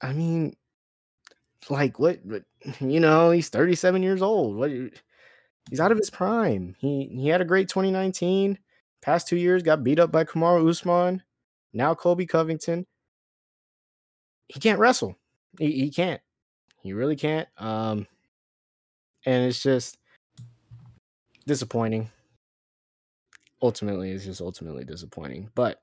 I 0.01 0.13
mean, 0.13 0.55
like 1.69 1.99
what, 1.99 2.19
what 2.25 2.43
you 2.79 2.99
know, 2.99 3.31
he's 3.31 3.49
37 3.49 4.03
years 4.03 4.21
old. 4.21 4.55
What 4.55 4.71
he's 5.69 5.79
out 5.79 5.91
of 5.91 5.97
his 5.97 6.09
prime. 6.09 6.75
He 6.79 7.09
he 7.13 7.27
had 7.27 7.41
a 7.41 7.45
great 7.45 7.69
2019. 7.69 8.59
Past 9.01 9.27
two 9.27 9.37
years 9.37 9.63
got 9.63 9.83
beat 9.83 9.99
up 9.99 10.11
by 10.11 10.23
Kamaru 10.23 10.67
Usman. 10.69 11.21
Now 11.73 11.93
Colby 11.93 12.25
Covington. 12.25 12.85
He 14.47 14.59
can't 14.59 14.79
wrestle. 14.79 15.17
He, 15.59 15.71
he 15.71 15.89
can't. 15.89 16.21
He 16.81 16.93
really 16.93 17.15
can't. 17.15 17.47
Um, 17.57 18.07
and 19.25 19.45
it's 19.45 19.61
just 19.61 19.97
disappointing. 21.47 22.09
Ultimately, 23.61 24.11
it's 24.11 24.25
just 24.25 24.41
ultimately 24.41 24.83
disappointing. 24.83 25.49
But 25.55 25.81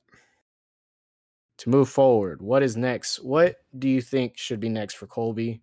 to 1.59 1.71
move 1.71 1.89
forward, 1.89 2.41
what 2.41 2.63
is 2.63 2.77
next? 2.77 3.23
What 3.23 3.57
do 3.77 3.89
you 3.89 4.01
think 4.01 4.37
should 4.37 4.61
be 4.61 4.69
next 4.69 4.95
for 4.95 5.07
Colby? 5.07 5.63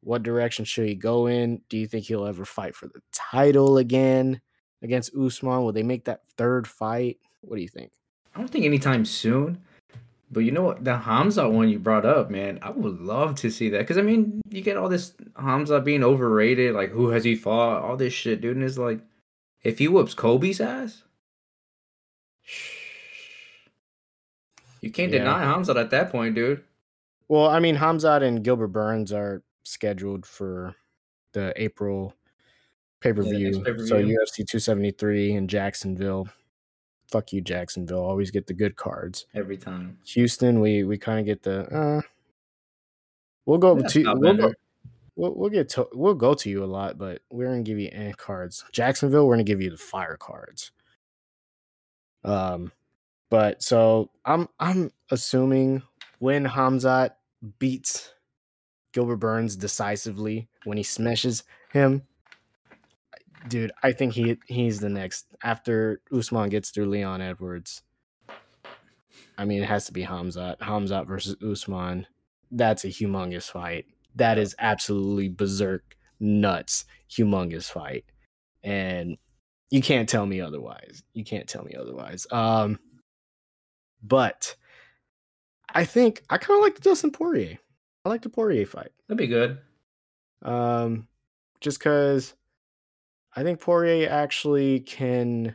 What 0.00 0.22
direction 0.22 0.64
should 0.64 0.88
he 0.88 0.94
go 0.94 1.26
in? 1.26 1.60
Do 1.68 1.76
you 1.76 1.86
think 1.86 2.04
he'll 2.04 2.26
ever 2.26 2.44
fight 2.44 2.74
for 2.74 2.86
the 2.86 3.00
title 3.12 3.78
again 3.78 4.40
against 4.82 5.14
Usman? 5.14 5.62
Will 5.62 5.72
they 5.72 5.82
make 5.82 6.04
that 6.04 6.22
third 6.36 6.66
fight? 6.66 7.18
What 7.40 7.56
do 7.56 7.62
you 7.62 7.68
think? 7.68 7.92
I 8.34 8.38
don't 8.38 8.48
think 8.48 8.64
anytime 8.64 9.04
soon. 9.04 9.58
But 10.30 10.40
you 10.40 10.52
know 10.52 10.62
what? 10.62 10.84
The 10.84 10.96
Hamza 10.96 11.48
one 11.48 11.70
you 11.70 11.78
brought 11.78 12.04
up, 12.04 12.30
man, 12.30 12.58
I 12.60 12.70
would 12.70 13.00
love 13.00 13.36
to 13.36 13.50
see 13.50 13.70
that. 13.70 13.78
Because, 13.78 13.96
I 13.96 14.02
mean, 14.02 14.42
you 14.50 14.60
get 14.60 14.76
all 14.76 14.88
this 14.88 15.14
Hamza 15.36 15.80
being 15.80 16.04
overrated. 16.04 16.74
Like, 16.74 16.90
who 16.90 17.08
has 17.08 17.24
he 17.24 17.34
fought? 17.34 17.82
All 17.82 17.96
this 17.96 18.12
shit, 18.12 18.40
dude. 18.40 18.56
And 18.56 18.64
it's 18.64 18.76
like, 18.76 19.00
if 19.62 19.78
he 19.78 19.88
whoops 19.88 20.14
Kobe's 20.14 20.60
ass, 20.60 21.02
you 24.82 24.90
can't 24.90 25.12
yeah. 25.12 25.20
deny 25.20 25.44
Hamza 25.44 25.74
at 25.78 25.90
that 25.90 26.10
point, 26.10 26.34
dude. 26.34 26.62
Well, 27.28 27.46
I 27.46 27.60
mean, 27.60 27.76
Hamza 27.76 28.20
and 28.22 28.44
Gilbert 28.44 28.68
Burns 28.68 29.12
are 29.12 29.42
scheduled 29.64 30.26
for 30.26 30.74
the 31.32 31.52
April 31.56 32.14
pay 33.00 33.12
per 33.12 33.22
view. 33.22 33.48
Yeah, 33.48 33.72
so 33.86 34.02
UFC 34.02 34.46
273 34.46 35.32
in 35.32 35.48
Jacksonville 35.48 36.28
fuck 37.10 37.32
you, 37.32 37.40
Jacksonville. 37.40 38.04
Always 38.04 38.30
get 38.30 38.46
the 38.46 38.54
good 38.54 38.76
cards 38.76 39.26
every 39.34 39.56
time. 39.56 39.98
Houston, 40.06 40.60
we 40.60 40.84
we 40.84 40.98
kind 40.98 41.20
of 41.20 41.26
get 41.26 41.42
the. 41.42 41.66
uh 41.66 42.00
We'll 43.48 43.56
go 43.56 43.80
to 43.80 44.14
we'll, 44.18 44.36
go, 44.36 44.52
we'll, 45.16 45.34
we'll 45.34 45.48
get 45.48 45.70
to 45.70 45.88
we'll 45.94 46.12
go 46.12 46.34
to 46.34 46.50
you 46.50 46.62
a 46.62 46.66
lot, 46.66 46.98
but 46.98 47.22
we're 47.30 47.46
gonna 47.46 47.62
give 47.62 47.78
you 47.78 47.88
eh 47.90 48.12
cards. 48.12 48.62
Jacksonville, 48.72 49.26
we're 49.26 49.36
gonna 49.36 49.44
give 49.44 49.62
you 49.62 49.70
the 49.70 49.78
fire 49.78 50.18
cards. 50.18 50.70
Um, 52.24 52.72
but 53.30 53.62
so 53.62 54.10
I'm 54.26 54.50
I'm 54.60 54.90
assuming 55.10 55.82
when 56.18 56.44
Hamzat 56.44 57.12
beats 57.58 58.12
Gilbert 58.92 59.16
Burns 59.16 59.56
decisively 59.56 60.48
when 60.64 60.76
he 60.76 60.82
smashes 60.82 61.44
him, 61.72 62.02
dude, 63.46 63.72
I 63.82 63.92
think 63.92 64.14
he 64.14 64.38
he's 64.46 64.80
the 64.80 64.88
next 64.88 65.26
after 65.42 66.00
Usman 66.12 66.48
gets 66.48 66.70
through 66.70 66.86
Leon 66.86 67.20
Edwards. 67.20 67.82
I 69.36 69.44
mean, 69.44 69.62
it 69.62 69.68
has 69.68 69.86
to 69.86 69.92
be 69.92 70.04
Hamzat. 70.04 70.58
Hamzat 70.58 71.06
versus 71.06 71.36
Usman. 71.42 72.06
That's 72.50 72.84
a 72.84 72.88
humongous 72.88 73.50
fight. 73.50 73.86
That 74.16 74.38
is 74.38 74.56
absolutely 74.58 75.28
berserk, 75.28 75.96
nuts, 76.18 76.84
humongous 77.10 77.70
fight, 77.70 78.04
and 78.62 79.16
you 79.70 79.82
can't 79.82 80.08
tell 80.08 80.26
me 80.26 80.40
otherwise. 80.40 81.02
You 81.12 81.24
can't 81.24 81.46
tell 81.46 81.62
me 81.62 81.74
otherwise. 81.78 82.26
Um, 82.30 82.78
but 84.02 84.56
I 85.74 85.84
think 85.84 86.22
I 86.30 86.38
kind 86.38 86.58
of 86.58 86.62
like 86.62 86.74
the 86.74 86.80
Dustin 86.80 87.10
Poirier. 87.10 87.58
I 88.04 88.08
like 88.08 88.22
the 88.22 88.30
Poirier 88.30 88.66
fight. 88.66 88.90
That'd 89.06 89.18
be 89.18 89.26
good. 89.26 89.58
Um, 90.42 91.08
just 91.60 91.78
because 91.78 92.34
I 93.38 93.44
think 93.44 93.60
Poirier 93.60 94.08
actually 94.10 94.80
can 94.80 95.54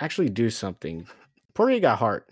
actually 0.00 0.30
do 0.30 0.48
something. 0.48 1.06
Poirier 1.52 1.80
got 1.80 1.98
heart. 1.98 2.30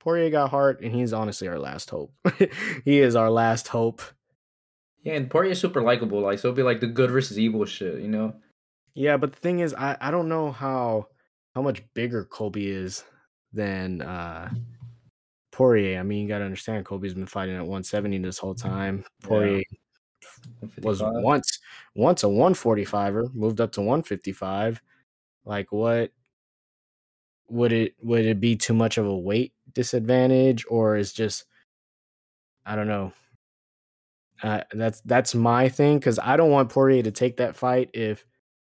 Poirier 0.00 0.30
got 0.30 0.50
heart, 0.50 0.80
and 0.80 0.92
he's 0.92 1.12
honestly 1.12 1.46
our 1.46 1.60
last 1.60 1.90
hope. 1.90 2.12
he 2.84 2.98
is 2.98 3.14
our 3.14 3.30
last 3.30 3.68
hope. 3.68 4.02
Yeah, 5.04 5.12
and 5.12 5.30
Poirier's 5.30 5.60
super 5.60 5.80
likable. 5.80 6.22
Like, 6.22 6.40
so 6.40 6.48
it'll 6.48 6.56
be 6.56 6.64
like 6.64 6.80
the 6.80 6.88
good 6.88 7.12
versus 7.12 7.38
evil 7.38 7.64
shit, 7.66 8.00
you 8.00 8.08
know? 8.08 8.34
Yeah, 8.94 9.16
but 9.16 9.32
the 9.32 9.38
thing 9.38 9.60
is, 9.60 9.72
I, 9.72 9.96
I 10.00 10.10
don't 10.10 10.28
know 10.28 10.50
how 10.50 11.06
how 11.54 11.62
much 11.62 11.84
bigger 11.94 12.24
Colby 12.24 12.68
is 12.68 13.04
than 13.52 14.02
uh 14.02 14.50
Poirier. 15.52 16.00
I 16.00 16.02
mean, 16.02 16.22
you 16.22 16.28
got 16.28 16.38
to 16.38 16.46
understand, 16.46 16.84
Colby's 16.84 17.14
been 17.14 17.26
fighting 17.26 17.54
at 17.54 17.60
170 17.60 18.18
this 18.18 18.38
whole 18.38 18.56
time. 18.56 19.04
Poirier 19.22 19.58
yeah 19.58 19.78
was 20.82 21.02
once 21.02 21.59
once 21.94 22.22
a 22.22 22.26
145er, 22.26 23.34
moved 23.34 23.60
up 23.60 23.72
to 23.72 23.80
155. 23.80 24.80
Like 25.44 25.72
what 25.72 26.12
would 27.48 27.72
it 27.72 27.94
would 28.00 28.24
it 28.24 28.40
be 28.40 28.56
too 28.56 28.74
much 28.74 28.96
of 28.98 29.06
a 29.06 29.16
weight 29.16 29.52
disadvantage 29.74 30.64
or 30.68 30.96
is 30.96 31.12
just 31.12 31.44
I 32.64 32.76
don't 32.76 32.88
know. 32.88 33.12
Uh, 34.42 34.62
that's 34.72 35.00
that's 35.02 35.34
my 35.34 35.68
thing 35.68 35.98
because 35.98 36.18
I 36.18 36.36
don't 36.36 36.50
want 36.50 36.70
Poirier 36.70 37.02
to 37.02 37.10
take 37.10 37.36
that 37.38 37.56
fight 37.56 37.90
if 37.92 38.24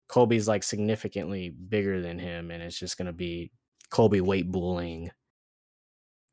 Colby's 0.09 0.47
like 0.47 0.63
significantly 0.63 1.49
bigger 1.49 2.01
than 2.01 2.19
him, 2.19 2.51
and 2.51 2.61
it's 2.61 2.77
just 2.77 2.97
gonna 2.97 3.13
be 3.13 3.51
Colby 3.89 4.21
weight 4.21 4.51
bullying 4.51 5.11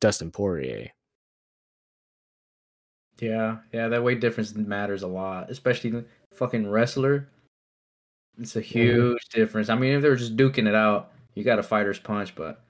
Dustin 0.01 0.31
Poirier. 0.33 0.91
Yeah, 3.21 3.59
yeah, 3.73 3.89
that 3.89 4.03
weight 4.03 4.21
difference 4.21 4.55
matters 4.55 5.03
a 5.03 5.07
lot, 5.07 5.51
especially 5.51 6.05
fucking 6.35 6.69
wrestler. 6.69 7.29
It's 8.39 8.57
a 8.57 8.61
huge 8.61 8.97
mm-hmm. 8.97 9.41
difference. 9.41 9.69
I 9.69 9.75
mean, 9.75 9.95
if 9.95 10.03
they 10.03 10.09
were 10.09 10.17
just 10.17 10.37
duking 10.37 10.67
it 10.67 10.75
out, 10.75 11.13
you 11.35 11.45
got 11.45 11.59
a 11.59 11.63
fighter's 11.63 11.99
punch, 11.99 12.35
but 12.35 12.63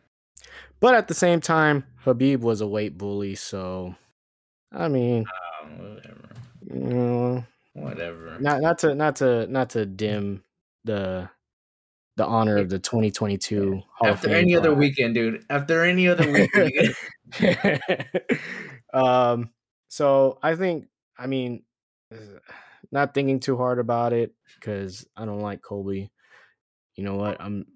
but 0.80 0.94
at 0.94 1.08
the 1.08 1.14
same 1.14 1.40
time, 1.40 1.84
Khabib 2.04 2.40
was 2.40 2.60
a 2.60 2.66
weight 2.66 2.96
bully, 2.98 3.34
so 3.34 3.94
I 4.72 4.88
mean, 4.88 5.26
um, 5.62 5.94
whatever. 5.94 6.28
You 6.72 6.80
know, 6.80 7.44
whatever. 7.74 8.36
Not 8.40 8.60
not 8.60 8.78
to 8.78 8.94
not 8.94 9.16
to 9.16 9.46
not 9.46 9.70
to 9.70 9.86
dim 9.86 10.42
the 10.84 11.28
the 12.16 12.26
honor 12.26 12.58
of 12.58 12.68
the 12.68 12.78
2022 12.78 13.82
Hall 13.92 14.08
After 14.08 14.28
of 14.28 14.32
Fame 14.32 14.44
any 14.44 14.56
other 14.56 14.74
weekend, 14.74 15.14
dude. 15.14 15.44
After 15.48 15.84
any 15.84 16.06
other 16.06 16.30
weekend. 16.32 16.94
um, 18.92 19.50
so 19.88 20.38
I 20.42 20.54
think, 20.54 20.88
I 21.18 21.26
mean, 21.26 21.62
not 22.92 23.14
thinking 23.14 23.40
too 23.40 23.56
hard 23.56 23.78
about 23.78 24.12
it 24.12 24.32
because 24.54 25.06
I 25.16 25.24
don't 25.24 25.40
like 25.40 25.62
Colby. 25.62 26.10
You 26.96 27.04
know 27.04 27.16
what? 27.16 27.40
I'm. 27.40 27.66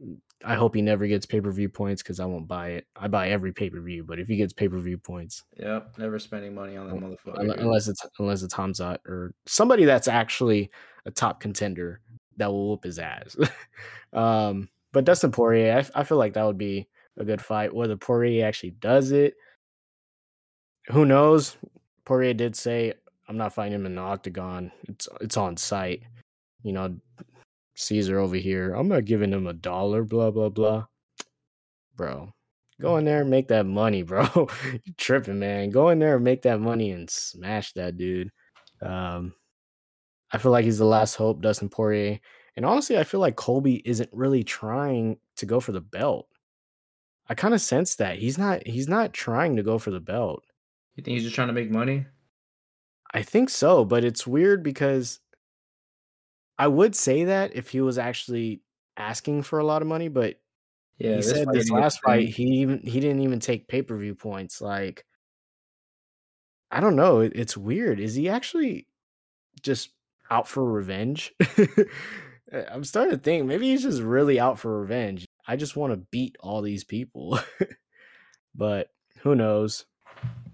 I 0.44 0.56
hope 0.56 0.74
he 0.74 0.82
never 0.82 1.06
gets 1.06 1.24
pay 1.24 1.40
per 1.40 1.50
view 1.50 1.70
points 1.70 2.02
because 2.02 2.20
I 2.20 2.26
won't 2.26 2.48
buy 2.48 2.70
it. 2.70 2.86
I 2.94 3.08
buy 3.08 3.30
every 3.30 3.52
pay 3.52 3.70
per 3.70 3.80
view, 3.80 4.04
but 4.04 4.18
if 4.18 4.28
he 4.28 4.36
gets 4.36 4.52
pay 4.52 4.68
per 4.68 4.78
view 4.78 4.98
points, 4.98 5.42
yep. 5.56 5.94
Never 5.96 6.18
spending 6.18 6.54
money 6.54 6.76
on 6.76 6.88
that 6.88 6.96
motherfucker. 6.96 7.58
unless 7.58 7.88
it's 7.88 8.04
unless 8.18 8.42
it's 8.42 8.54
Hamzat 8.54 8.98
or 9.06 9.32
somebody 9.46 9.84
that's 9.84 10.08
actually 10.08 10.70
a 11.06 11.10
top 11.10 11.40
contender 11.40 12.00
that 12.36 12.50
will 12.50 12.70
whoop 12.70 12.84
his 12.84 12.98
ass. 12.98 13.36
um, 14.12 14.68
but 14.92 15.04
Dustin 15.04 15.32
Poirier, 15.32 15.84
I 15.94 16.04
feel 16.04 16.18
like 16.18 16.34
that 16.34 16.44
would 16.44 16.58
be 16.58 16.88
a 17.16 17.24
good 17.24 17.40
fight. 17.40 17.74
Whether 17.74 17.96
Poirier 17.96 18.46
actually 18.46 18.72
does 18.72 19.12
it, 19.12 19.34
who 20.88 21.04
knows? 21.04 21.56
Poirier 22.04 22.34
did 22.34 22.56
say, 22.56 22.94
"I'm 23.28 23.36
not 23.36 23.54
fighting 23.54 23.74
him 23.74 23.86
in 23.86 23.94
the 23.94 24.02
octagon. 24.02 24.72
It's 24.88 25.08
it's 25.20 25.36
on 25.36 25.56
site." 25.56 26.02
You 26.62 26.72
know, 26.72 26.96
Caesar 27.74 28.18
over 28.18 28.36
here. 28.36 28.72
I'm 28.74 28.88
not 28.88 29.04
giving 29.04 29.32
him 29.32 29.46
a 29.46 29.52
dollar. 29.52 30.04
Blah 30.04 30.30
blah 30.30 30.48
blah. 30.48 30.86
Bro, 31.96 32.32
go 32.80 32.96
in 32.96 33.04
there 33.04 33.20
and 33.20 33.30
make 33.30 33.48
that 33.48 33.66
money, 33.66 34.02
bro. 34.04 34.26
you 34.62 34.92
tripping, 34.96 35.38
man. 35.38 35.70
Go 35.70 35.90
in 35.90 35.98
there 35.98 36.16
and 36.16 36.24
make 36.24 36.42
that 36.42 36.60
money 36.60 36.90
and 36.90 37.08
smash 37.08 37.72
that 37.74 37.96
dude. 37.96 38.30
Um, 38.82 39.34
I 40.32 40.38
feel 40.38 40.52
like 40.52 40.64
he's 40.64 40.78
the 40.78 40.84
last 40.84 41.14
hope, 41.14 41.40
Dustin 41.40 41.68
Poirier. 41.68 42.18
And 42.56 42.64
honestly, 42.64 42.98
I 42.98 43.04
feel 43.04 43.20
like 43.20 43.36
Colby 43.36 43.82
isn't 43.84 44.10
really 44.12 44.44
trying 44.44 45.18
to 45.36 45.46
go 45.46 45.60
for 45.60 45.72
the 45.72 45.80
belt. 45.80 46.28
I 47.28 47.34
kind 47.34 47.54
of 47.54 47.60
sense 47.60 47.96
that 47.96 48.18
he's 48.18 48.36
not 48.36 48.66
he's 48.66 48.88
not 48.88 49.12
trying 49.12 49.56
to 49.56 49.62
go 49.62 49.78
for 49.78 49.90
the 49.90 50.00
belt. 50.00 50.44
You 50.94 51.02
think 51.02 51.14
he's 51.14 51.24
just 51.24 51.34
trying 51.34 51.48
to 51.48 51.54
make 51.54 51.70
money? 51.70 52.06
I 53.14 53.22
think 53.22 53.48
so, 53.50 53.84
but 53.84 54.04
it's 54.04 54.26
weird 54.26 54.62
because 54.62 55.20
I 56.58 56.68
would 56.68 56.94
say 56.96 57.24
that 57.24 57.54
if 57.56 57.70
he 57.70 57.80
was 57.80 57.98
actually 57.98 58.62
asking 58.96 59.42
for 59.42 59.58
a 59.58 59.64
lot 59.64 59.82
of 59.82 59.88
money, 59.88 60.08
but 60.08 60.40
Yeah. 60.98 61.16
he 61.16 61.22
said 61.22 61.48
this 61.52 61.70
last 61.70 62.00
fight 62.02 62.28
he 62.28 62.44
even 62.62 62.80
he 62.82 63.00
didn't 63.00 63.20
even 63.22 63.40
take 63.40 63.68
pay 63.68 63.82
per 63.82 63.96
view 63.96 64.14
points. 64.14 64.60
Like, 64.60 65.04
I 66.70 66.80
don't 66.80 66.96
know. 66.96 67.20
it- 67.20 67.32
It's 67.36 67.56
weird. 67.56 68.00
Is 68.00 68.14
he 68.14 68.28
actually 68.28 68.88
just 69.62 69.90
out 70.30 70.48
for 70.48 70.64
revenge? 70.64 71.34
I'm 72.52 72.84
starting 72.84 73.12
to 73.12 73.18
think 73.18 73.46
maybe 73.46 73.68
he's 73.70 73.82
just 73.82 74.02
really 74.02 74.38
out 74.40 74.58
for 74.58 74.80
revenge. 74.80 75.26
I 75.46 75.56
just 75.56 75.76
want 75.76 75.92
to 75.92 76.06
beat 76.10 76.36
all 76.40 76.62
these 76.62 76.84
people, 76.84 77.38
but 78.54 78.90
who 79.20 79.34
knows, 79.34 79.86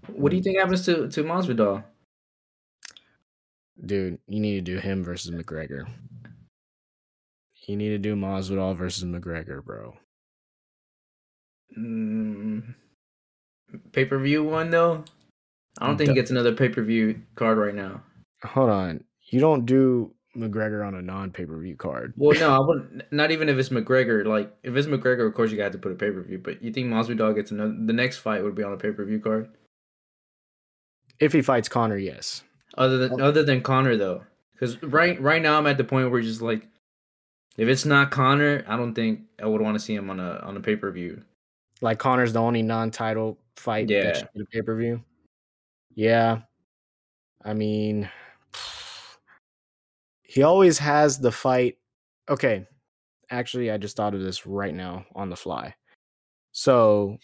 What 0.07 0.29
do 0.29 0.35
you 0.37 0.41
hmm. 0.41 0.43
think 0.43 0.59
happens 0.59 0.85
to 0.85 1.07
to 1.09 1.23
Masvidal? 1.23 1.83
Dude? 3.85 4.19
You 4.27 4.39
need 4.39 4.55
to 4.55 4.61
do 4.61 4.77
him 4.77 5.03
versus 5.03 5.31
McGregor. 5.31 5.87
You 7.67 7.75
need 7.75 7.89
to 7.89 7.97
do 7.97 8.15
Masvidal 8.15 8.75
versus 8.75 9.03
McGregor, 9.03 9.63
bro. 9.63 9.93
Mm, 11.77 12.73
pay 13.91 14.05
per 14.05 14.19
view 14.19 14.43
one 14.43 14.69
though. 14.69 15.05
I 15.79 15.87
don't 15.87 15.97
think 15.97 16.09
he 16.09 16.15
gets 16.15 16.31
another 16.31 16.53
pay 16.53 16.69
per 16.69 16.81
view 16.81 17.21
card 17.35 17.57
right 17.57 17.75
now. 17.75 18.01
Hold 18.43 18.69
on, 18.69 19.03
you 19.29 19.39
don't 19.39 19.65
do 19.65 20.13
McGregor 20.35 20.85
on 20.85 20.95
a 20.95 21.01
non 21.01 21.31
pay 21.31 21.45
per 21.45 21.57
view 21.57 21.75
card. 21.75 22.13
Well, 22.17 22.37
no, 22.39 22.55
I 22.55 22.59
wouldn't. 22.65 23.03
Not 23.11 23.31
even 23.31 23.47
if 23.47 23.57
it's 23.57 23.69
McGregor. 23.69 24.25
Like 24.25 24.53
if 24.63 24.75
it's 24.75 24.87
McGregor, 24.87 25.27
of 25.27 25.33
course 25.33 25.51
you 25.51 25.57
got 25.57 25.71
to 25.71 25.77
put 25.77 25.91
a 25.91 25.95
pay 25.95 26.11
per 26.11 26.21
view. 26.21 26.39
But 26.39 26.61
you 26.61 26.73
think 26.73 26.87
Masvidal 26.87 27.35
gets 27.35 27.51
another? 27.51 27.75
The 27.85 27.93
next 27.93 28.17
fight 28.17 28.43
would 28.43 28.55
be 28.55 28.63
on 28.63 28.73
a 28.73 28.77
pay 28.77 28.91
per 28.91 29.05
view 29.05 29.19
card. 29.19 29.49
If 31.19 31.33
he 31.33 31.41
fights 31.41 31.69
Conor, 31.69 31.97
yes. 31.97 32.43
Other 32.77 32.97
than 32.97 33.21
other 33.21 33.43
than 33.43 33.61
Conor 33.61 33.97
though, 33.97 34.23
because 34.53 34.81
right 34.83 35.21
right 35.21 35.41
now 35.41 35.57
I'm 35.57 35.67
at 35.67 35.77
the 35.77 35.83
point 35.83 36.09
where 36.09 36.21
just 36.21 36.41
like, 36.41 36.67
if 37.57 37.67
it's 37.67 37.85
not 37.85 38.11
Conor, 38.11 38.63
I 38.67 38.77
don't 38.77 38.93
think 38.93 39.21
I 39.41 39.45
would 39.45 39.61
want 39.61 39.75
to 39.75 39.79
see 39.79 39.93
him 39.95 40.09
on 40.09 40.19
a 40.19 40.39
on 40.43 40.55
a 40.55 40.61
pay 40.61 40.75
per 40.75 40.91
view. 40.91 41.21
Like 41.81 41.97
Conor's 41.99 42.33
the 42.33 42.39
only 42.39 42.61
non-title 42.61 43.37
fight 43.55 43.89
Yeah. 43.89 44.03
that 44.03 44.17
should 44.17 44.41
a 44.41 44.45
pay-per-view. 44.45 45.03
Yeah. 45.95 46.41
I 47.43 47.53
mean 47.53 48.09
he 50.23 50.43
always 50.43 50.77
has 50.77 51.19
the 51.19 51.31
fight. 51.31 51.77
Okay. 52.29 52.65
Actually, 53.29 53.71
I 53.71 53.77
just 53.77 53.97
thought 53.97 54.13
of 54.13 54.21
this 54.21 54.45
right 54.45 54.73
now 54.73 55.05
on 55.15 55.29
the 55.29 55.35
fly. 55.35 55.75
So 56.53 57.17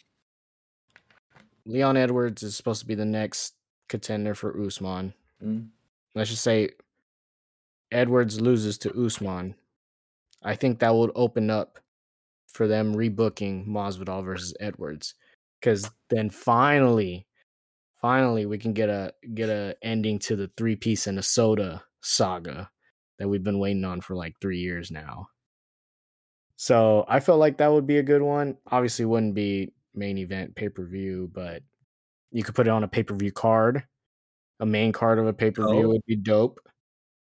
Leon 1.65 1.95
Edwards 1.95 2.43
is 2.43 2.55
supposed 2.57 2.81
to 2.81 2.87
be 2.87 2.95
the 2.95 3.05
next 3.05 3.53
contender 3.87 4.35
for 4.35 4.59
Usman. 4.61 5.13
Mm. 5.43 5.67
Let's 6.15 6.29
just 6.29 6.43
say 6.43 6.69
Edwards 7.91 8.41
loses 8.41 8.77
to 8.79 9.05
Usman. 9.05 9.55
I 10.43 10.55
think 10.55 10.79
that 10.79 10.95
would 10.95 11.11
open 11.15 11.49
up 11.49 11.79
for 12.47 12.67
them 12.67 12.95
rebooking 12.95 13.67
Masvidal 13.67 14.23
versus 14.23 14.55
Edwards, 14.59 15.15
because 15.59 15.89
then 16.09 16.29
finally, 16.29 17.27
finally 18.01 18.45
we 18.45 18.57
can 18.57 18.73
get 18.73 18.89
a 18.89 19.13
get 19.33 19.49
a 19.49 19.75
ending 19.81 20.19
to 20.19 20.35
the 20.35 20.49
three 20.57 20.75
piece 20.75 21.07
and 21.07 21.19
a 21.19 21.23
soda 21.23 21.83
saga 22.01 22.69
that 23.19 23.27
we've 23.27 23.43
been 23.43 23.59
waiting 23.59 23.83
on 23.83 24.01
for 24.01 24.15
like 24.15 24.35
three 24.39 24.59
years 24.59 24.91
now. 24.91 25.27
So 26.55 27.05
I 27.07 27.19
felt 27.19 27.39
like 27.39 27.57
that 27.57 27.71
would 27.71 27.85
be 27.85 27.97
a 27.99 28.03
good 28.03 28.21
one. 28.21 28.57
Obviously, 28.71 29.05
wouldn't 29.05 29.35
be 29.35 29.73
main 29.93 30.17
event 30.17 30.55
pay 30.55 30.69
per 30.69 30.85
view, 30.85 31.29
but 31.33 31.61
you 32.31 32.43
could 32.43 32.55
put 32.55 32.67
it 32.67 32.71
on 32.71 32.83
a 32.83 32.87
pay 32.87 33.03
per 33.03 33.15
view 33.15 33.31
card. 33.31 33.83
A 34.59 34.65
main 34.65 34.91
card 34.91 35.19
of 35.19 35.27
a 35.27 35.33
pay 35.33 35.51
per 35.51 35.69
view 35.71 35.87
would 35.89 36.05
be 36.05 36.15
dope. 36.15 36.59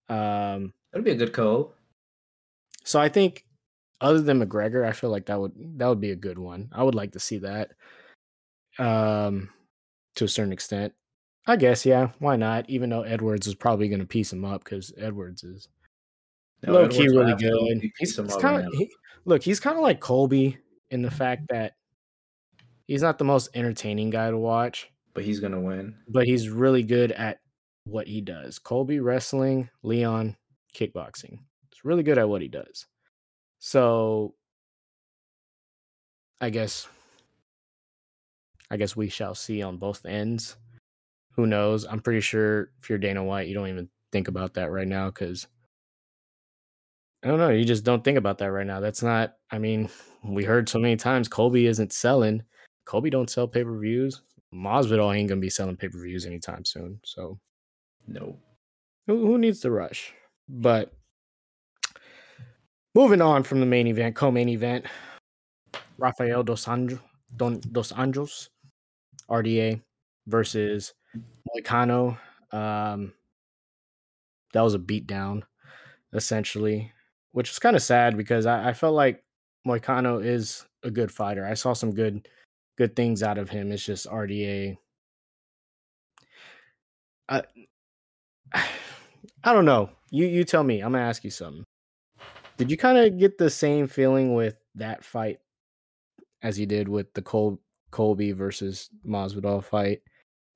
Um, 0.10 0.74
That'd 0.92 1.06
be 1.06 1.12
a 1.12 1.16
good 1.16 1.34
co. 1.34 1.74
so 2.84 3.00
I 3.00 3.10
think 3.10 3.44
other 4.00 4.22
than 4.22 4.40
McGregor, 4.42 4.86
I 4.88 4.92
feel 4.92 5.10
like 5.10 5.26
that 5.26 5.40
would 5.40 5.54
that 5.80 5.88
would 5.88 6.00
be 6.00 6.12
a 6.12 6.16
good 6.16 6.38
one. 6.38 6.70
I 6.72 6.84
would 6.84 6.96
like 6.96 7.14
to 7.14 7.20
see 7.20 7.40
that. 7.40 7.72
Um 8.80 9.50
to 10.16 10.26
a 10.26 10.28
certain 10.28 10.54
extent. 10.54 10.94
I 11.48 11.56
guess, 11.56 11.86
yeah, 11.86 12.10
why 12.20 12.36
not? 12.36 12.70
Even 12.70 12.90
though 12.90 13.04
Edwards 13.04 13.48
is 13.48 13.56
probably 13.56 13.88
gonna 13.90 14.06
piece 14.06 14.32
him 14.32 14.46
up 14.46 14.64
because 14.64 14.94
Edwards 14.98 15.44
is 15.44 15.68
low 16.66 16.88
key 16.88 17.08
really 17.08 17.36
good. 17.36 17.82
He's, 17.98 18.16
he's 18.18 18.36
kind 18.36 18.66
of 18.68 18.74
he, 18.74 18.90
look, 19.26 19.42
he's 19.44 19.60
kind 19.60 19.78
of 19.78 19.82
like 19.84 20.00
Colby 20.00 20.58
in 20.92 21.02
the 21.02 21.12
fact 21.12 21.48
that 21.50 21.74
he's 22.88 23.02
not 23.02 23.18
the 23.18 23.26
most 23.26 23.50
entertaining 23.54 24.10
guy 24.10 24.30
to 24.30 24.38
watch, 24.38 24.92
but 25.18 25.26
he's 25.26 25.40
gonna 25.40 25.60
win. 25.60 25.96
but 26.08 26.28
he's 26.28 26.48
really 26.48 26.84
good 26.84 27.12
at 27.12 27.40
what 27.86 28.06
he 28.06 28.22
does. 28.22 28.60
Colby 28.60 29.00
wrestling, 29.00 29.68
Leon 29.82 30.38
kickboxing. 30.76 31.40
He's 31.72 31.84
really 31.84 32.04
good 32.04 32.20
at 32.20 32.30
what 32.30 32.44
he 32.44 32.48
does. 32.48 32.86
So 33.58 34.36
I 36.40 36.52
guess 36.52 36.88
I 38.70 38.78
guess 38.78 38.96
we 38.96 39.10
shall 39.10 39.34
see 39.34 39.64
on 39.64 39.78
both 39.78 40.06
ends. 40.06 40.56
Who 41.32 41.48
knows? 41.48 41.84
I'm 41.86 42.00
pretty 42.00 42.22
sure 42.22 42.70
if 42.80 42.88
you're 42.88 43.00
Dana 43.00 43.24
White, 43.24 43.48
you 43.48 43.56
don't 43.56 43.70
even 43.70 43.90
think 44.12 44.28
about 44.28 44.54
that 44.54 44.70
right 44.70 44.88
now 44.88 45.08
because 45.08 45.48
I 47.24 47.30
don't 47.30 47.40
know. 47.40 47.50
You 47.50 47.66
just 47.66 47.84
don't 47.84 48.04
think 48.04 48.20
about 48.20 48.38
that 48.38 48.52
right 48.52 48.68
now. 48.68 48.82
That's 48.82 49.02
not. 49.02 49.34
I 49.50 49.58
mean, 49.58 49.90
we 50.24 50.44
heard 50.44 50.70
so 50.70 50.78
many 50.78 50.96
times 50.96 51.28
Colby 51.28 51.66
isn't 51.66 51.92
selling. 51.92 52.44
Colby 52.86 53.10
don't 53.10 53.32
sell 53.32 53.48
pay 53.48 53.64
per 53.64 53.80
views. 53.80 54.22
Masvidal 54.58 55.16
ain't 55.16 55.30
gonna 55.30 55.42
be 55.42 55.50
selling 55.50 55.78
pay 55.78 55.88
per 55.90 56.02
views 56.02 56.26
anytime 56.26 56.66
soon. 56.66 57.00
So 57.04 57.40
No. 58.08 58.38
who, 59.06 59.26
who 59.26 59.38
needs 59.38 59.60
to 59.62 59.72
rush? 59.72 60.14
But 60.50 60.94
moving 62.96 63.22
on 63.22 63.44
from 63.44 63.60
the 63.60 63.66
main 63.66 63.88
event, 63.88 64.16
co-main 64.16 64.50
event, 64.50 64.86
Rafael 65.98 66.44
dos 66.44 66.66
Anjos, 66.66 67.00
Don, 67.36 67.60
dos 67.72 67.92
Anjos, 67.92 68.50
RDA 69.30 69.82
versus 70.28 70.94
Moicano. 71.50 72.18
Um, 72.52 73.14
that 74.54 74.62
was 74.62 74.74
a 74.74 74.80
beatdown, 74.80 75.44
essentially, 76.14 76.92
which 77.32 77.52
is 77.52 77.60
kind 77.60 77.76
of 77.76 77.82
sad 77.84 78.16
because 78.18 78.46
I, 78.46 78.70
I 78.70 78.74
felt 78.74 78.96
like 78.96 79.24
Moicano 79.68 80.24
is 80.24 80.66
a 80.84 80.90
good 80.92 81.12
fighter. 81.12 81.46
I 81.46 81.54
saw 81.56 81.74
some 81.74 81.94
good 81.94 82.28
good 82.78 82.96
things 82.96 83.24
out 83.24 83.38
of 83.38 83.50
him. 83.50 83.72
It's 83.72 83.86
just 83.86 84.08
RDA. 84.08 84.78
I, 87.30 87.44
I 88.54 89.54
don't 89.54 89.66
know. 89.66 89.90
You 90.10 90.26
you 90.26 90.44
tell 90.44 90.64
me. 90.64 90.82
I'm 90.82 90.94
gonna 90.94 91.04
ask 91.04 91.24
you 91.24 91.32
something. 91.32 91.64
Did 92.58 92.72
you 92.72 92.78
kind 92.78 92.98
of 92.98 93.20
get 93.20 93.38
the 93.38 93.50
same 93.50 93.88
feeling 93.88 94.34
with 94.34 94.58
that 94.76 95.04
fight 95.04 95.40
as 96.42 96.60
you 96.60 96.66
did 96.66 96.88
with 96.88 97.14
the 97.14 97.22
Col- 97.22 97.60
Colby 97.92 98.32
versus 98.32 98.90
Masvidal 99.06 99.64
fight, 99.64 100.02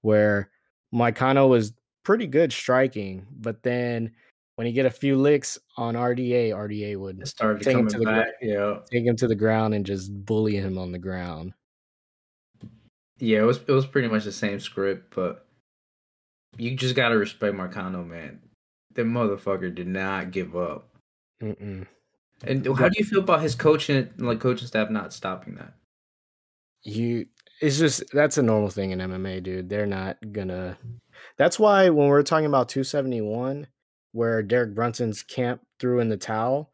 where 0.02 0.50
Moicano 0.94 1.48
was 1.50 1.74
pretty 2.04 2.28
good 2.28 2.52
striking, 2.52 3.26
but 3.40 3.62
then 3.64 4.12
when 4.56 4.68
he 4.68 4.74
get 4.74 4.86
a 4.86 4.92
few 4.92 5.16
licks 5.16 5.58
on 5.78 5.96
RDA, 5.96 6.50
RDA 6.50 6.98
would 6.98 7.28
start 7.28 7.62
take 7.62 7.74
him 7.76 7.88
coming 7.88 7.94
to 7.94 8.00
the 8.00 8.06
back. 8.06 8.14
ground, 8.14 8.34
Yeah, 8.42 8.80
take 8.92 9.06
him 9.06 9.16
to 9.18 9.28
the 9.28 9.36
ground 9.36 9.74
and 9.74 9.86
just 9.86 10.14
bully 10.26 10.56
him 10.56 10.78
on 10.78 10.92
the 10.92 11.00
ground. 11.00 11.54
Yeah. 13.22 13.40
It 13.40 13.46
was 13.46 13.60
it 13.68 13.72
was 13.72 13.86
pretty 13.86 14.10
much 14.10 14.26
the 14.26 14.32
same 14.32 14.60
script, 14.60 15.14
but 15.16 15.46
you 16.58 16.76
just 16.76 16.96
gotta 16.96 17.18
respect 17.18 17.56
Moicano, 17.56 18.06
man. 18.06 18.42
The 18.94 19.04
motherfucker 19.04 19.74
did 19.74 19.88
not 19.88 20.32
give 20.32 20.56
up. 20.56 20.90
Mm-mm. 21.42 21.88
And 22.44 22.66
how 22.78 22.90
do 22.90 22.96
you 22.98 23.06
feel 23.06 23.20
about 23.20 23.42
his 23.42 23.56
coaching, 23.56 24.10
like 24.18 24.40
coaching 24.40 24.68
staff, 24.68 24.90
not 24.90 25.14
stopping 25.14 25.56
that? 25.56 25.74
You, 26.84 27.28
it's 27.62 27.78
just 27.78 28.04
that's 28.12 28.38
a 28.38 28.44
normal 28.44 28.70
thing 28.70 28.92
in 28.92 29.00
MMA, 29.00 29.44
dude. 29.44 29.70
They're 29.70 29.86
not 29.86 30.18
gonna. 30.32 30.78
That's 31.38 31.60
why 31.60 31.90
when 31.90 32.08
we're 32.08 32.24
talking 32.24 32.48
about 32.48 32.70
271, 32.70 33.68
where 34.14 34.42
Derek 34.42 34.74
Brunson's 34.74 35.22
camp 35.22 35.62
threw 35.80 36.00
in 36.00 36.10
the 36.10 36.18
towel, 36.18 36.72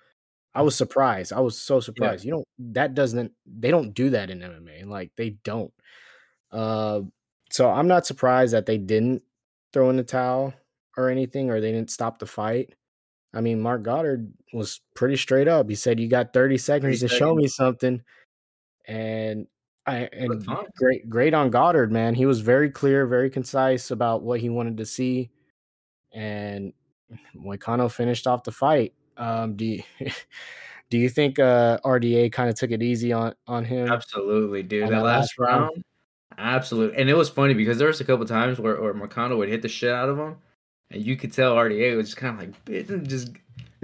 I 0.56 0.62
was 0.62 0.76
surprised. 0.76 1.34
I 1.34 1.42
was 1.42 1.58
so 1.58 1.82
surprised. 1.82 2.24
You 2.24 2.32
don't. 2.32 2.48
That 2.74 2.94
doesn't. 2.94 3.34
They 3.46 3.70
don't 3.70 3.94
do 3.94 4.10
that 4.12 4.30
in 4.30 4.40
MMA. 4.40 4.86
Like 4.86 5.12
they 5.18 5.32
don't. 5.44 5.74
Uh, 6.52 7.02
so 7.52 7.70
I'm 7.70 7.88
not 7.88 8.06
surprised 8.06 8.54
that 8.54 8.66
they 8.66 8.78
didn't 8.78 9.24
throw 9.74 9.90
in 9.90 9.98
the 9.98 10.04
towel 10.04 10.54
or 10.98 11.10
anything, 11.10 11.50
or 11.50 11.62
they 11.62 11.72
didn't 11.72 11.92
stop 11.92 12.20
the 12.20 12.26
fight. 12.26 12.74
I 13.34 13.42
mean, 13.42 13.60
Marc 13.62 13.84
Goddard 13.84 14.32
was 14.54 14.82
pretty 14.96 15.18
straight 15.18 15.48
up. 15.48 15.70
He 15.70 15.76
said, 15.76 16.00
"You 16.00 16.08
got 16.10 16.34
30 16.34 16.58
seconds 16.58 17.00
to 17.02 17.08
show 17.08 17.36
seconds. 17.36 17.38
me 17.38 17.48
something," 17.48 18.02
and 18.88 19.48
I 19.86 20.10
and 20.12 20.46
great, 20.76 21.10
great 21.10 21.34
on 21.34 21.50
Goddard, 21.50 21.92
man. 21.92 22.16
He 22.16 22.26
was 22.26 22.42
very 22.42 22.70
clear, 22.70 23.06
very 23.08 23.30
concise 23.30 23.92
about 23.92 24.24
what 24.24 24.40
he 24.40 24.50
wanted 24.50 24.78
to 24.78 24.86
see, 24.86 25.30
and 26.14 26.74
Moicano 27.36 27.92
finished 27.92 28.28
off 28.28 28.44
the 28.44 28.52
fight. 28.52 28.94
Um, 29.18 29.56
do 29.56 29.66
you 29.66 29.84
do 30.90 30.98
you 30.98 31.10
think 31.10 31.40
uh, 31.40 31.80
RDA 31.86 32.32
kind 32.32 32.50
of 32.50 32.56
took 32.56 32.72
it 32.72 32.82
easy 32.84 33.14
on 33.14 33.34
on 33.48 33.66
him? 33.66 33.88
Absolutely, 33.88 34.64
dude. 34.64 34.86
On 34.86 34.92
That 34.92 34.96
that 34.96 35.04
last 35.04 35.34
last 35.40 35.40
round? 35.40 35.72
round, 35.76 35.84
absolutely. 36.38 36.98
And 36.98 37.10
it 37.10 37.16
was 37.16 37.30
funny 37.30 37.54
because 37.54 37.78
there 37.78 37.88
was 37.88 38.02
a 38.02 38.06
couple 38.06 38.26
times 38.26 38.60
where, 38.60 38.82
where 38.82 38.94
Moicano 38.94 39.38
would 39.38 39.50
hit 39.50 39.62
the 39.62 39.68
shit 39.70 39.92
out 39.92 40.10
of 40.10 40.18
him, 40.18 40.36
and 40.92 41.04
you 41.06 41.16
could 41.16 41.34
tell 41.34 41.56
RDA 41.56 41.96
was 41.96 42.08
just 42.08 42.18
kind 42.18 42.34
of 42.36 42.40
like, 42.48 42.66
"Bitch, 42.66 43.08
just 43.08 43.32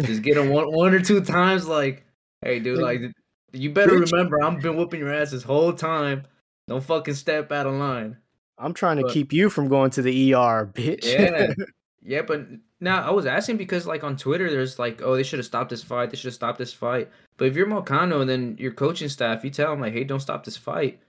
just 0.02 0.22
get 0.22 0.38
him 0.38 0.50
one 0.50 0.72
one 0.72 0.94
or 0.94 1.00
two 1.02 1.22
times. 1.22 1.68
Like, 1.68 2.06
hey, 2.42 2.60
dude, 2.60 2.80
Like, 2.80 3.02
like 3.02 3.12
you 3.54 3.70
better 3.72 3.92
bitch. 4.00 4.12
remember, 4.12 4.44
I've 4.44 4.62
been 4.62 4.76
whooping 4.76 5.00
your 5.00 5.14
ass 5.14 5.32
this 5.32 5.44
whole 5.44 5.74
time. 5.74 6.24
Don't 6.68 6.84
fucking 6.84 7.14
step 7.16 7.52
out 7.52 7.66
of 7.68 7.74
line. 7.74 8.18
I'm 8.58 8.74
trying 8.74 8.98
to 8.98 9.04
But- 9.04 9.12
keep 9.14 9.34
you 9.34 9.50
from 9.50 9.68
going 9.68 9.90
to 9.92 10.02
the 10.02 10.34
ER, 10.34 10.70
bitch. 10.74 11.06
Yeah. 11.06 11.54
Yeah, 12.06 12.22
but 12.24 12.46
now 12.82 13.02
I 13.08 13.12
was 13.12 13.26
asking 13.26 13.56
because 13.56 13.88
like 13.88 14.04
on 14.04 14.18
Twitter, 14.18 14.50
there's 14.50 14.78
like, 14.78 15.02
oh, 15.02 15.16
they 15.16 15.24
should 15.24 15.40
have 15.40 15.46
stopped 15.46 15.70
this 15.70 15.82
fight. 15.82 16.10
They 16.10 16.18
should 16.18 16.26
have 16.28 16.34
stopped 16.34 16.58
this 16.58 16.74
fight. 16.74 17.10
But 17.38 17.46
if 17.46 17.56
you're 17.56 17.66
Moicano 17.66 18.20
and 18.20 18.30
then 18.30 18.58
your 18.60 18.74
coaching 18.74 19.08
staff, 19.08 19.42
you 19.46 19.50
tell 19.50 19.70
them 19.72 19.80
like, 19.80 19.94
hey, 19.94 20.04
don't 20.04 20.20
stop 20.20 20.44
this 20.44 20.58
fight, 20.58 21.00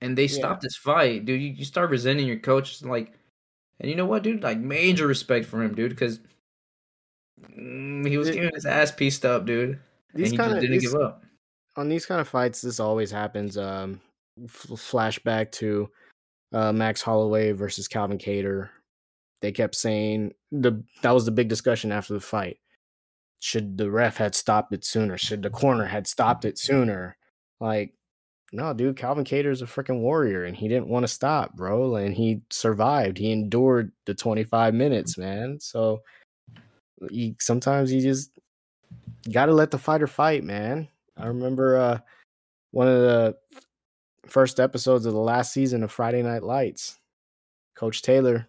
and 0.00 0.16
they 0.16 0.24
Yeah. 0.26 0.38
stop 0.38 0.60
this 0.60 0.76
fight, 0.76 1.24
dude. 1.24 1.40
You, 1.40 1.48
you 1.50 1.64
start 1.64 1.90
resenting 1.90 2.26
your 2.26 2.38
coach, 2.38 2.82
like, 2.82 3.12
and 3.80 3.90
you 3.90 3.96
know 3.96 4.06
what, 4.06 4.22
dude? 4.22 4.42
Like 4.42 4.58
major 4.58 5.06
respect 5.06 5.46
for 5.46 5.62
him, 5.62 5.74
dude, 5.74 5.90
because 5.90 6.20
he 7.56 8.16
was 8.16 8.30
getting 8.30 8.50
his 8.54 8.66
ass 8.66 8.90
pieced 8.92 9.24
up, 9.24 9.44
dude, 9.46 9.70
and 10.12 10.22
these 10.24 10.30
he 10.32 10.36
kinda, 10.36 10.60
didn't 10.60 10.80
give 10.80 10.94
up. 10.94 11.22
on 11.76 11.88
these 11.88 12.06
kind 12.06 12.20
of 12.20 12.28
fights, 12.28 12.60
this 12.60 12.80
always 12.80 13.10
happens. 13.10 13.56
Um, 13.56 14.00
f- 14.44 14.66
flashback 14.70 15.52
to 15.52 15.88
uh, 16.52 16.72
Max 16.72 17.00
Holloway 17.02 17.52
versus 17.52 17.86
Calvin 17.88 18.18
Kattar. 18.18 18.70
They 19.40 19.52
kept 19.52 19.76
saying 19.76 20.34
the 20.50 20.82
that 21.02 21.12
was 21.12 21.24
the 21.24 21.30
big 21.30 21.48
discussion 21.48 21.92
after 21.92 22.12
the 22.14 22.20
fight. 22.20 22.58
Should 23.40 23.78
the 23.78 23.88
ref 23.88 24.16
had 24.16 24.34
stopped 24.34 24.72
it 24.72 24.84
sooner? 24.84 25.16
Should 25.16 25.42
the 25.42 25.50
corner 25.50 25.84
had 25.84 26.08
stopped 26.08 26.44
it 26.44 26.58
sooner? 26.58 27.16
Like, 27.60 27.94
no, 28.52 28.72
dude, 28.72 28.96
Calvin 28.96 29.24
Kattar's 29.24 29.60
a 29.60 29.66
freaking 29.66 30.00
warrior, 30.00 30.44
and 30.44 30.56
he 30.56 30.68
didn't 30.68 30.88
want 30.88 31.04
to 31.04 31.08
stop, 31.08 31.54
bro, 31.54 31.96
and 31.96 32.14
he 32.14 32.40
survived. 32.50 33.18
He 33.18 33.30
endured 33.30 33.92
the 34.06 34.14
25 34.14 34.72
minutes, 34.74 35.18
man. 35.18 35.60
So, 35.60 36.02
you, 37.10 37.34
sometimes 37.40 37.92
you 37.92 38.00
just 38.00 38.30
got 39.30 39.46
to 39.46 39.52
let 39.52 39.70
the 39.70 39.78
fighter 39.78 40.06
fight, 40.06 40.44
man. 40.44 40.88
I 41.16 41.26
remember 41.26 41.76
uh, 41.76 41.98
one 42.70 42.88
of 42.88 43.00
the 43.02 43.36
first 44.26 44.60
episodes 44.60 45.04
of 45.04 45.12
the 45.12 45.18
last 45.18 45.52
season 45.52 45.82
of 45.82 45.92
Friday 45.92 46.22
Night 46.22 46.42
Lights. 46.42 46.98
Coach 47.76 48.02
Taylor 48.02 48.48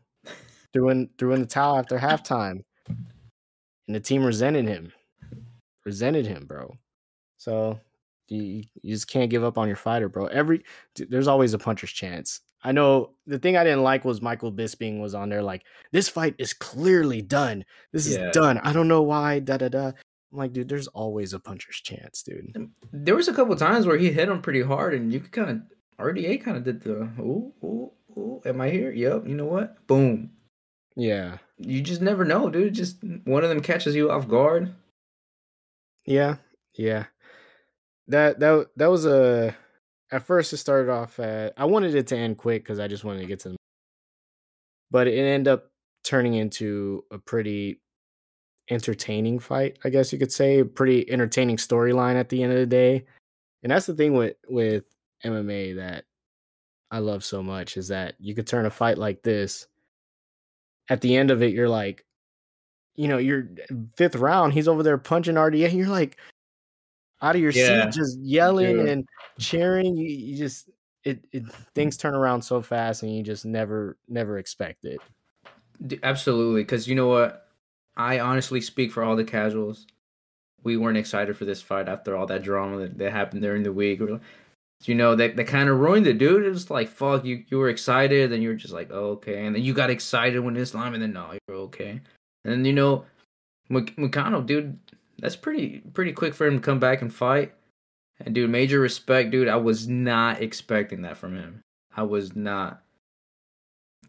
threw 0.73 0.89
in 0.89 1.09
threw 1.17 1.33
in 1.33 1.41
the 1.41 1.47
towel 1.47 1.77
after 1.77 1.97
halftime, 1.97 2.63
and 2.87 3.95
the 3.95 3.99
team 3.99 4.23
resented 4.23 4.65
him, 4.65 4.91
resented 5.85 6.25
him, 6.25 6.45
bro. 6.45 6.77
So 7.37 7.79
you 8.31 8.63
you 8.81 8.93
just 8.93 9.07
can't 9.07 9.29
give 9.29 9.43
up 9.43 9.57
on 9.57 9.67
your 9.67 9.77
fighter, 9.77 10.09
bro. 10.09 10.27
Every 10.27 10.63
there's 10.95 11.27
always 11.27 11.53
a 11.53 11.59
puncher's 11.59 11.91
chance. 11.91 12.41
I 12.63 12.71
know 12.71 13.11
the 13.25 13.39
thing 13.39 13.55
I 13.55 13.63
didn't 13.63 13.83
like 13.83 14.03
was 14.03 14.21
Michael 14.21 14.51
Bisping 14.51 14.99
was 14.99 15.15
on 15.15 15.29
there 15.29 15.41
like 15.41 15.63
this 15.91 16.09
fight 16.09 16.35
is 16.37 16.53
clearly 16.53 17.21
done. 17.21 17.63
This 17.93 18.05
is 18.05 18.17
done. 18.33 18.57
I 18.59 18.73
don't 18.73 18.87
know 18.87 19.01
why. 19.01 19.39
Da 19.39 19.57
da 19.57 19.69
da. 19.69 19.91
I'm 20.31 20.37
like, 20.37 20.53
dude, 20.53 20.69
there's 20.69 20.87
always 20.87 21.33
a 21.33 21.39
puncher's 21.39 21.77
chance, 21.77 22.21
dude. 22.21 22.69
There 22.93 23.15
was 23.15 23.27
a 23.27 23.33
couple 23.33 23.55
times 23.55 23.87
where 23.87 23.97
he 23.97 24.11
hit 24.11 24.29
him 24.29 24.41
pretty 24.41 24.61
hard, 24.61 24.93
and 24.93 25.11
you 25.11 25.19
could 25.19 25.31
kind 25.31 25.49
of 25.49 26.05
RDA 26.05 26.43
kind 26.43 26.57
of 26.57 26.63
did 26.63 26.81
the 26.81 27.09
ooh 27.19 27.53
ooh 27.63 27.91
ooh. 28.17 28.41
Am 28.45 28.61
I 28.61 28.69
here? 28.69 28.91
Yep. 28.91 29.27
You 29.27 29.35
know 29.35 29.45
what? 29.45 29.85
Boom. 29.87 30.31
Yeah. 30.95 31.37
You 31.57 31.81
just 31.81 32.01
never 32.01 32.25
know, 32.25 32.49
dude. 32.49 32.73
Just 32.73 32.97
one 33.23 33.43
of 33.43 33.49
them 33.49 33.61
catches 33.61 33.95
you 33.95 34.11
off 34.11 34.27
guard. 34.27 34.73
Yeah, 36.05 36.37
yeah. 36.75 37.05
That 38.09 38.39
that 38.39 38.67
that 38.75 38.87
was 38.87 39.05
a. 39.05 39.55
At 40.11 40.25
first, 40.25 40.51
it 40.51 40.57
started 40.57 40.91
off 40.91 41.19
at. 41.19 41.53
I 41.55 41.65
wanted 41.65 41.93
it 41.93 42.07
to 42.07 42.17
end 42.17 42.37
quick 42.37 42.63
because 42.63 42.79
I 42.79 42.87
just 42.87 43.03
wanted 43.03 43.21
to 43.21 43.27
get 43.27 43.39
to. 43.41 43.49
The, 43.49 43.57
but 44.91 45.07
it 45.07 45.17
ended 45.17 45.47
up 45.47 45.71
turning 46.03 46.33
into 46.33 47.05
a 47.11 47.19
pretty 47.19 47.79
entertaining 48.71 49.37
fight. 49.37 49.77
I 49.83 49.89
guess 49.89 50.11
you 50.11 50.17
could 50.17 50.31
say 50.31 50.59
a 50.59 50.65
pretty 50.65 51.09
entertaining 51.11 51.57
storyline 51.57 52.15
at 52.15 52.29
the 52.29 52.41
end 52.41 52.51
of 52.51 52.57
the 52.57 52.65
day, 52.65 53.05
and 53.61 53.71
that's 53.71 53.85
the 53.85 53.93
thing 53.93 54.15
with 54.15 54.35
with 54.47 54.85
MMA 55.23 55.75
that 55.75 56.05
I 56.89 56.99
love 56.99 57.23
so 57.23 57.43
much 57.43 57.77
is 57.77 57.87
that 57.89 58.15
you 58.19 58.33
could 58.33 58.47
turn 58.47 58.65
a 58.65 58.71
fight 58.71 58.97
like 58.97 59.21
this. 59.21 59.67
At 60.89 61.01
the 61.01 61.15
end 61.15 61.29
of 61.29 61.43
it, 61.43 61.53
you're 61.53 61.69
like, 61.69 62.03
you 62.95 63.07
know, 63.07 63.19
you're 63.19 63.49
fifth 63.95 64.15
round, 64.15 64.53
he's 64.53 64.67
over 64.67 64.81
there 64.81 64.97
punching 64.97 65.35
RDA, 65.35 65.69
and 65.69 65.77
you're 65.77 65.87
like 65.87 66.17
out 67.21 67.35
of 67.35 67.41
your 67.41 67.51
Yeah, 67.51 67.85
seat, 67.89 67.93
just 67.99 68.19
yelling 68.19 68.77
dude. 68.77 68.89
and 68.89 69.05
cheering. 69.39 69.97
You, 69.97 70.09
you 70.09 70.37
just 70.37 70.69
it, 71.03 71.23
it 71.31 71.43
things 71.75 71.97
turn 71.97 72.13
around 72.15 72.41
so 72.41 72.61
fast, 72.61 73.03
and 73.03 73.15
you 73.15 73.23
just 73.23 73.45
never 73.45 73.97
never 74.07 74.37
expect 74.37 74.85
it. 74.85 74.99
Absolutely, 76.03 76.61
because 76.63 76.87
you 76.87 76.95
know 76.95 77.07
what? 77.07 77.47
I 77.95 78.19
honestly 78.19 78.61
speak 78.61 78.91
for 78.91 79.03
all 79.03 79.15
the 79.15 79.23
casuals. 79.23 79.87
We 80.63 80.75
weren't 80.77 80.97
excited 80.97 81.37
for 81.37 81.45
this 81.45 81.61
fight 81.61 81.87
after 81.87 82.17
all 82.17 82.25
that 82.27 82.43
drama 82.43 82.77
that, 82.79 82.97
that 82.97 83.11
happened 83.13 83.41
during 83.41 83.63
the 83.63 83.71
week. 83.71 83.99
We're 84.01 84.11
like- 84.13 84.21
You 84.83 84.95
know, 84.95 85.15
that, 85.15 85.35
that 85.37 85.47
kind 85.47 85.69
of 85.69 85.79
ruined 85.79 86.07
it, 86.07 86.17
dude. 86.17 86.45
It 86.45 86.49
was 86.49 86.69
like, 86.69 86.87
fuck, 86.89 87.23
you, 87.25 87.43
you 87.47 87.57
were 87.57 87.69
excited, 87.69 88.31
and 88.33 88.41
you 88.43 88.49
were 88.49 88.55
just 88.55 88.73
like, 88.73 88.89
oh, 88.91 89.11
okay. 89.11 89.45
And 89.45 89.55
then 89.55 89.61
you 89.63 89.73
got 89.73 89.89
excited 89.89 90.39
when 90.39 90.55
Islam, 90.57 90.93
and 90.93 91.03
then, 91.03 91.13
no, 91.13 91.33
you're 91.47 91.57
okay. 91.57 92.01
And 92.43 92.53
then, 92.53 92.65
you 92.65 92.73
know, 92.73 93.05
Mc- 93.69 93.95
McConnell, 93.97 94.45
dude, 94.45 94.77
that's 95.21 95.35
pretty 95.35 95.79
pretty 95.93 96.13
quick 96.13 96.33
for 96.33 96.47
him 96.47 96.55
to 96.59 96.61
come 96.65 96.79
back 96.79 97.01
and 97.01 97.13
fight. 97.13 97.53
And, 98.21 98.35
dude, 98.35 98.49
major 98.49 98.79
respect, 98.79 99.31
dude. 99.31 99.47
I 99.47 99.55
was 99.55 99.87
not 99.87 100.41
expecting 100.41 101.01
that 101.03 101.17
from 101.17 101.35
him. 101.35 101.61
I 101.95 102.03
was 102.03 102.35
not. 102.35 102.81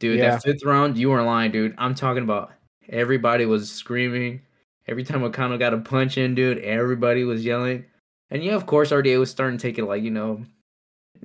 Dude, 0.01 0.19
Yeah. 0.19 0.31
that 0.33 0.43
fifth 0.43 0.65
round, 0.65 0.99
you 0.99 1.11
weren't 1.11 1.27
lying, 1.27 1.53
dude. 1.53 1.75
I'm 1.79 1.95
talking 1.95 2.23
about 2.25 2.53
everybody 2.89 3.47
was 3.47 3.71
screaming. 3.71 4.41
Every 4.89 5.05
time 5.05 5.23
O'Connell 5.23 5.59
got 5.59 5.75
a 5.75 5.79
punch 5.79 6.19
in, 6.19 6.35
dude, 6.35 6.59
everybody 6.59 7.23
was 7.23 7.45
yelling. 7.45 7.85
And 8.31 8.43
yeah, 8.43 8.55
of 8.55 8.67
course, 8.67 8.91
RDA 8.91 9.19
was 9.19 9.31
starting 9.31 9.59
to 9.59 9.63
take 9.63 9.79
it 9.79 9.85
like, 9.85 10.03
you 10.03 10.11
know, 10.11 10.45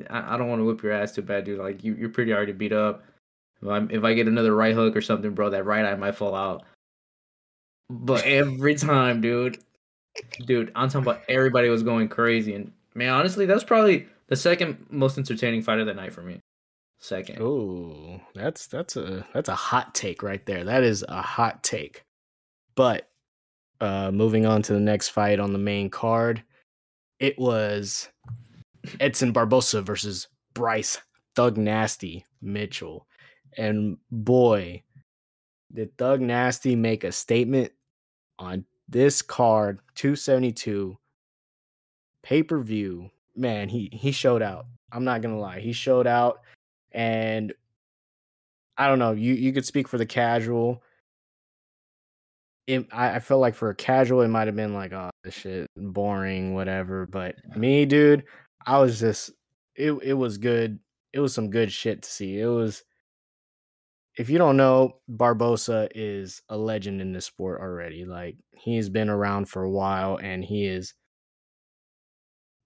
I, 0.10 0.36
I 0.36 0.38
don't 0.38 0.50
want 0.50 0.60
to 0.60 0.65
whip 0.65 0.84
your 0.84 0.91
ass 0.91 1.13
too 1.13 1.21
bad, 1.24 1.45
dude. 1.45 1.60
Like, 1.60 1.84
you, 1.84 1.95
you're 1.95 2.10
pretty 2.10 2.34
already 2.34 2.52
beat 2.52 2.74
up. 2.74 3.04
If, 3.62 3.67
I'm, 3.67 3.89
if 3.89 4.04
I 4.04 4.13
get 4.13 4.28
another 4.28 4.56
right 4.56 4.76
hook 4.76 4.95
or 4.95 5.02
something, 5.02 5.34
bro, 5.34 5.50
that 5.52 5.65
right 5.65 5.86
eye 5.86 5.95
might 5.95 6.15
fall 6.15 6.36
out. 6.36 6.63
But 7.89 8.26
every 8.26 8.76
time, 8.76 9.21
dude, 9.21 9.58
dude, 10.45 10.71
I'm 10.75 10.89
talking 10.89 11.08
about 11.08 11.21
everybody 11.30 11.69
was 11.69 11.84
going 11.84 12.08
crazy. 12.10 12.56
And 12.56 12.71
man, 12.93 13.13
honestly, 13.13 13.45
that 13.45 13.54
was 13.54 13.63
probably 13.63 14.08
the 14.28 14.36
second 14.36 14.86
most 14.89 15.17
entertaining 15.17 15.62
fight 15.62 15.80
of 15.80 15.88
the 15.88 15.93
night 15.93 16.13
for 16.13 16.21
me. 16.21 16.39
Second. 16.99 17.41
Oh, 17.41 18.21
that's 18.34 18.67
that's 18.67 18.95
a 18.95 19.25
that's 19.34 19.49
a 19.49 19.56
hot 19.56 19.93
take 19.93 20.23
right 20.23 20.45
there. 20.45 20.63
That 20.63 20.84
is 20.84 21.04
a 21.08 21.21
hot 21.21 21.63
take. 21.63 22.04
But 22.75 23.10
uh 23.82 24.12
moving 24.12 24.45
on 24.45 24.62
to 24.63 24.73
the 24.73 24.80
next 24.80 25.10
fight 25.10 25.39
on 25.39 25.54
the 25.54 25.60
main 25.60 25.89
card, 25.89 26.43
it 27.19 27.38
was 27.38 28.10
Edson 28.99 29.34
Barbosa 29.34 29.84
versus 29.84 30.28
Bryce 30.54 30.97
Thug 31.36 31.58
Nasty 31.58 32.25
Mitchell. 32.41 33.08
And 33.58 33.97
boy, 34.12 34.84
did 35.73 35.97
Thug 35.97 36.21
Nasty 36.21 36.75
make 36.75 37.04
a 37.04 37.12
statement 37.12 37.71
on 38.39 38.65
this 38.88 39.21
card, 39.21 39.80
272 39.95 40.98
pay 42.24 42.43
per 42.43 42.60
view. 42.60 43.10
Man, 43.36 43.69
he 43.69 43.89
he 43.91 44.12
showed 44.12 44.41
out. 44.41 44.65
I'm 44.91 45.04
not 45.04 45.21
gonna 45.21 45.39
lie, 45.39 45.60
he 45.60 45.74
showed 45.74 46.08
out, 46.08 46.41
and 46.91 47.54
I 48.78 48.88
don't 48.88 49.00
know. 49.00 49.12
You 49.12 49.34
you 49.34 49.54
could 49.54 49.65
speak 49.65 49.88
for 49.88 49.98
the 49.98 50.06
casual. 50.06 50.84
It, 52.67 52.88
I, 52.91 53.15
I 53.15 53.19
felt 53.19 53.41
like 53.41 53.54
for 53.54 53.69
a 53.69 53.76
casual, 53.76 54.21
it 54.21 54.28
might 54.28 54.48
have 54.48 54.56
been 54.56 54.74
like, 54.74 54.91
oh, 54.91 55.12
this 55.24 55.36
shit 55.36 55.67
boring, 55.78 56.56
whatever. 56.56 57.06
But 57.06 57.36
me, 57.56 57.86
dude, 57.86 58.24
I 58.65 58.80
was 58.80 59.00
just 59.00 59.32
it. 59.76 59.91
It 60.04 60.13
was 60.13 60.38
good. 60.38 60.80
It 61.13 61.19
was 61.19 61.34
some 61.34 61.50
good 61.50 61.71
shit 61.71 62.02
to 62.04 62.10
see. 62.10 62.39
It 62.39 62.48
was. 62.48 62.84
If 64.17 64.30
you 64.30 64.38
don't 64.38 64.58
know, 64.58 64.99
Barboza 65.10 65.89
is 65.93 66.41
a 66.49 66.58
legend 66.58 67.01
in 67.01 67.12
this 67.12 67.25
sport 67.25 67.60
already. 67.62 68.06
Like 68.06 68.38
he's 68.51 68.89
been 68.89 69.10
around 69.10 69.49
for 69.49 69.63
a 69.63 69.69
while, 69.69 70.17
and 70.17 70.43
he 70.43 70.65
is 70.65 70.93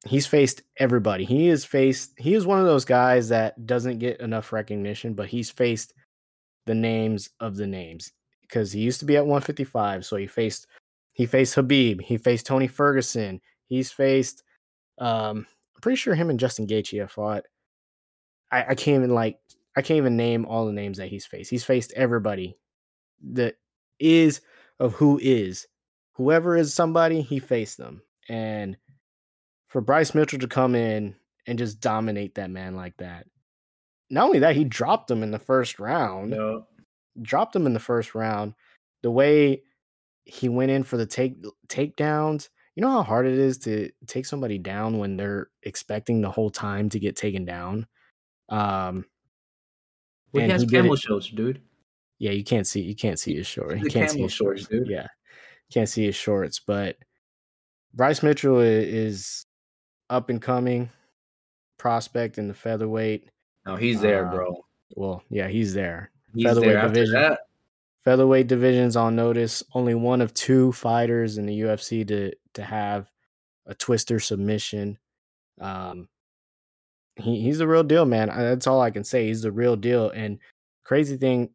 he's 0.05 0.27
faced 0.27 0.61
everybody. 0.77 1.25
He 1.25 1.49
is 1.49 1.65
faced 1.65 2.13
he 2.17 2.33
is 2.33 2.45
one 2.45 2.59
of 2.59 2.65
those 2.65 2.85
guys 2.85 3.29
that 3.29 3.65
doesn't 3.65 3.99
get 3.99 4.19
enough 4.21 4.53
recognition, 4.53 5.13
but 5.13 5.27
he's 5.27 5.49
faced 5.49 5.93
the 6.65 6.75
names 6.75 7.29
of 7.39 7.55
the 7.55 7.67
names 7.67 8.11
because 8.41 8.71
he 8.71 8.81
used 8.81 8.99
to 8.99 9.05
be 9.05 9.17
at 9.17 9.25
155, 9.25 10.05
so 10.05 10.15
he 10.17 10.27
faced 10.27 10.67
he 11.13 11.25
faced 11.25 11.55
Khabib, 11.55 12.01
he 12.01 12.17
faced 12.17 12.45
Tony 12.45 12.67
Ferguson, 12.67 13.41
he's 13.67 13.91
faced 13.91 14.43
um 14.99 15.47
I'm 15.75 15.81
pretty 15.81 15.95
sure 15.95 16.13
him 16.13 16.29
and 16.29 16.39
Justin 16.39 16.67
Gaethje 16.67 16.99
have 16.99 17.11
fought. 17.11 17.45
I, 18.51 18.65
I 18.69 18.75
can't 18.75 18.97
even 18.97 19.15
like 19.15 19.37
I 19.79 19.81
can't 19.81 19.97
even 19.97 20.17
name 20.17 20.45
all 20.45 20.65
the 20.65 20.73
names 20.73 20.97
that 20.97 21.07
he's 21.07 21.25
faced. 21.25 21.49
He's 21.49 21.63
faced 21.63 21.93
everybody 21.93 22.57
that 23.31 23.55
is 23.97 24.41
of 24.77 24.91
who 24.93 25.17
is. 25.23 25.67
Whoever 26.15 26.57
is 26.57 26.73
somebody, 26.73 27.21
he 27.21 27.39
faced 27.39 27.77
them. 27.77 28.01
And 28.27 28.75
for 29.69 29.79
Bryce 29.79 30.13
Mitchell 30.13 30.39
to 30.39 30.49
come 30.49 30.75
in 30.75 31.15
and 31.47 31.57
just 31.57 31.79
dominate 31.79 32.35
that 32.35 32.49
man 32.49 32.75
like 32.75 32.97
that. 32.97 33.25
Not 34.09 34.25
only 34.25 34.39
that, 34.39 34.57
he 34.57 34.65
dropped 34.65 35.09
him 35.09 35.23
in 35.23 35.31
the 35.31 35.39
first 35.39 35.79
round. 35.79 36.31
No. 36.31 36.65
Dropped 37.21 37.55
him 37.55 37.65
in 37.65 37.73
the 37.73 37.79
first 37.79 38.13
round. 38.13 38.55
The 39.01 39.11
way 39.11 39.63
he 40.25 40.49
went 40.49 40.71
in 40.71 40.83
for 40.83 40.97
the 40.97 41.05
take 41.05 41.37
takedowns. 41.69 42.49
You 42.75 42.81
know 42.81 42.91
how 42.91 43.03
hard 43.03 43.27
it 43.27 43.33
is 43.33 43.57
to 43.59 43.91
take 44.07 44.25
somebody 44.25 44.57
down 44.57 44.97
when 44.97 45.15
they're 45.15 45.47
expecting 45.63 46.19
the 46.19 46.31
whole 46.31 46.49
time 46.49 46.89
to 46.89 46.99
get 46.99 47.15
taken 47.15 47.45
down. 47.45 47.87
Um, 48.49 49.05
well, 50.33 50.43
he 50.43 50.49
has 50.49 50.63
he 50.63 50.67
camel 50.67 50.95
shorts, 50.95 51.27
dude. 51.27 51.61
Yeah, 52.19 52.31
you 52.31 52.43
can't 52.43 52.67
see 52.67 52.81
you 52.81 52.95
can't 52.95 53.19
see 53.19 53.35
his 53.35 53.47
shorts. 53.47 53.81
He 53.81 53.89
can't 53.89 54.11
see 54.11 54.21
his 54.21 54.33
shorts, 54.33 54.67
dude. 54.67 54.87
Yeah, 54.87 55.07
can't 55.71 55.89
see 55.89 56.05
his 56.05 56.15
shorts. 56.15 56.59
But 56.59 56.97
Bryce 57.93 58.21
Mitchell 58.21 58.59
is 58.59 59.45
up 60.09 60.29
and 60.29 60.41
coming 60.41 60.89
prospect 61.77 62.37
in 62.37 62.47
the 62.47 62.53
featherweight. 62.53 63.29
No, 63.65 63.75
he's 63.75 64.01
there, 64.01 64.27
uh, 64.27 64.31
bro. 64.31 64.65
Well, 64.95 65.23
yeah, 65.29 65.47
he's 65.47 65.73
there. 65.73 66.11
He's 66.33 66.45
featherweight 66.45 66.73
there 66.73 66.87
division. 66.87 67.37
Featherweight 68.03 68.47
division's 68.47 68.95
on 68.95 69.15
notice. 69.15 69.63
Only 69.73 69.95
one 69.95 70.21
of 70.21 70.33
two 70.33 70.71
fighters 70.71 71.37
in 71.37 71.45
the 71.45 71.61
UFC 71.61 72.07
to 72.07 72.33
to 72.53 72.63
have 72.63 73.09
a 73.65 73.75
twister 73.75 74.19
submission. 74.19 74.97
Um, 75.61 76.07
he 77.19 77.41
he's 77.41 77.59
the 77.59 77.67
real 77.67 77.83
deal, 77.83 78.05
man. 78.05 78.29
That's 78.29 78.67
all 78.67 78.81
I 78.81 78.91
can 78.91 79.03
say. 79.03 79.27
He's 79.27 79.41
the 79.41 79.51
real 79.51 79.75
deal. 79.75 80.09
And 80.09 80.39
crazy 80.83 81.17
thing, 81.17 81.49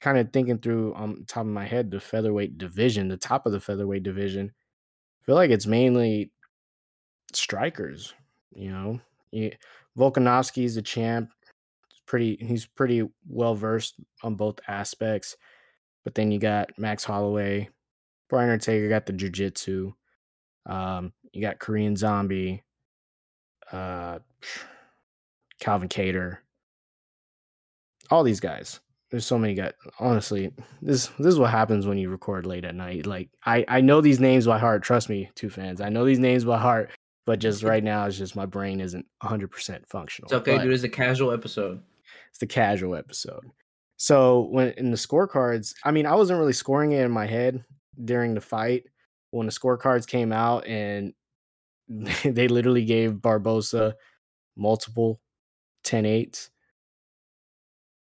kind 0.00 0.18
of 0.18 0.32
thinking 0.32 0.58
through 0.58 0.94
on 0.94 1.24
top 1.26 1.42
of 1.42 1.46
my 1.46 1.66
head, 1.66 1.90
the 1.90 2.00
featherweight 2.00 2.58
division, 2.58 3.08
the 3.08 3.16
top 3.16 3.46
of 3.46 3.52
the 3.52 3.60
featherweight 3.60 4.02
division. 4.02 4.50
I 4.50 5.24
feel 5.24 5.34
like 5.36 5.50
it's 5.50 5.66
mainly 5.66 6.30
strikers. 7.32 8.14
You 8.54 8.70
know, 8.70 9.00
he, 9.30 9.54
Volkanovski's 9.98 10.76
a 10.76 10.82
champ. 10.82 11.30
Pretty, 12.06 12.36
he's 12.38 12.66
pretty 12.66 13.08
well 13.26 13.54
versed 13.54 13.94
on 14.22 14.34
both 14.34 14.60
aspects. 14.68 15.36
But 16.04 16.14
then 16.14 16.30
you 16.30 16.38
got 16.38 16.78
Max 16.78 17.02
Holloway, 17.02 17.70
Brian 18.28 18.50
Ortega 18.50 18.88
got 18.88 19.06
the 19.06 19.12
jujitsu. 19.14 19.94
Um, 20.66 21.12
you 21.32 21.40
got 21.40 21.58
Korean 21.58 21.96
Zombie, 21.96 22.62
uh, 23.72 24.18
Calvin 25.64 25.88
Kattar, 25.88 26.38
all 28.10 28.22
these 28.22 28.40
guys. 28.40 28.80
There's 29.10 29.24
so 29.24 29.38
many 29.38 29.54
guys. 29.54 29.72
Honestly, 29.98 30.52
this 30.82 31.06
this 31.18 31.28
is 31.28 31.38
what 31.38 31.50
happens 31.50 31.86
when 31.86 31.96
you 31.96 32.10
record 32.10 32.44
late 32.44 32.66
at 32.66 32.74
night. 32.74 33.06
Like 33.06 33.30
I 33.46 33.64
I 33.66 33.80
know 33.80 34.02
these 34.02 34.20
names 34.20 34.46
by 34.46 34.58
heart. 34.58 34.82
Trust 34.82 35.08
me, 35.08 35.30
two 35.34 35.48
fans. 35.48 35.80
I 35.80 35.88
know 35.88 36.04
these 36.04 36.18
names 36.18 36.44
by 36.44 36.58
heart. 36.58 36.90
But 37.26 37.38
just 37.38 37.62
right 37.62 37.82
now, 37.82 38.04
it's 38.04 38.18
just 38.18 38.36
my 38.36 38.44
brain 38.44 38.80
isn't 38.80 39.06
100% 39.22 39.86
functional. 39.86 40.26
It's 40.26 40.34
okay, 40.34 40.56
but 40.56 40.64
dude. 40.64 40.74
It's 40.74 40.84
a 40.84 40.90
casual 40.90 41.32
episode. 41.32 41.80
It's 42.28 42.38
the 42.38 42.46
casual 42.46 42.94
episode. 42.96 43.50
So 43.96 44.48
when 44.50 44.72
in 44.72 44.90
the 44.90 44.98
scorecards, 44.98 45.72
I 45.84 45.90
mean, 45.90 46.04
I 46.04 46.14
wasn't 46.16 46.38
really 46.38 46.52
scoring 46.52 46.92
it 46.92 47.02
in 47.02 47.10
my 47.10 47.26
head 47.26 47.64
during 48.04 48.34
the 48.34 48.42
fight. 48.42 48.84
When 49.30 49.46
the 49.46 49.52
scorecards 49.52 50.06
came 50.06 50.32
out 50.32 50.66
and 50.66 51.14
they 51.88 52.48
literally 52.48 52.84
gave 52.84 53.22
Barboza 53.22 53.94
multiple 54.54 55.22
10 55.84 56.04
8s. 56.04 56.50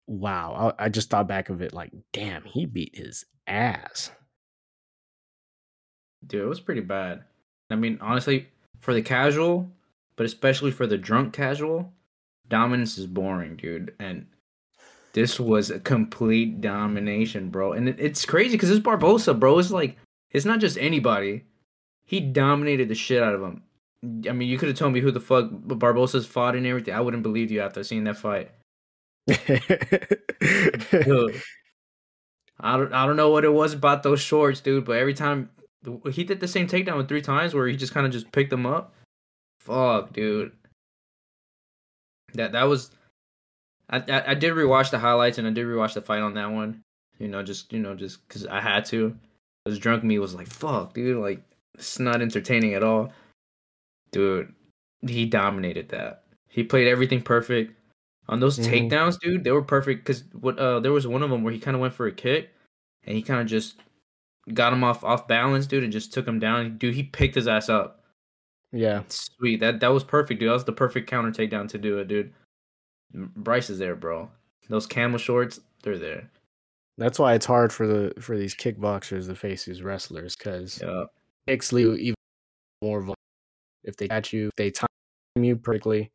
Wow. 0.08 0.74
I, 0.78 0.86
I 0.86 0.90
just 0.90 1.10
thought 1.10 1.28
back 1.28 1.50
of 1.50 1.62
it 1.62 1.74
like, 1.74 1.92
damn, 2.12 2.44
he 2.44 2.66
beat 2.66 2.96
his 2.96 3.26
ass. 3.48 4.12
Dude, 6.26 6.42
it 6.42 6.48
was 6.48 6.60
pretty 6.60 6.82
bad. 6.82 7.24
I 7.70 7.76
mean, 7.76 7.98
honestly, 8.02 8.48
for 8.80 8.94
the 8.94 9.02
casual, 9.02 9.70
but 10.16 10.26
especially 10.26 10.72
for 10.72 10.88
the 10.88 10.98
drunk 10.98 11.34
casual, 11.34 11.92
dominance 12.48 12.98
is 12.98 13.08
boring, 13.08 13.56
dude. 13.56 13.94
And 14.00 14.28
this 15.14 15.40
was 15.40 15.70
a 15.70 15.80
complete 15.80 16.62
domination, 16.62 17.50
bro. 17.50 17.74
And 17.74 17.90
it, 17.90 17.96
it's 18.00 18.26
crazy 18.26 18.56
because 18.56 18.70
it's 18.70 18.84
Barboza, 18.84 19.34
bro. 19.34 19.60
It's 19.60 19.72
like 19.72 19.98
it's 20.32 20.46
not 20.46 20.60
just 20.60 20.78
anybody. 20.78 21.46
He 22.06 22.20
dominated 22.20 22.90
the 22.90 22.96
shit 22.96 23.24
out 23.24 23.36
of 23.36 23.42
him. 23.42 23.64
I 24.04 24.34
mean, 24.34 24.50
you 24.50 24.58
could 24.58 24.68
have 24.68 24.78
told 24.78 24.94
me 24.94 25.00
who 25.00 25.12
the 25.12 25.22
fuck 25.22 25.50
Barboza's 25.50 26.26
fought 26.26 26.56
and 26.56 26.66
everything. 26.66 26.94
I 26.94 27.00
wouldn't 27.00 27.24
believe 27.24 27.52
you 27.52 27.62
after 27.62 27.84
seeing 27.84 28.04
that 28.04 28.18
fight. 28.18 28.52
dude, 29.28 29.42
I 32.60 32.78
don't, 32.78 32.94
I 32.94 33.06
don't 33.06 33.16
know 33.16 33.30
what 33.30 33.46
it 33.46 33.54
was 33.54 33.74
about 33.74 34.04
those 34.04 34.20
shorts, 34.20 34.60
dude. 34.60 34.84
But 34.84 34.98
every 34.98 35.14
time 35.14 35.50
he 36.12 36.26
did 36.26 36.42
the 36.42 36.48
same 36.48 36.68
takedown 36.68 36.98
with 36.98 37.08
three 37.08 37.22
times 37.22 37.54
where 37.54 37.68
he 37.68 37.78
just 37.78 37.94
kind 37.94 38.06
of 38.06 38.12
just 38.12 38.32
picked 38.34 38.50
them 38.50 38.66
up. 38.66 38.94
Fuck, 39.60 40.12
dude. 40.12 40.52
That 42.34 42.52
that 42.52 42.64
was. 42.64 42.92
I, 43.90 44.00
I, 44.00 44.32
I 44.32 44.34
did 44.34 44.54
rewatch 44.54 44.92
the 44.92 45.00
highlights 45.00 45.38
and 45.38 45.48
I 45.48 45.52
did 45.52 45.66
rewatch 45.66 45.94
the 45.94 46.02
fight 46.02 46.22
on 46.22 46.34
that 46.34 46.52
one. 46.52 46.82
You 47.20 47.30
know, 47.30 47.42
just 47.42 47.72
you 47.72 47.80
know, 47.80 47.96
just 47.96 48.28
because 48.28 48.46
I 48.48 48.60
had 48.60 48.84
to. 48.86 49.16
Because 49.64 49.80
drunk 49.80 50.04
me 50.04 50.20
was 50.20 50.36
like, 50.36 50.48
"Fuck, 50.48 50.94
dude! 50.94 51.18
Like, 51.18 51.42
it's 51.76 52.00
not 52.00 52.22
entertaining 52.22 52.74
at 52.74 52.84
all." 52.84 53.14
Dude, 54.14 54.54
he 55.02 55.26
dominated 55.26 55.90
that. 55.90 56.24
He 56.48 56.64
played 56.64 56.88
everything 56.88 57.22
perfect 57.22 57.74
on 58.30 58.40
those 58.40 58.58
mm-hmm. 58.58 58.72
takedowns, 58.72 59.20
dude. 59.20 59.44
They 59.44 59.52
were 59.52 59.62
perfect 59.62 60.06
because 60.06 60.24
what 60.40 60.58
uh, 60.58 60.80
there 60.80 60.92
was 60.92 61.08
one 61.08 61.24
of 61.24 61.30
them 61.30 61.44
where 61.44 61.54
he 61.54 61.60
kind 61.60 61.76
of 61.76 61.82
went 61.82 61.94
for 61.94 62.08
a 62.08 62.12
kick, 62.12 62.52
and 63.06 63.16
he 63.16 63.22
kind 63.22 63.42
of 63.42 63.48
just 63.48 63.76
got 64.54 64.74
him 64.74 64.84
off 64.84 65.04
off 65.04 65.28
balance, 65.28 65.68
dude, 65.68 65.84
and 65.84 65.92
just 65.92 66.14
took 66.14 66.28
him 66.28 66.40
down. 66.40 66.78
Dude, 66.78 66.96
he 66.96 67.04
picked 67.04 67.36
his 67.36 67.48
ass 67.48 67.70
up. 67.70 68.04
Yeah, 68.72 69.04
sweet. 69.08 69.60
That 69.60 69.80
that 69.82 69.94
was 69.94 70.04
perfect, 70.04 70.40
dude. 70.40 70.50
That 70.50 70.54
was 70.54 70.66
the 70.66 70.72
perfect 70.72 71.10
counter 71.10 71.32
takedown 71.32 71.68
to 71.70 71.78
do 71.78 71.98
it, 72.00 72.08
dude. 72.08 72.34
Bryce 73.14 73.70
is 73.70 73.80
there, 73.80 73.96
bro. 73.96 74.30
Those 74.70 74.88
camel 74.88 75.20
shorts, 75.20 75.60
they're 75.84 76.00
there. 76.00 76.30
That's 76.98 77.20
why 77.20 77.34
it's 77.34 77.46
hard 77.46 77.74
for 77.74 77.88
the 77.88 78.14
for 78.22 78.38
these 78.38 78.56
kickboxers 78.56 79.28
to 79.28 79.36
face 79.36 79.66
these 79.66 79.82
wrestlers 79.82 80.36
because 80.36 80.80
yeah. 80.82 81.06
even 81.96 82.16
more 82.82 83.00
vulnerable. 83.00 83.16
If 83.84 83.98
they 83.98 84.08
catch 84.08 84.34
you, 84.34 84.50
they 84.58 84.72
time 84.72 84.88
you 85.36 85.56
perfectly. 85.56 86.12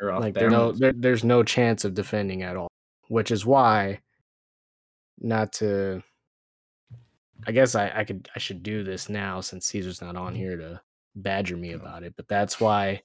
Like 0.00 0.34
no, 0.36 0.72
there, 0.72 0.92
there's 0.94 1.24
no 1.24 1.42
chance 1.42 1.84
of 1.84 1.94
defending 1.94 2.42
at 2.42 2.56
all. 2.56 2.68
Which 3.08 3.30
is 3.30 3.46
why, 3.46 4.00
not 5.20 5.52
to 5.54 6.02
I 7.46 7.52
guess 7.52 7.74
I, 7.74 7.90
I 7.94 8.04
could 8.04 8.28
I 8.34 8.38
should 8.38 8.62
do 8.62 8.82
this 8.82 9.08
now 9.08 9.40
since 9.40 9.66
Caesar's 9.66 10.00
not 10.00 10.16
on 10.16 10.34
here 10.34 10.56
to 10.56 10.80
badger 11.16 11.56
me 11.56 11.72
about 11.72 12.02
it. 12.02 12.14
But 12.16 12.28
that's 12.28 12.60
why 12.60 13.02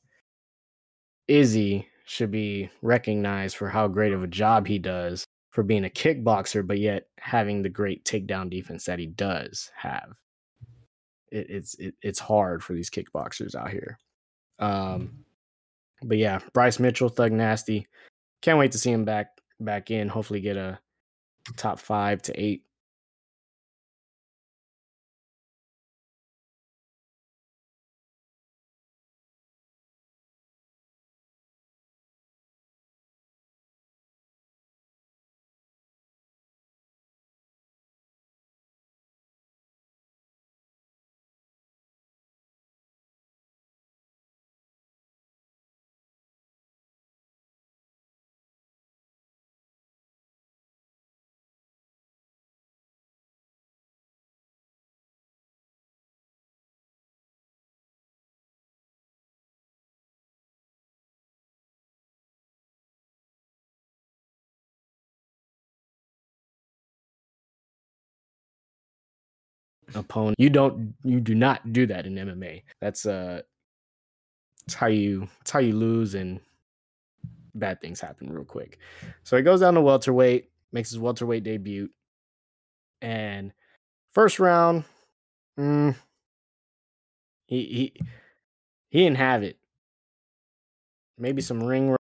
Izzy 1.27 1.87
should 2.05 2.31
be 2.31 2.69
recognized 2.81 3.57
for 3.57 3.69
how 3.69 3.87
great 3.87 4.13
of 4.13 4.23
a 4.23 4.27
job 4.27 4.67
he 4.67 4.79
does 4.79 5.25
for 5.51 5.63
being 5.63 5.85
a 5.85 5.89
kickboxer, 5.89 6.65
but 6.65 6.79
yet 6.79 7.07
having 7.19 7.61
the 7.61 7.69
great 7.69 8.05
takedown 8.05 8.49
defense 8.49 8.85
that 8.85 8.99
he 8.99 9.07
does 9.07 9.71
have. 9.75 10.13
It, 11.32 11.49
it's 11.49 11.75
it, 11.75 11.95
it's 12.01 12.19
hard 12.19 12.63
for 12.63 12.73
these 12.73 12.89
kickboxers 12.89 13.55
out 13.55 13.71
here. 13.71 13.97
Um, 14.59 15.25
but 16.03 16.17
yeah, 16.17 16.39
Bryce 16.53 16.80
Mitchell, 16.80 17.09
Thug 17.09 17.32
Nasty. 17.32 17.88
Can't 18.41 18.57
wait 18.59 18.71
to 18.71 18.77
see 18.77 18.91
him 18.91 19.05
back 19.05 19.41
back 19.59 19.91
in. 19.91 20.07
Hopefully, 20.07 20.41
get 20.41 20.57
a 20.57 20.80
top 21.57 21.80
five 21.80 22.21
to 22.23 22.39
eight 22.39 22.63
opponent. 69.99 70.35
You 70.39 70.49
don't 70.49 70.93
you 71.03 71.19
do 71.19 71.35
not 71.35 71.73
do 71.73 71.85
that 71.87 72.05
in 72.05 72.15
MMA. 72.15 72.63
That's 72.81 73.05
uh 73.05 73.41
it's 74.65 74.73
how 74.73 74.87
you 74.87 75.27
it's 75.41 75.51
how 75.51 75.59
you 75.59 75.73
lose 75.73 76.15
and 76.15 76.39
bad 77.55 77.81
things 77.81 77.99
happen 77.99 78.31
real 78.31 78.45
quick. 78.45 78.79
So 79.23 79.37
he 79.37 79.43
goes 79.43 79.61
down 79.61 79.73
to 79.75 79.81
welterweight, 79.81 80.49
makes 80.71 80.89
his 80.89 80.99
welterweight 80.99 81.43
debut, 81.43 81.89
and 83.01 83.51
first 84.11 84.39
round, 84.39 84.83
mm, 85.57 85.95
he 87.45 87.63
he 87.63 87.93
he 88.89 89.03
didn't 89.03 89.17
have 89.17 89.43
it. 89.43 89.57
Maybe 91.17 91.41
some 91.41 91.61
ring 91.61 91.95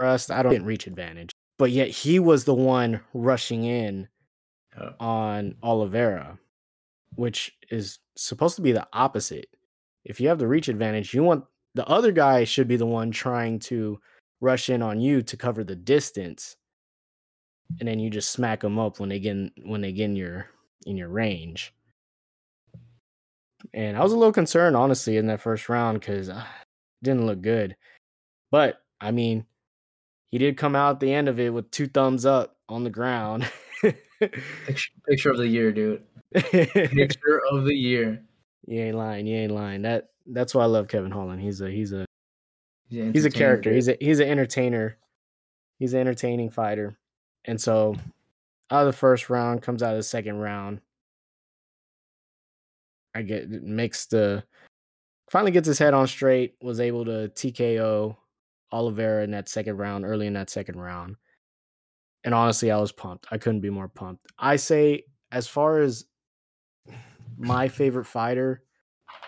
rust. 0.00 0.30
I 0.30 0.42
don't 0.42 0.52
didn't 0.52 0.66
reach 0.66 0.86
advantage, 0.86 1.30
but 1.58 1.70
yet 1.70 1.88
he 1.88 2.18
was 2.18 2.44
the 2.44 2.54
one 2.54 3.00
rushing 3.14 3.64
in 3.64 4.08
Oh. 4.78 4.94
on 5.00 5.56
Oliveira, 5.64 6.38
which 7.16 7.56
is 7.70 7.98
supposed 8.16 8.54
to 8.56 8.62
be 8.62 8.70
the 8.72 8.86
opposite. 8.92 9.48
If 10.04 10.20
you 10.20 10.28
have 10.28 10.38
the 10.38 10.46
reach 10.46 10.68
advantage, 10.68 11.12
you 11.12 11.24
want 11.24 11.44
the 11.74 11.86
other 11.88 12.12
guy 12.12 12.44
should 12.44 12.68
be 12.68 12.76
the 12.76 12.86
one 12.86 13.10
trying 13.10 13.58
to 13.60 14.00
rush 14.40 14.70
in 14.70 14.80
on 14.80 15.00
you 15.00 15.22
to 15.22 15.36
cover 15.36 15.64
the 15.64 15.74
distance, 15.76 16.56
and 17.80 17.88
then 17.88 17.98
you 17.98 18.10
just 18.10 18.30
smack 18.30 18.60
them 18.60 18.78
up 18.78 19.00
when 19.00 19.08
they 19.08 19.18
get 19.18 19.32
in, 19.32 19.50
when 19.64 19.80
they 19.80 19.92
get 19.92 20.04
in 20.06 20.16
your 20.16 20.46
in 20.86 20.96
your 20.96 21.08
range. 21.08 21.74
And 23.74 23.96
I 23.96 24.02
was 24.02 24.12
a 24.12 24.16
little 24.16 24.32
concerned, 24.32 24.76
honestly, 24.76 25.16
in 25.16 25.26
that 25.26 25.40
first 25.40 25.68
round 25.68 26.00
because 26.00 26.28
uh, 26.30 26.44
didn't 27.02 27.26
look 27.26 27.42
good. 27.42 27.76
But 28.50 28.82
I 29.00 29.10
mean, 29.10 29.44
he 30.30 30.38
did 30.38 30.56
come 30.56 30.76
out 30.76 30.96
at 30.96 31.00
the 31.00 31.12
end 31.12 31.28
of 31.28 31.38
it 31.40 31.52
with 31.52 31.70
two 31.70 31.86
thumbs 31.86 32.24
up 32.24 32.56
on 32.68 32.84
the 32.84 32.90
ground. 32.90 33.50
Picture, 34.20 34.90
picture 35.08 35.30
of 35.30 35.38
the 35.38 35.48
year, 35.48 35.72
dude. 35.72 36.02
Picture 36.34 37.40
of 37.50 37.64
the 37.64 37.74
year. 37.74 38.22
You 38.66 38.80
ain't 38.82 38.96
lying. 38.96 39.26
You 39.26 39.36
ain't 39.36 39.52
lying. 39.52 39.82
That 39.82 40.10
that's 40.26 40.54
why 40.54 40.62
I 40.62 40.66
love 40.66 40.88
Kevin 40.88 41.10
Holland. 41.10 41.40
He's 41.40 41.60
a 41.62 41.70
he's 41.70 41.92
a 41.92 42.04
Yeah, 42.90 43.10
he's 43.12 43.24
a 43.24 43.30
character. 43.30 43.70
dude. 43.70 43.76
He's 43.76 43.88
a 43.88 43.96
he's 43.98 44.20
an 44.20 44.28
entertainer. 44.28 44.98
He's 45.78 45.94
an 45.94 46.00
entertaining 46.00 46.50
fighter. 46.50 46.98
And 47.46 47.58
so 47.58 47.96
out 48.70 48.80
of 48.82 48.86
the 48.86 48.92
first 48.92 49.30
round, 49.30 49.62
comes 49.62 49.82
out 49.82 49.92
of 49.92 49.96
the 49.96 50.02
second 50.02 50.36
round. 50.36 50.82
I 53.14 53.22
get 53.22 53.50
makes 53.50 54.04
the 54.06 54.36
uh, 54.36 54.40
finally 55.30 55.50
gets 55.50 55.66
his 55.66 55.78
head 55.78 55.94
on 55.94 56.06
straight, 56.06 56.56
was 56.60 56.78
able 56.78 57.06
to 57.06 57.32
TKO 57.34 58.16
Oliveira 58.72 59.24
in 59.24 59.30
that 59.32 59.48
second 59.48 59.76
round, 59.76 60.04
early 60.04 60.26
in 60.26 60.34
that 60.34 60.50
second 60.50 60.80
round. 60.80 61.16
And 62.24 62.34
honestly, 62.34 62.70
I 62.70 62.78
was 62.78 62.92
pumped. 62.92 63.26
I 63.30 63.38
couldn't 63.38 63.60
be 63.60 63.70
more 63.70 63.88
pumped. 63.88 64.26
I 64.38 64.56
say, 64.56 65.04
as 65.32 65.46
far 65.46 65.78
as 65.78 66.04
my 67.38 67.68
favorite 67.68 68.04
fighter, 68.04 68.62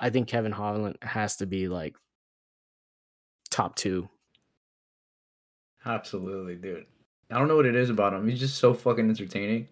I 0.01 0.11
think 0.11 0.29
Kevin 0.29 0.53
Holland 0.53 0.99
has 1.03 1.37
to 1.37 1.47
be 1.47 1.69
like 1.69 1.97
top 3.51 3.77
two. 3.77 4.09
Absolutely, 5.85 6.57
dude. 6.57 6.87
I 7.31 7.39
don't 7.39 7.49
know 7.49 7.57
what 7.57 7.67
it 7.67 7.75
is 7.75 7.91
about 7.91 8.13
him. 8.13 8.29
He's 8.29 8.41
just 8.41 8.59
so 8.59 8.75
fucking 8.75 9.09
entertaining. 9.09 9.69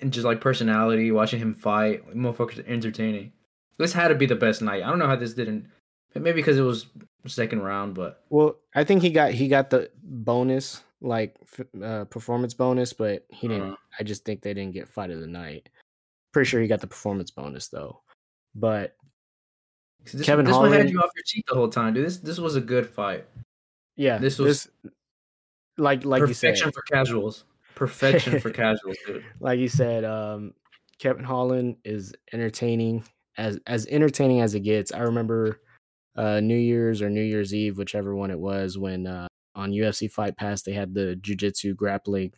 And 0.00 0.12
just 0.12 0.24
like 0.24 0.40
personality, 0.40 1.10
watching 1.10 1.40
him 1.40 1.54
fight, 1.54 2.08
motherfuckers 2.14 2.66
entertaining. 2.66 3.32
This 3.76 3.92
had 3.92 4.08
to 4.08 4.14
be 4.14 4.26
the 4.26 4.34
best 4.34 4.62
night. 4.62 4.82
I 4.82 4.88
don't 4.88 4.98
know 4.98 5.06
how 5.06 5.16
this 5.16 5.34
didn't. 5.34 5.68
Maybe 6.14 6.32
because 6.32 6.58
it 6.58 6.62
was 6.62 6.86
second 7.26 7.62
round, 7.62 7.94
but 7.94 8.24
Well, 8.30 8.56
I 8.74 8.84
think 8.84 9.02
he 9.02 9.10
got 9.10 9.32
he 9.32 9.48
got 9.48 9.70
the 9.70 9.90
bonus 10.02 10.82
like 11.00 11.36
uh, 11.82 12.04
performance 12.06 12.54
bonus, 12.54 12.92
but 12.92 13.26
he 13.30 13.48
didn't. 13.48 13.72
Uh. 13.72 13.76
I 13.98 14.02
just 14.02 14.24
think 14.24 14.42
they 14.42 14.54
didn't 14.54 14.74
get 14.74 14.88
fight 14.88 15.10
of 15.10 15.20
the 15.20 15.26
night. 15.26 15.68
Pretty 16.32 16.48
sure 16.48 16.60
he 16.60 16.68
got 16.68 16.80
the 16.80 16.86
performance 16.86 17.30
bonus 17.30 17.68
though. 17.68 18.00
But 18.54 18.96
this, 20.04 20.24
Kevin 20.24 20.46
this 20.46 20.54
one 20.54 20.72
had 20.72 20.90
you 20.90 21.00
off 21.00 21.10
your 21.14 21.24
seat 21.24 21.44
the 21.48 21.54
whole 21.54 21.68
time, 21.68 21.94
dude. 21.94 22.06
This 22.06 22.18
this 22.18 22.38
was 22.38 22.56
a 22.56 22.60
good 22.60 22.88
fight. 22.88 23.26
yeah, 23.96 24.18
This 24.18 24.38
was 24.38 24.68
like 25.76 26.04
like 26.04 26.20
you 26.20 26.34
said, 26.34 26.54
Perfection 26.54 26.72
for 26.72 26.82
casuals. 26.82 27.44
Perfection 27.74 28.40
for 28.40 28.50
casuals, 28.50 28.96
dude. 29.06 29.24
like 29.40 29.58
you 29.58 29.68
said, 29.68 30.04
um, 30.04 30.52
Kevin 30.98 31.24
Holland 31.24 31.76
is 31.84 32.14
entertaining 32.32 33.04
as 33.36 33.58
as 33.66 33.86
entertaining 33.86 34.40
as 34.40 34.54
it 34.54 34.60
gets. 34.60 34.92
I 34.92 35.00
remember 35.00 35.60
uh, 36.18 36.40
New 36.40 36.56
Year's 36.56 37.00
or 37.00 37.08
New 37.08 37.22
Year's 37.22 37.54
Eve, 37.54 37.78
whichever 37.78 38.14
one 38.14 38.30
it 38.30 38.38
was, 38.38 38.76
when 38.76 39.06
uh, 39.06 39.28
on 39.54 39.72
UFC 39.72 40.10
Fight 40.10 40.36
Pass 40.36 40.62
they 40.62 40.72
had 40.72 40.92
the 40.92 41.18
jujitsu 41.22 41.76
grappling 41.76 42.32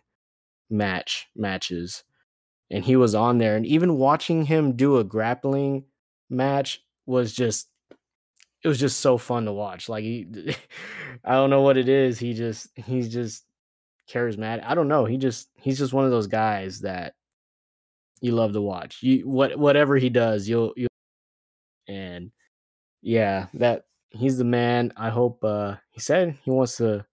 match 0.68 1.28
matches, 1.34 2.04
and 2.70 2.84
he 2.84 2.94
was 2.94 3.14
on 3.14 3.38
there, 3.38 3.56
and 3.56 3.66
even 3.66 3.96
watching 3.96 4.44
him 4.44 4.76
do 4.76 4.98
a 4.98 5.04
grappling 5.04 5.84
match 6.28 6.84
was 7.06 7.32
just 7.32 7.68
it 8.62 8.68
was 8.68 8.78
just 8.78 9.00
so 9.00 9.16
fun 9.16 9.46
to 9.46 9.52
watch. 9.52 9.88
Like 9.88 10.04
he, 10.04 10.26
I 11.24 11.32
don't 11.32 11.50
know 11.50 11.62
what 11.62 11.78
it 11.78 11.88
is. 11.88 12.18
He 12.18 12.34
just 12.34 12.68
he's 12.76 13.10
just 13.10 13.46
charismatic. 14.10 14.62
I 14.64 14.74
don't 14.74 14.88
know. 14.88 15.06
He 15.06 15.16
just 15.16 15.48
he's 15.56 15.78
just 15.78 15.94
one 15.94 16.04
of 16.04 16.10
those 16.10 16.26
guys 16.26 16.80
that 16.80 17.14
you 18.20 18.32
love 18.32 18.52
to 18.52 18.60
watch. 18.60 19.02
You 19.02 19.26
what 19.26 19.58
whatever 19.58 19.96
he 19.96 20.10
does, 20.10 20.46
you'll 20.46 20.74
you'll 20.76 20.90
and 21.88 22.30
yeah, 23.02 23.46
that 23.54 23.84
he's 24.10 24.38
the 24.38 24.44
man. 24.44 24.92
I 24.96 25.10
hope 25.10 25.42
uh 25.44 25.76
he 25.90 26.00
said 26.00 26.38
he 26.42 26.50
wants 26.50 26.76
to 26.78 27.04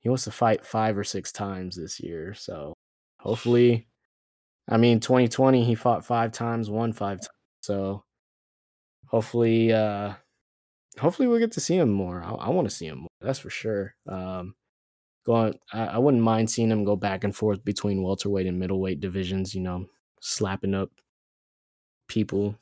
he 0.00 0.08
wants 0.08 0.24
to 0.24 0.30
fight 0.30 0.64
5 0.64 0.98
or 0.98 1.04
6 1.04 1.32
times 1.32 1.76
this 1.76 2.00
year. 2.00 2.34
So 2.34 2.74
hopefully 3.20 3.88
I 4.68 4.76
mean 4.76 5.00
2020 5.00 5.64
he 5.64 5.74
fought 5.74 6.04
5 6.04 6.32
times, 6.32 6.70
won 6.70 6.92
5 6.92 7.18
times. 7.18 7.28
So 7.60 8.04
hopefully 9.06 9.72
uh 9.72 10.14
hopefully 10.98 11.28
we'll 11.28 11.38
get 11.38 11.52
to 11.52 11.60
see 11.60 11.76
him 11.76 11.90
more. 11.90 12.22
I, 12.22 12.30
I 12.32 12.50
want 12.50 12.68
to 12.68 12.74
see 12.74 12.86
him 12.86 12.98
more. 13.00 13.08
That's 13.20 13.38
for 13.38 13.50
sure. 13.50 13.94
Um 14.08 14.54
going 15.26 15.54
I, 15.72 15.86
I 15.86 15.98
wouldn't 15.98 16.22
mind 16.22 16.50
seeing 16.50 16.70
him 16.70 16.84
go 16.84 16.96
back 16.96 17.24
and 17.24 17.34
forth 17.34 17.64
between 17.64 18.02
welterweight 18.02 18.46
and 18.46 18.58
middleweight 18.58 19.00
divisions, 19.00 19.54
you 19.54 19.60
know, 19.62 19.86
slapping 20.20 20.74
up 20.74 20.90
people, 22.08 22.56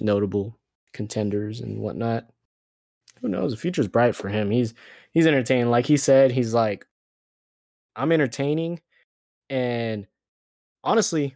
notable 0.00 0.57
contenders 0.92 1.60
and 1.60 1.80
whatnot. 1.80 2.26
Who 3.20 3.28
knows? 3.28 3.52
The 3.52 3.56
future's 3.56 3.88
bright 3.88 4.14
for 4.14 4.28
him. 4.28 4.50
He's 4.50 4.74
he's 5.12 5.26
entertaining. 5.26 5.70
Like 5.70 5.86
he 5.86 5.96
said, 5.96 6.30
he's 6.30 6.54
like, 6.54 6.86
I'm 7.96 8.12
entertaining, 8.12 8.80
and 9.50 10.06
honestly, 10.84 11.34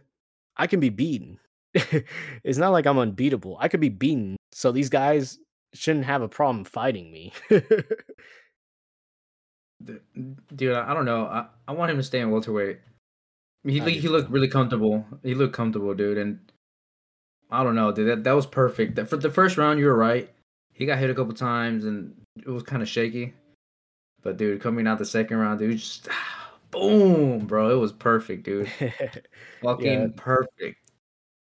I 0.55 0.67
can 0.67 0.79
be 0.79 0.89
beaten. 0.89 1.39
it's 1.73 2.57
not 2.57 2.71
like 2.71 2.85
I'm 2.85 2.99
unbeatable. 2.99 3.57
I 3.59 3.67
could 3.67 3.79
be 3.79 3.89
beaten. 3.89 4.37
So 4.51 4.71
these 4.71 4.89
guys 4.89 5.39
shouldn't 5.73 6.05
have 6.05 6.21
a 6.21 6.29
problem 6.29 6.63
fighting 6.65 7.11
me. 7.11 7.33
Dude, 10.55 10.73
I 10.73 10.93
don't 10.93 11.05
know. 11.05 11.25
I, 11.25 11.47
I 11.67 11.73
want 11.73 11.91
him 11.91 11.97
to 11.97 12.03
stay 12.03 12.19
in 12.21 12.31
welterweight. 12.31 12.79
He 13.65 13.79
he 13.79 14.07
looked 14.07 14.29
really 14.29 14.47
comfortable. 14.47 15.05
He 15.23 15.35
looked 15.35 15.53
comfortable, 15.53 15.93
dude. 15.93 16.17
And 16.17 16.39
I 17.53 17.63
don't 17.63 17.75
know, 17.75 17.91
dude. 17.91 18.07
That 18.07 18.23
that 18.23 18.31
was 18.33 18.45
perfect. 18.47 18.95
That, 18.95 19.07
for 19.07 19.17
the 19.17 19.29
first 19.29 19.57
round, 19.57 19.79
you 19.79 19.85
were 19.85 19.95
right. 19.95 20.29
He 20.73 20.85
got 20.87 20.97
hit 20.97 21.09
a 21.09 21.13
couple 21.15 21.33
times, 21.33 21.85
and 21.85 22.13
it 22.37 22.49
was 22.49 22.63
kind 22.63 22.81
of 22.81 22.89
shaky. 22.89 23.33
But 24.23 24.37
dude, 24.37 24.59
coming 24.61 24.87
out 24.87 24.97
the 24.97 25.05
second 25.05 25.37
round, 25.37 25.59
dude, 25.59 25.77
just 25.77 26.09
boom, 26.71 27.45
bro. 27.45 27.69
It 27.69 27.79
was 27.79 27.91
perfect, 27.91 28.43
dude. 28.43 28.69
Fucking 29.61 29.85
Yeah. 29.85 30.07
perfect. 30.15 30.77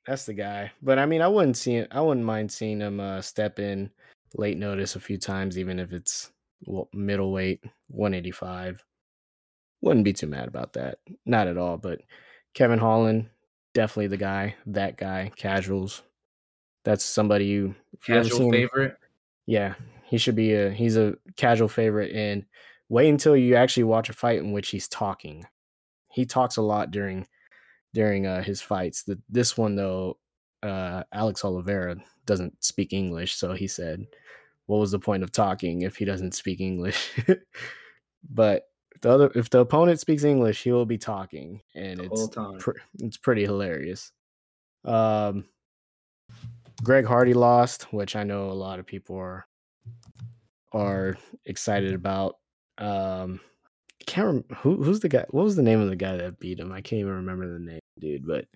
That's 0.06 0.26
the 0.26 0.34
guy. 0.34 0.70
But 0.82 0.98
I 0.98 1.06
mean, 1.06 1.22
I 1.22 1.28
wouldn't 1.28 1.56
see 1.56 1.76
it. 1.76 1.88
I 1.92 2.00
wouldn't 2.00 2.26
mind 2.26 2.52
seeing 2.52 2.80
him 2.80 3.00
uh, 3.00 3.22
step 3.22 3.58
in 3.58 3.90
late 4.34 4.58
notice 4.58 4.96
a 4.96 5.00
few 5.00 5.16
times, 5.16 5.58
even 5.58 5.78
if 5.78 5.92
it's 5.92 6.30
well, 6.66 6.88
middleweight, 6.92 7.64
185. 7.88 8.84
Wouldn't 9.80 10.04
be 10.04 10.12
too 10.12 10.26
mad 10.26 10.48
about 10.48 10.74
that. 10.74 10.98
Not 11.24 11.48
at 11.48 11.56
all. 11.56 11.78
But 11.78 12.00
Kevin 12.54 12.78
Holland, 12.78 13.28
definitely 13.74 14.08
the 14.08 14.16
guy. 14.16 14.56
That 14.66 14.96
guy. 14.96 15.32
Casuals. 15.36 16.02
That's 16.84 17.04
somebody 17.04 17.46
you 17.46 17.74
if 17.92 18.08
you 18.08 18.16
ever 18.16 18.28
Casual 18.28 18.50
favorite. 18.50 18.96
Yeah, 19.46 19.74
he 20.04 20.18
should 20.18 20.36
be 20.36 20.54
a. 20.54 20.70
He's 20.70 20.96
a 20.96 21.14
casual 21.36 21.68
favorite. 21.68 22.12
And 22.14 22.44
wait 22.88 23.08
until 23.08 23.36
you 23.36 23.54
actually 23.54 23.84
watch 23.84 24.08
a 24.08 24.12
fight 24.12 24.38
in 24.38 24.52
which 24.52 24.70
he's 24.70 24.88
talking. 24.88 25.46
He 26.10 26.26
talks 26.26 26.56
a 26.56 26.62
lot 26.62 26.90
during 26.90 27.26
during 27.94 28.26
uh, 28.26 28.42
his 28.42 28.60
fights. 28.60 29.04
The, 29.04 29.20
this 29.28 29.56
one 29.56 29.76
though, 29.76 30.18
uh, 30.62 31.04
Alex 31.12 31.44
Oliveira 31.44 31.96
doesn't 32.26 32.62
speak 32.64 32.92
English, 32.92 33.34
so 33.34 33.52
he 33.52 33.66
said, 33.66 34.06
"What 34.66 34.78
was 34.78 34.90
the 34.90 34.98
point 34.98 35.22
of 35.22 35.32
talking 35.32 35.82
if 35.82 35.96
he 35.96 36.04
doesn't 36.04 36.34
speak 36.34 36.60
English?" 36.60 37.10
but 38.30 38.64
the 39.02 39.10
other, 39.10 39.32
if 39.34 39.50
the 39.50 39.60
opponent 39.60 40.00
speaks 40.00 40.24
English, 40.24 40.62
he 40.62 40.72
will 40.72 40.86
be 40.86 40.98
talking, 40.98 41.60
and 41.74 42.00
The 42.00 42.04
it's 42.04 42.28
pr- 42.58 42.78
it's 43.00 43.16
pretty 43.16 43.42
hilarious. 43.42 44.12
Um, 44.84 45.44
Greg 46.82 47.04
Hardy 47.04 47.34
lost, 47.34 47.92
which 47.92 48.16
I 48.16 48.24
know 48.24 48.50
a 48.50 48.52
lot 48.52 48.78
of 48.78 48.86
people 48.86 49.16
are 49.16 49.46
are 50.72 51.16
excited 51.44 51.94
about. 51.94 52.36
Um, 52.78 53.40
can't 54.06 54.26
remember 54.26 54.54
who 54.56 54.82
who's 54.82 55.00
the 55.00 55.08
guy. 55.08 55.24
What 55.30 55.44
was 55.44 55.56
the 55.56 55.62
name 55.62 55.80
of 55.80 55.88
the 55.88 55.96
guy 55.96 56.16
that 56.16 56.40
beat 56.40 56.60
him? 56.60 56.72
I 56.72 56.80
can't 56.80 57.00
even 57.00 57.12
remember 57.12 57.52
the 57.52 57.58
name, 57.58 57.80
dude. 57.98 58.26
But 58.26 58.46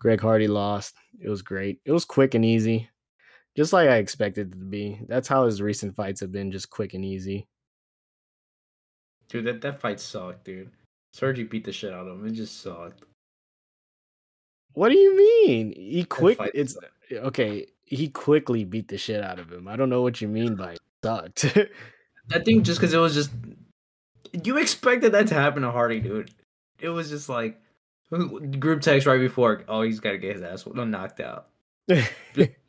Greg 0.00 0.20
Hardy 0.20 0.48
lost. 0.48 0.94
It 1.20 1.28
was 1.28 1.42
great. 1.42 1.80
It 1.84 1.92
was 1.92 2.04
quick 2.04 2.34
and 2.34 2.44
easy, 2.44 2.88
just 3.56 3.72
like 3.72 3.88
I 3.88 3.96
expected 3.96 4.54
it 4.54 4.58
to 4.58 4.64
be. 4.64 5.00
That's 5.06 5.28
how 5.28 5.44
his 5.44 5.62
recent 5.62 5.94
fights 5.94 6.20
have 6.20 6.32
been, 6.32 6.50
just 6.50 6.70
quick 6.70 6.94
and 6.94 7.04
easy. 7.04 7.46
Dude, 9.32 9.46
that, 9.46 9.62
that 9.62 9.80
fight 9.80 9.98
sucked, 9.98 10.44
dude. 10.44 10.70
Sergi 11.14 11.44
beat 11.44 11.64
the 11.64 11.72
shit 11.72 11.94
out 11.94 12.06
of 12.06 12.18
him. 12.18 12.26
It 12.26 12.32
just 12.32 12.60
sucked. 12.60 13.02
What 14.74 14.90
do 14.90 14.98
you 14.98 15.16
mean? 15.16 15.72
He 15.74 16.04
quick. 16.04 16.38
It's 16.52 16.74
sucked. 16.74 16.86
okay. 17.12 17.66
He 17.86 18.08
quickly 18.08 18.64
beat 18.64 18.88
the 18.88 18.98
shit 18.98 19.24
out 19.24 19.38
of 19.38 19.50
him. 19.50 19.68
I 19.68 19.76
don't 19.76 19.88
know 19.88 20.02
what 20.02 20.20
you 20.20 20.28
mean 20.28 20.54
by 20.54 20.76
sucked. 21.02 21.46
I 22.30 22.40
think 22.40 22.64
just 22.64 22.78
because 22.78 22.92
it 22.92 22.98
was 22.98 23.14
just 23.14 23.30
you 24.44 24.58
expected 24.58 25.12
that 25.12 25.28
to 25.28 25.34
happen 25.34 25.62
to 25.62 25.70
Hardy, 25.70 26.00
dude. 26.00 26.30
It 26.78 26.90
was 26.90 27.08
just 27.08 27.30
like 27.30 27.58
group 28.58 28.82
text 28.82 29.06
right 29.06 29.18
before. 29.18 29.62
Oh, 29.66 29.80
he's 29.80 30.00
got 30.00 30.12
to 30.12 30.18
get 30.18 30.34
his 30.34 30.42
ass 30.42 30.66
knocked 30.66 31.20
out. 31.20 31.46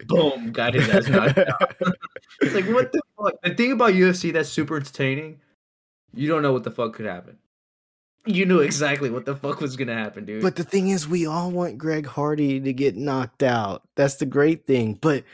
Boom, 0.08 0.52
got 0.54 0.76
his 0.76 0.88
ass 0.88 1.10
knocked 1.10 1.40
out. 1.40 1.76
It's 2.42 2.56
like 2.56 2.66
what 2.68 2.94
the 2.94 3.02
fuck? 3.18 3.34
The 3.44 3.54
thing 3.54 3.74
about 3.74 3.94
UFC 3.94 4.32
that's 4.32 4.48
super 4.48 4.78
entertaining, 4.78 5.42
you 6.14 6.28
don't 6.28 6.42
know 6.42 6.54
what 6.54 6.64
the 6.64 6.72
fuck 6.72 6.94
could 6.94 7.06
happen. 7.06 7.38
You 8.26 8.46
knew 8.46 8.62
exactly 8.62 9.10
what 9.10 9.26
the 9.26 9.36
fuck 9.36 9.60
was 9.60 9.76
gonna 9.76 9.96
happen, 9.96 10.24
dude. 10.26 10.42
But 10.42 10.56
the 10.56 10.64
thing 10.64 10.88
is, 10.90 11.08
we 11.08 11.26
all 11.26 11.52
want 11.52 11.78
Greg 11.78 12.06
Hardy 12.06 12.60
to 12.62 12.72
get 12.74 12.96
knocked 12.96 13.44
out. 13.44 13.84
That's 13.96 14.16
the 14.16 14.26
great 14.26 14.66
thing. 14.66 14.98
But 15.02 15.26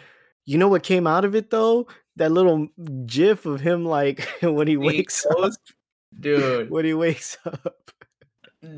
you 0.46 0.58
know 0.58 0.68
what 0.68 0.82
came 0.82 1.06
out 1.06 1.24
of 1.26 1.36
it 1.36 1.52
though? 1.52 1.88
That 2.16 2.32
little 2.32 2.68
gif 3.06 3.46
of 3.46 3.62
him 3.62 3.86
like 3.86 4.22
when 4.42 4.68
he 4.68 4.74
He 4.74 4.78
wakes 4.78 5.26
up. 5.26 5.52
dude, 6.20 6.70
When 6.72 6.84
he 6.86 6.94
wakes 6.96 7.38
up. 7.46 7.92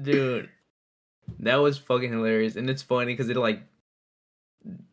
dude, 0.02 0.50
that 1.40 1.56
was 1.56 1.78
fucking 1.78 2.12
hilarious, 2.12 2.58
and 2.58 2.70
it's 2.70 2.82
funny 2.84 3.14
because 3.14 3.30
it 3.30 3.38
like 3.38 3.62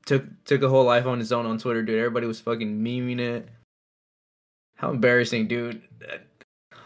took 0.06 0.24
took 0.44 0.62
a 0.62 0.68
whole 0.68 0.84
life 0.84 1.06
on 1.06 1.20
its 1.20 1.32
own 1.32 1.44
on 1.44 1.58
Twitter, 1.58 1.82
dude. 1.82 1.98
Everybody 1.98 2.28
was 2.28 2.40
fucking 2.40 2.80
memeing 2.80 3.18
it. 3.18 3.48
How 4.76 4.90
embarrassing, 4.90 5.48
dude! 5.48 5.82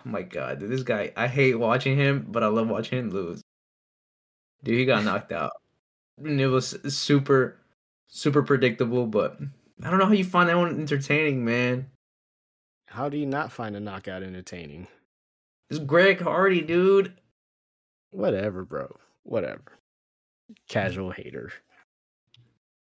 Oh 0.05 0.09
my 0.09 0.23
god, 0.23 0.61
dude, 0.61 0.71
this 0.71 0.83
guy. 0.83 1.13
I 1.17 1.29
hate 1.29 1.59
watching 1.59 1.97
him, 1.97 2.27
but 2.29 2.43
I 2.43 2.49
love 2.49 2.69
watching 2.69 2.99
him 2.99 3.11
lose. 3.11 3.43
Dude, 4.65 4.79
he 4.79 4.85
got 4.85 5.05
knocked 5.05 5.33
out, 5.33 5.53
and 6.19 6.41
it 6.41 6.49
was 6.49 6.77
super, 6.89 7.57
super 8.09 8.43
predictable. 8.43 9.07
But 9.07 9.39
I 9.83 9.91
don't 9.91 9.99
know 9.99 10.07
how 10.07 10.13
you 10.13 10.25
find 10.25 10.49
that 10.49 10.59
one 10.59 10.81
entertaining, 10.81 11.45
man. 11.45 11.91
How 12.87 13.09
do 13.09 13.17
you 13.17 13.27
not 13.27 13.53
find 13.53 13.77
a 13.77 13.81
knockout 13.81 14.23
entertaining? 14.23 14.87
It's 15.71 15.79
Greg 15.79 16.21
Hardy, 16.21 16.61
dude. 16.61 17.15
Whatever, 18.11 18.65
bro. 18.65 18.95
Whatever. 19.23 19.63
Casual 20.69 21.11
hater. 21.11 21.53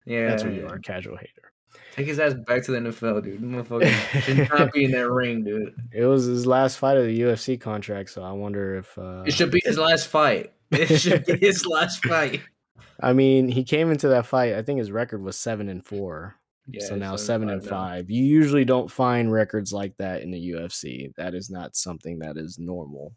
Yeah, 0.04 0.28
That's 0.28 0.44
what 0.44 0.52
you 0.52 0.66
are, 0.68 0.78
casual 0.78 1.16
hater. 1.16 1.52
Take 1.92 2.06
his 2.08 2.18
ass 2.18 2.34
back 2.34 2.62
to 2.64 2.72
the 2.72 2.78
NFL, 2.78 3.24
dude. 3.24 3.40
Motherfucker 3.40 3.90
should 4.22 4.48
not 4.50 4.72
be 4.72 4.84
in 4.84 4.90
that 4.90 5.10
ring, 5.10 5.44
dude. 5.44 5.74
It 5.92 6.04
was 6.04 6.24
his 6.26 6.46
last 6.46 6.76
fight 6.76 6.98
of 6.98 7.06
the 7.06 7.20
UFC 7.20 7.58
contract, 7.58 8.10
so 8.10 8.22
I 8.22 8.32
wonder 8.32 8.76
if 8.76 8.98
uh 8.98 9.22
It 9.26 9.32
should 9.32 9.50
be 9.50 9.62
his 9.64 9.78
last 9.78 10.08
fight. 10.08 10.52
It 10.72 10.96
should 11.00 11.24
be 11.24 11.38
his 11.38 11.66
last 11.66 12.04
fight. 12.04 12.42
I 13.00 13.12
mean, 13.12 13.48
he 13.48 13.64
came 13.64 13.90
into 13.90 14.08
that 14.08 14.26
fight. 14.26 14.54
I 14.54 14.62
think 14.62 14.78
his 14.78 14.90
record 14.90 15.22
was 15.22 15.38
seven 15.38 15.68
and 15.68 15.84
four. 15.84 16.36
so 16.80 16.96
now 16.96 17.16
seven 17.16 17.48
and 17.48 17.62
now. 17.62 17.70
five. 17.70 18.10
You 18.10 18.24
usually 18.24 18.64
don't 18.64 18.90
find 18.90 19.32
records 19.32 19.72
like 19.72 19.96
that 19.98 20.22
in 20.22 20.30
the 20.30 20.50
UFC. 20.50 21.14
That 21.16 21.34
is 21.34 21.50
not 21.50 21.76
something 21.76 22.18
that 22.20 22.36
is 22.36 22.58
normal. 22.58 23.14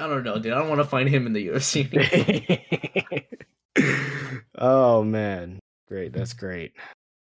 I 0.00 0.08
don't 0.08 0.24
know, 0.24 0.38
dude. 0.38 0.52
I 0.52 0.58
don't 0.58 0.68
want 0.68 0.80
to 0.80 0.86
find 0.86 1.08
him 1.08 1.26
in 1.26 1.32
the 1.32 1.48
UFC. 1.48 1.86
oh 4.56 5.02
man, 5.02 5.58
great. 5.88 6.12
That's 6.12 6.32
great. 6.32 6.72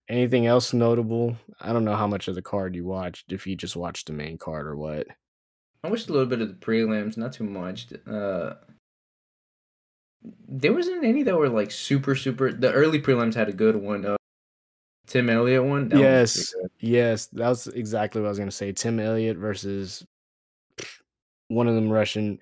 Anything 0.09 0.47
else 0.47 0.73
notable? 0.73 1.35
I 1.59 1.73
don't 1.73 1.83
know 1.83 1.95
how 1.95 2.07
much 2.07 2.27
of 2.27 2.35
the 2.35 2.41
card 2.41 2.75
you 2.75 2.85
watched. 2.85 3.33
If 3.33 3.45
you 3.45 3.55
just 3.55 3.75
watched 3.75 4.07
the 4.07 4.13
main 4.13 4.37
card 4.37 4.65
or 4.65 4.75
what. 4.77 5.07
I 5.83 5.89
watched 5.89 6.09
a 6.09 6.13
little 6.13 6.27
bit 6.27 6.41
of 6.41 6.47
the 6.47 6.53
prelims, 6.55 7.17
not 7.17 7.33
too 7.33 7.43
much. 7.43 7.87
Uh, 8.09 8.53
there 10.47 10.73
wasn't 10.73 11.03
any 11.03 11.23
that 11.23 11.35
were 11.35 11.49
like 11.49 11.71
super, 11.71 12.15
super. 12.15 12.51
The 12.51 12.71
early 12.71 13.01
prelims 13.01 13.35
had 13.35 13.49
a 13.49 13.53
good 13.53 13.75
one. 13.75 14.05
Uh, 14.05 14.17
Tim 15.07 15.29
Elliott 15.29 15.63
one. 15.63 15.89
that 15.89 15.99
Yes. 15.99 16.53
good. 16.53 16.71
Yes, 16.79 17.27
that 17.27 17.47
was 17.49 17.67
exactly 17.67 18.21
what 18.21 18.27
I 18.27 18.29
was 18.29 18.39
gonna 18.39 18.51
say. 18.51 18.71
Tim 18.71 18.99
Elliott 18.99 19.37
versus 19.37 20.05
one 21.47 21.67
of 21.67 21.75
them 21.75 21.89
Russian. 21.89 22.39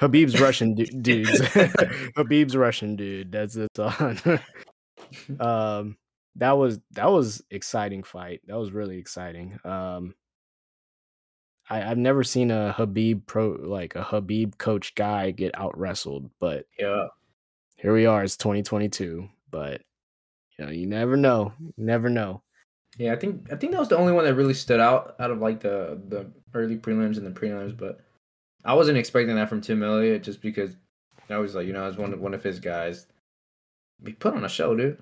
Khabib's 0.00 0.40
Russian 0.40 0.74
du- 0.74 0.84
dudes. 1.00 1.30
Khabib's 1.40 2.56
Russian 2.56 2.96
dude. 2.96 3.32
That's 3.32 3.56
it. 3.56 3.70
on. 3.78 4.18
um, 5.40 5.96
that 6.36 6.52
was 6.52 6.80
that 6.92 7.10
was 7.10 7.42
exciting 7.50 8.02
fight. 8.02 8.40
That 8.46 8.58
was 8.58 8.72
really 8.72 8.98
exciting. 8.98 9.58
Um, 9.64 10.14
I, 11.70 11.82
I've 11.90 11.98
never 11.98 12.24
seen 12.24 12.50
a 12.50 12.74
Khabib 12.76 13.26
pro 13.26 13.50
like 13.52 13.94
a 13.94 14.02
Khabib 14.02 14.58
coach 14.58 14.94
guy 14.94 15.30
get 15.30 15.58
out 15.58 15.78
wrestled, 15.78 16.30
but 16.40 16.66
Yeah. 16.78 17.06
here 17.76 17.92
we 17.94 18.06
are. 18.06 18.22
It's 18.24 18.36
2022, 18.36 19.28
but 19.50 19.80
you 20.58 20.64
know 20.66 20.70
you 20.72 20.86
never 20.86 21.16
know. 21.16 21.52
You 21.60 21.72
never 21.78 22.10
know. 22.10 22.42
Yeah, 22.98 23.12
I 23.12 23.16
think 23.16 23.52
I 23.52 23.56
think 23.56 23.72
that 23.72 23.80
was 23.80 23.88
the 23.88 23.96
only 23.96 24.12
one 24.12 24.24
that 24.24 24.34
really 24.34 24.54
stood 24.54 24.80
out 24.80 25.14
out 25.20 25.30
of 25.30 25.38
like 25.40 25.60
the 25.60 26.00
the 26.08 26.30
early 26.52 26.76
prelims 26.76 27.16
and 27.16 27.26
the 27.26 27.30
prelims, 27.30 27.76
but 27.76 28.00
I 28.64 28.74
wasn't 28.74 28.98
expecting 28.98 29.36
that 29.36 29.48
from 29.48 29.60
Tim 29.60 29.82
Elliott 29.82 30.22
just 30.22 30.40
because 30.40 30.76
I 31.28 31.38
was 31.38 31.54
like, 31.54 31.66
you 31.66 31.72
know, 31.72 31.84
I 31.84 31.86
was 31.86 31.98
one 31.98 32.12
of 32.12 32.20
one 32.20 32.34
of 32.34 32.42
his 32.42 32.60
guys. 32.60 33.06
He 34.04 34.12
put 34.12 34.34
on 34.34 34.44
a 34.44 34.48
show, 34.48 34.74
dude. 34.74 34.98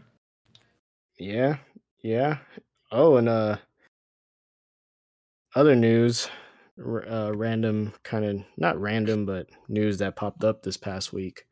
Yeah, 1.18 1.56
yeah. 2.02 2.38
Oh, 2.90 3.16
and 3.16 3.28
uh, 3.28 3.56
other 5.54 5.76
news, 5.76 6.28
uh, 6.78 7.32
random 7.34 7.92
kind 8.02 8.24
of 8.24 8.44
not 8.56 8.80
random, 8.80 9.26
but 9.26 9.48
news 9.68 9.98
that 9.98 10.16
popped 10.16 10.44
up 10.44 10.62
this 10.62 10.76
past 10.76 11.12
week. 11.12 11.44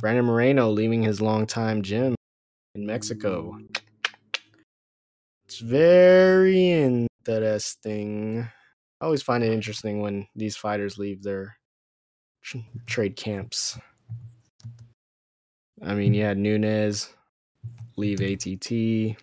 Brandon 0.00 0.24
Moreno 0.24 0.70
leaving 0.70 1.02
his 1.02 1.20
longtime 1.20 1.82
gym 1.82 2.14
in 2.74 2.84
Mexico. 2.84 3.58
It's 5.46 5.58
very 5.60 6.72
interesting. 6.72 8.48
I 9.00 9.04
always 9.04 9.22
find 9.22 9.44
it 9.44 9.52
interesting 9.52 10.00
when 10.00 10.26
these 10.34 10.56
fighters 10.56 10.98
leave 10.98 11.22
their 11.22 11.56
tr- 12.42 12.58
trade 12.86 13.16
camps. 13.16 13.78
I 15.82 15.94
mean, 15.94 16.14
you 16.14 16.24
had 16.24 16.38
Nunez 16.38 17.14
leave 17.96 18.20
ATT, 18.20 19.16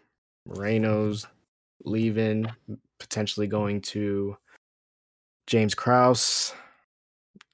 Moreno's 0.45 1.27
leaving, 1.83 2.45
potentially 2.99 3.47
going 3.47 3.81
to 3.81 4.37
James 5.47 5.75
Krause. 5.75 6.53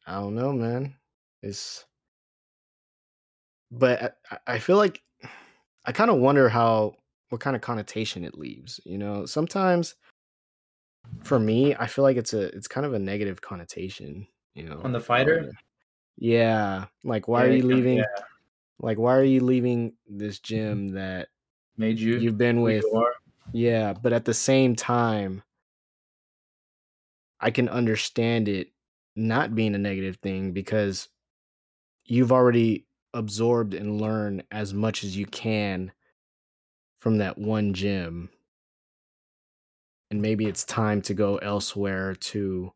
I 0.06 0.14
don't 0.16 0.36
know, 0.36 0.54
man. 0.54 0.96
It's 1.42 1.86
but 3.72 4.18
I, 4.30 4.38
I 4.48 4.60
feel 4.60 4.78
like 4.78 5.02
I 5.86 5.92
kind 5.92 6.12
of 6.12 6.18
wonder 6.18 6.50
how 6.50 6.96
what 7.30 7.42
kind 7.42 7.56
of 7.56 7.62
connotation 7.62 8.24
it 8.24 8.38
leaves. 8.38 8.80
You 8.86 8.98
know, 8.98 9.26
sometimes 9.26 9.96
for 11.24 11.40
me, 11.40 11.76
I 11.76 11.88
feel 11.88 12.04
like 12.04 12.18
it's 12.18 12.34
a 12.34 12.56
it's 12.56 12.68
kind 12.68 12.86
of 12.86 12.94
a 12.94 13.00
negative 13.00 13.42
connotation. 13.42 14.28
You 14.54 14.64
know, 14.66 14.82
On 14.84 14.92
the 14.92 15.00
fighter? 15.00 15.46
uh, 15.48 15.52
yeah, 16.18 16.86
like 17.04 17.28
why 17.28 17.46
are 17.46 17.50
you 17.52 17.64
leaving? 17.64 17.98
yeah. 18.00 18.06
Like 18.80 18.98
why 18.98 19.16
are 19.16 19.24
you 19.24 19.42
leaving 19.42 19.94
this 20.08 20.40
gym 20.40 20.90
that 20.90 21.30
Made 21.78 22.00
you. 22.00 22.20
you've 22.20 22.38
been 22.38 22.62
with? 22.62 22.84
you. 22.84 23.14
Yeah, 23.54 23.94
but 23.94 24.14
at 24.14 24.26
the 24.26 24.34
same 24.34 24.76
time, 24.76 25.44
I 27.40 27.52
can 27.52 27.68
understand 27.70 28.48
it 28.48 28.72
not 29.16 29.56
being 29.56 29.76
a 29.76 29.80
negative 29.80 30.18
thing 30.18 30.52
because 30.54 31.10
you've 32.06 32.32
already 32.32 32.88
absorbed 33.14 33.74
and 33.74 34.00
learned 34.00 34.44
as 34.52 34.74
much 34.74 35.04
as 35.04 35.18
you 35.18 35.26
can 35.26 35.92
from 37.00 37.18
that 37.18 37.38
one 37.38 37.74
gym. 37.74 38.30
And 40.12 40.22
maybe 40.22 40.46
it's 40.46 40.66
time 40.66 41.02
to 41.04 41.14
go 41.14 41.38
elsewhere 41.38 42.16
to, 42.16 42.74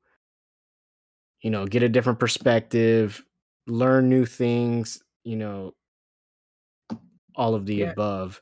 you 1.42 1.50
know, 1.50 1.66
get 1.68 1.84
a 1.84 1.90
different 1.90 2.18
perspective, 2.18 3.24
learn 3.68 4.10
new 4.10 4.26
things, 4.26 5.04
you 5.24 5.36
know, 5.36 5.76
all 7.36 7.54
of 7.54 7.66
the 7.66 7.82
Yeah. 7.82 7.92
above, 7.92 8.42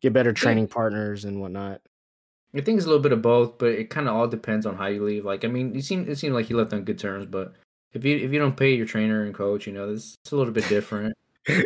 get 0.00 0.12
better 0.14 0.32
training 0.32 0.68
partners 0.68 1.24
and 1.26 1.40
whatnot. 1.40 1.82
I 2.54 2.60
think 2.62 2.78
it's 2.78 2.86
a 2.86 2.88
little 2.88 3.02
bit 3.02 3.12
of 3.12 3.20
both, 3.22 3.58
but 3.58 3.72
it 3.72 3.90
kind 3.90 4.08
of 4.08 4.14
all 4.16 4.26
depends 4.26 4.64
on 4.64 4.76
how 4.76 4.86
you 4.86 5.04
leave. 5.04 5.24
Like, 5.24 5.44
I 5.44 5.48
mean, 5.48 5.76
it 5.76 5.84
seemed 5.84 6.08
it 6.08 6.16
seemed 6.16 6.34
like 6.34 6.46
he 6.46 6.54
left 6.54 6.72
on 6.72 6.84
good 6.84 6.98
terms, 6.98 7.26
but 7.26 7.54
if 7.92 8.04
you 8.04 8.16
if 8.16 8.32
you 8.32 8.38
don't 8.38 8.56
pay 8.56 8.74
your 8.74 8.86
trainer 8.86 9.24
and 9.24 9.34
coach, 9.34 9.66
you 9.66 9.72
know, 9.74 9.92
this 9.92 10.14
it's 10.24 10.32
a 10.32 10.36
little 10.36 10.52
bit 10.52 10.68
different. 10.68 11.14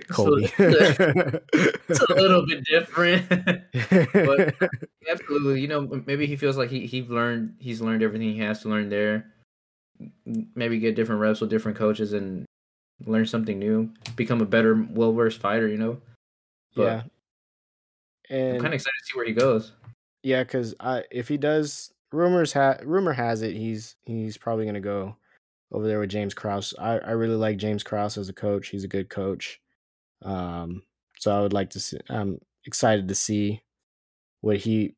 Colby. 0.09 0.53
So, 0.59 1.41
it's 1.89 2.01
a 2.01 2.15
little 2.15 2.47
bit 2.47 2.65
different, 2.65 3.29
but 4.13 4.55
absolutely, 5.11 5.61
you 5.61 5.69
know, 5.69 6.03
maybe 6.07 6.27
he 6.27 6.37
feels 6.37 6.57
like 6.57 6.71
he 6.71 6.87
he 6.87 7.03
learned 7.03 7.57
he's 7.59 7.81
learned 7.81 8.03
everything 8.03 8.33
he 8.33 8.39
has 8.39 8.63
to 8.63 8.69
learn 8.69 8.89
there. 8.89 9.27
Maybe 10.55 10.79
get 10.79 10.97
different 10.97 11.21
reps 11.21 11.41
with 11.41 11.51
different 11.51 11.77
coaches 11.77 12.13
and 12.13 12.47
learn 13.07 13.27
something 13.27 13.59
new, 13.59 13.91
become 14.17 14.41
a 14.41 14.47
better, 14.47 14.87
well 14.91 15.13
versed 15.13 15.41
fighter. 15.41 15.69
You 15.69 15.79
know. 15.79 15.99
But 16.75 16.83
yeah. 16.83 17.03
And 18.31 18.55
I'm 18.55 18.63
kind 18.63 18.69
of 18.69 18.75
excited 18.75 18.95
to 18.99 19.13
see 19.13 19.19
where 19.19 19.27
he 19.27 19.33
goes. 19.33 19.73
Yeah, 20.23 20.43
because 20.45 20.75
I 20.81 21.05
if 21.11 21.29
he 21.29 21.37
does, 21.37 21.93
rumors 22.13 22.53
ha 22.53 22.77
rumor 22.85 23.13
has 23.13 23.43
it 23.43 23.55
he's 23.55 23.97
he's 24.07 24.37
probably 24.37 24.65
gonna 24.65 24.81
go 24.81 25.17
over 25.73 25.87
there 25.87 25.99
with 25.99 26.11
James 26.11 26.35
Krause. 26.35 26.75
I, 26.79 26.99
I 26.99 27.11
really 27.13 27.35
like 27.35 27.57
James 27.57 27.83
Krause 27.83 28.19
as 28.19 28.29
a 28.29 28.35
coach. 28.35 28.69
He's 28.69 28.85
a 28.85 28.89
good 28.89 29.09
coach. 29.09 29.61
Um, 30.25 30.83
so 31.19 31.37
I 31.37 31.41
would 31.41 31.53
like 31.53 31.71
to 31.71 31.81
see. 31.81 31.99
I'm 32.09 32.39
excited 32.67 33.09
to 33.09 33.15
see 33.15 33.63
what 34.41 34.57
he, 34.57 34.95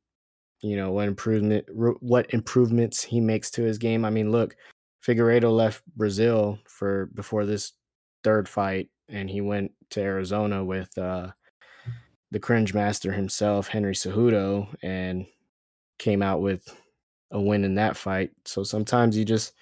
you 0.62 0.76
know, 0.76 0.92
what 0.92 1.08
improvement, 1.08 1.66
what 1.72 2.32
improvements 2.32 3.02
he 3.02 3.20
makes 3.20 3.50
to 3.52 3.62
his 3.62 3.78
game. 3.78 4.04
I 4.04 4.10
mean, 4.10 4.30
look, 4.32 4.56
Figueiredo 5.06 5.54
left 5.54 5.82
Brazil 5.96 6.58
for 6.66 7.06
before 7.14 7.44
this 7.44 7.72
third 8.22 8.48
fight, 8.48 8.88
and 9.08 9.28
he 9.28 9.40
went 9.40 9.72
to 9.90 10.00
Arizona 10.00 10.64
with 10.64 10.96
uh, 10.96 11.28
the 12.30 12.40
cringe 12.40 12.72
master 12.74 13.12
himself, 13.12 13.68
Henry 13.68 13.94
Cejudo, 13.94 14.66
and 14.82 15.26
came 15.98 16.22
out 16.22 16.40
with 16.40 16.66
a 17.30 17.40
win 17.40 17.64
in 17.64 17.74
that 17.74 17.96
fight. 17.96 18.30
So 18.44 18.64
sometimes 18.64 19.16
you 19.16 19.24
just 19.24 19.52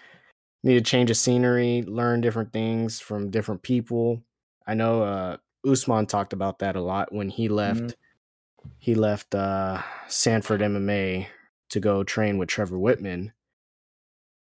need 0.63 0.75
to 0.75 0.81
change 0.81 1.11
of 1.11 1.17
scenery, 1.17 1.83
learn 1.83 2.21
different 2.21 2.53
things 2.53 3.01
from 3.01 3.31
different 3.31 3.63
people. 3.63 4.23
I 4.67 4.75
know 4.75 5.03
uh, 5.03 5.37
Usman 5.67 6.07
talked 6.07 6.33
about 6.33 6.59
that 6.61 6.77
a 6.77 6.81
lot 6.81 7.13
when 7.13 7.29
he 7.29 7.49
left. 7.49 7.81
Mm-hmm. 7.81 8.69
He 8.79 8.95
left 8.95 9.35
uh, 9.35 9.83
Sanford 10.09 10.61
MMA 10.61 11.27
to 11.71 11.81
go 11.81 12.05
train 12.05 12.39
with 12.39 12.49
Trevor 12.49 12.77
Wittman. 12.77 13.33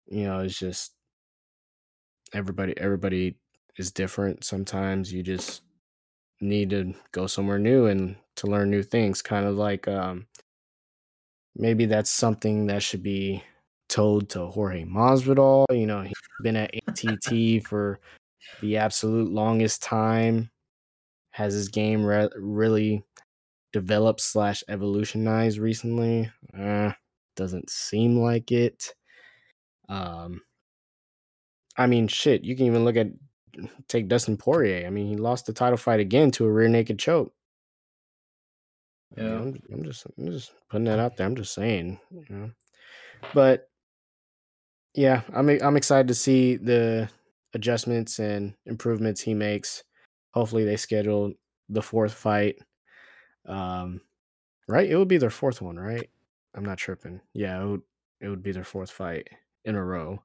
You 0.06 0.24
know, 0.24 0.40
it's 0.40 0.58
just 0.58 0.92
everybody. 2.34 2.74
Everybody 2.78 3.36
is 3.76 3.90
different. 3.90 4.44
Sometimes 4.44 5.12
you 5.12 5.22
just 5.22 5.62
need 6.40 6.70
to 6.70 6.94
go 7.12 7.26
somewhere 7.26 7.58
new 7.58 7.86
and 7.86 8.16
to 8.36 8.46
learn 8.46 8.70
new 8.70 8.82
things. 8.82 9.22
Kind 9.22 9.46
of 9.46 9.56
like 9.56 9.88
um, 9.88 10.26
maybe 11.56 11.86
that's 11.86 12.10
something 12.10 12.66
that 12.66 12.82
should 12.82 13.02
be 13.02 13.42
told 13.88 14.28
to 14.30 14.46
Jorge 14.46 14.84
Masvidal. 14.84 15.66
You 15.70 15.86
know, 15.86 16.02
he's 16.02 16.12
been 16.42 16.56
at 16.56 16.74
ATT 16.88 17.66
for 17.66 18.00
the 18.60 18.76
absolute 18.76 19.30
longest 19.30 19.82
time. 19.82 20.50
Has 21.33 21.55
his 21.55 21.68
game 21.68 22.05
re- 22.05 22.28
really 22.37 23.05
developed 23.72 24.20
slash 24.20 24.62
evolutionized 24.68 25.59
recently? 25.59 26.30
Uh, 26.57 26.93
doesn't 27.37 27.70
seem 27.70 28.18
like 28.18 28.53
it. 28.53 28.95
Um, 29.89 30.43
I 31.76 31.87
mean, 31.87 32.09
shit. 32.09 32.45
You 32.45 32.55
can 32.55 32.66
even 32.66 32.85
look 32.85 32.97
at 32.97 33.09
take 33.89 34.09
Dustin 34.09 34.37
Poirier. 34.37 34.87
I 34.87 34.91
mean, 34.91 35.07
he 35.07 35.16
lost 35.16 35.47
the 35.47 35.53
title 35.53 35.76
fight 35.76 36.01
again 36.01 36.30
to 36.33 36.45
a 36.45 36.53
rear 36.53 36.68
naked 36.68 36.99
choke. 36.99 37.33
Yeah, 39.16 39.41
I'm, 39.41 39.62
I'm, 39.72 39.85
just 39.85 40.07
I'm 40.18 40.30
just 40.30 40.53
putting 40.70 40.85
that 40.85 40.99
out 40.99 41.16
there. 41.16 41.26
I'm 41.26 41.37
just 41.37 41.53
saying, 41.53 41.99
you 42.11 42.24
know. 42.30 42.51
But 43.35 43.68
yeah, 44.95 45.22
I'm 45.35 45.49
I'm 45.49 45.76
excited 45.76 46.09
to 46.09 46.14
see 46.14 46.57
the 46.57 47.11
adjustments 47.55 48.18
and 48.18 48.55
improvements 48.64 49.20
he 49.20 49.35
makes. 49.35 49.85
Hopefully, 50.33 50.64
they 50.64 50.76
schedule 50.76 51.33
the 51.68 51.83
fourth 51.83 52.12
fight. 52.12 52.57
Um, 53.47 54.01
right? 54.68 54.89
It 54.89 54.97
would 54.97 55.09
be 55.09 55.18
their 55.18 55.30
fourth 55.30 55.62
one, 55.62 55.76
right? 55.76 56.09
I'm 56.55 56.64
not 56.64 56.78
tripping. 56.78 57.20
Yeah, 57.35 57.62
it 57.62 57.66
would. 57.66 57.83
It 58.20 58.28
would 58.28 58.43
be 58.43 58.53
their 58.53 58.64
fourth 58.64 58.91
fight 58.91 59.28
in 59.64 59.74
a 59.74 59.85
row. 59.85 60.22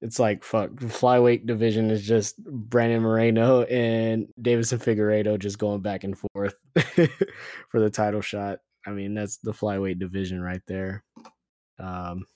It's 0.00 0.18
like 0.18 0.44
fuck. 0.44 0.70
The 0.78 0.86
flyweight 0.86 1.46
division 1.46 1.90
is 1.90 2.06
just 2.06 2.42
Brandon 2.44 3.02
Moreno 3.02 3.62
and 3.64 4.28
Deiveson 4.40 4.82
Figueiredo 4.82 5.38
just 5.38 5.58
going 5.58 5.80
back 5.80 6.04
and 6.04 6.16
forth 6.16 6.54
for 7.68 7.80
the 7.80 7.90
title 7.90 8.20
shot. 8.20 8.60
I 8.86 8.90
mean, 8.90 9.14
that's 9.14 9.38
the 9.38 9.52
flyweight 9.52 9.98
division 9.98 10.40
right 10.40 10.62
there. 10.66 11.04
Um, 11.78 12.26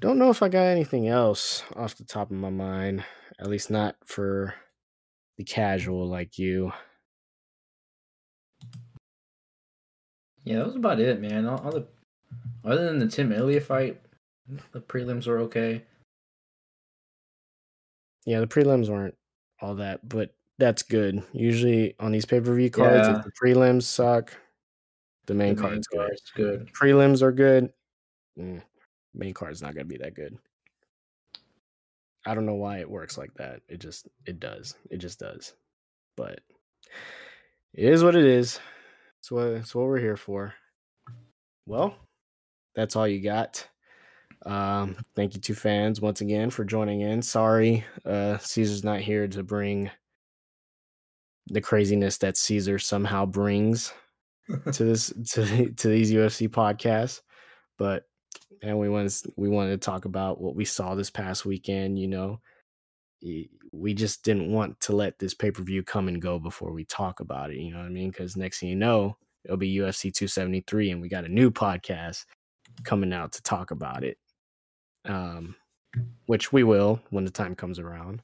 don't 0.00 0.18
know 0.18 0.30
if 0.30 0.42
I 0.42 0.48
got 0.48 0.62
anything 0.62 1.08
else 1.08 1.62
off 1.74 1.96
the 1.96 2.04
top 2.04 2.30
of 2.30 2.36
my 2.36 2.50
mind. 2.50 3.04
At 3.38 3.48
least 3.48 3.70
not 3.70 3.96
for 4.04 4.54
the 5.36 5.44
casual 5.44 6.08
like 6.08 6.38
you. 6.38 6.72
Yeah, 10.44 10.58
that 10.58 10.66
was 10.66 10.76
about 10.76 11.00
it, 11.00 11.20
man. 11.20 11.46
All, 11.46 11.58
all 11.58 11.72
the 11.72 11.86
other 12.64 12.84
than 12.86 12.98
the 12.98 13.08
Tim 13.08 13.32
Elliott 13.32 13.64
fight, 13.64 14.00
the 14.72 14.80
prelims 14.80 15.26
were 15.26 15.38
okay. 15.40 15.82
Yeah, 18.24 18.40
the 18.40 18.46
prelims 18.46 18.88
weren't 18.88 19.16
all 19.60 19.74
that, 19.76 20.08
but 20.08 20.34
that's 20.58 20.82
good. 20.82 21.22
Usually 21.32 21.94
on 22.00 22.12
these 22.12 22.24
pay 22.24 22.40
per 22.40 22.54
view 22.54 22.70
cards, 22.70 23.06
yeah. 23.06 23.18
if 23.18 23.24
the 23.24 23.32
prelims 23.32 23.84
suck, 23.84 24.32
the 25.26 25.34
main, 25.34 25.54
the 25.54 25.62
main 25.62 25.70
card's 25.70 25.88
good. 26.34 26.60
good. 26.66 26.72
Prelims 26.72 27.22
are 27.22 27.32
good. 27.32 27.72
Mm, 28.38 28.62
main 29.16 29.34
card's 29.34 29.62
not 29.62 29.74
gonna 29.74 29.84
be 29.84 29.98
that 29.98 30.14
good. 30.14 30.36
I 32.26 32.34
don't 32.34 32.46
know 32.46 32.54
why 32.54 32.78
it 32.78 32.90
works 32.90 33.16
like 33.16 33.32
that. 33.34 33.60
It 33.68 33.78
just 33.78 34.08
it 34.26 34.40
does. 34.40 34.74
It 34.90 34.98
just 34.98 35.18
does. 35.18 35.54
But 36.16 36.40
it 37.74 37.84
is 37.84 38.02
what 38.02 38.16
it 38.16 38.24
is. 38.24 38.58
It's 39.20 39.30
what 39.30 39.46
it's 39.48 39.74
what 39.74 39.86
we're 39.86 40.00
here 40.00 40.16
for. 40.16 40.54
Well, 41.66 41.96
that's 42.74 42.96
all 42.96 43.06
you 43.06 43.20
got. 43.20 43.66
Um, 44.44 44.96
thank 45.14 45.34
you 45.34 45.40
to 45.40 45.54
fans 45.54 46.00
once 46.00 46.20
again 46.20 46.50
for 46.50 46.64
joining 46.64 47.00
in. 47.00 47.22
Sorry, 47.22 47.84
uh, 48.04 48.38
Caesar's 48.38 48.84
not 48.84 49.00
here 49.00 49.26
to 49.28 49.42
bring 49.42 49.90
the 51.48 51.60
craziness 51.60 52.18
that 52.18 52.36
Caesar 52.36 52.78
somehow 52.78 53.24
brings 53.24 53.92
to 54.72 54.84
this 54.84 55.12
to 55.32 55.70
to 55.72 55.88
these 55.88 56.12
UFC 56.12 56.48
podcasts, 56.48 57.20
but 57.78 58.04
and 58.62 58.78
we 58.78 58.88
wanted 58.88 59.12
we 59.36 59.48
wanted 59.48 59.80
to 59.80 59.84
talk 59.84 60.04
about 60.04 60.40
what 60.40 60.54
we 60.54 60.64
saw 60.64 60.94
this 60.94 61.10
past 61.10 61.44
weekend. 61.44 61.98
You 61.98 62.08
know, 62.08 62.40
we 63.72 63.94
just 63.94 64.24
didn't 64.24 64.52
want 64.52 64.80
to 64.80 64.94
let 64.94 65.18
this 65.18 65.34
pay 65.34 65.50
per 65.50 65.62
view 65.62 65.82
come 65.82 66.08
and 66.08 66.20
go 66.20 66.38
before 66.38 66.72
we 66.72 66.84
talk 66.84 67.20
about 67.20 67.50
it. 67.50 67.58
You 67.58 67.72
know 67.72 67.78
what 67.78 67.86
I 67.86 67.90
mean? 67.90 68.10
Because 68.10 68.36
next 68.36 68.60
thing 68.60 68.68
you 68.68 68.76
know, 68.76 69.16
it'll 69.44 69.56
be 69.56 69.76
UFC 69.76 70.12
273, 70.12 70.90
and 70.90 71.00
we 71.00 71.08
got 71.08 71.24
a 71.24 71.28
new 71.28 71.50
podcast 71.50 72.24
coming 72.84 73.12
out 73.12 73.32
to 73.32 73.42
talk 73.42 73.70
about 73.70 74.04
it. 74.04 74.18
Um, 75.04 75.54
which 76.26 76.52
we 76.52 76.62
will 76.64 77.00
when 77.10 77.24
the 77.24 77.30
time 77.30 77.54
comes 77.54 77.78
around. 77.78 78.22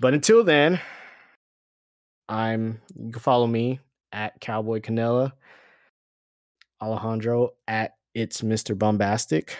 But 0.00 0.14
until 0.14 0.44
then, 0.44 0.80
I'm 2.28 2.80
you 2.96 3.12
can 3.12 3.20
follow 3.20 3.46
me 3.46 3.80
at 4.12 4.40
Cowboy 4.40 4.80
Canela, 4.80 5.32
Alejandro 6.80 7.50
at 7.66 7.94
it's 8.14 8.42
Mr. 8.42 8.78
Bombastic. 8.78 9.56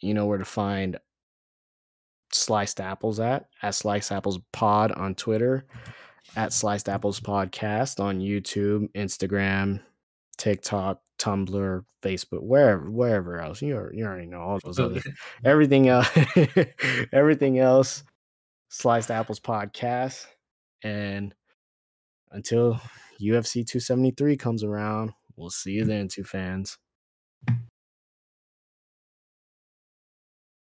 You 0.00 0.14
know 0.14 0.26
where 0.26 0.38
to 0.38 0.44
find 0.44 0.98
Sliced 2.32 2.80
Apples 2.80 3.20
at, 3.20 3.46
at 3.62 3.74
Sliced 3.74 4.10
Apples 4.10 4.40
Pod 4.52 4.92
on 4.92 5.14
Twitter, 5.14 5.66
at 6.36 6.52
Sliced 6.52 6.88
Apples 6.88 7.20
Podcast 7.20 8.00
on 8.00 8.20
YouTube, 8.20 8.90
Instagram, 8.92 9.80
TikTok, 10.36 11.00
Tumblr, 11.18 11.84
Facebook, 12.02 12.42
wherever, 12.42 12.90
wherever 12.90 13.40
else. 13.40 13.62
You, 13.62 13.88
you 13.92 14.04
already 14.04 14.26
know 14.26 14.40
all 14.40 14.58
those 14.64 14.80
other 14.80 15.00
everything 15.44 15.88
else, 15.88 16.08
everything 17.12 17.58
else. 17.58 18.02
Sliced 18.70 19.10
Apples 19.10 19.38
Podcast, 19.38 20.26
and 20.82 21.32
until 22.32 22.80
UFC 23.20 23.64
273 23.64 24.36
comes 24.36 24.64
around, 24.64 25.12
we'll 25.36 25.50
see 25.50 25.70
you 25.72 25.84
then, 25.84 26.08
two 26.08 26.24
fans. 26.24 26.78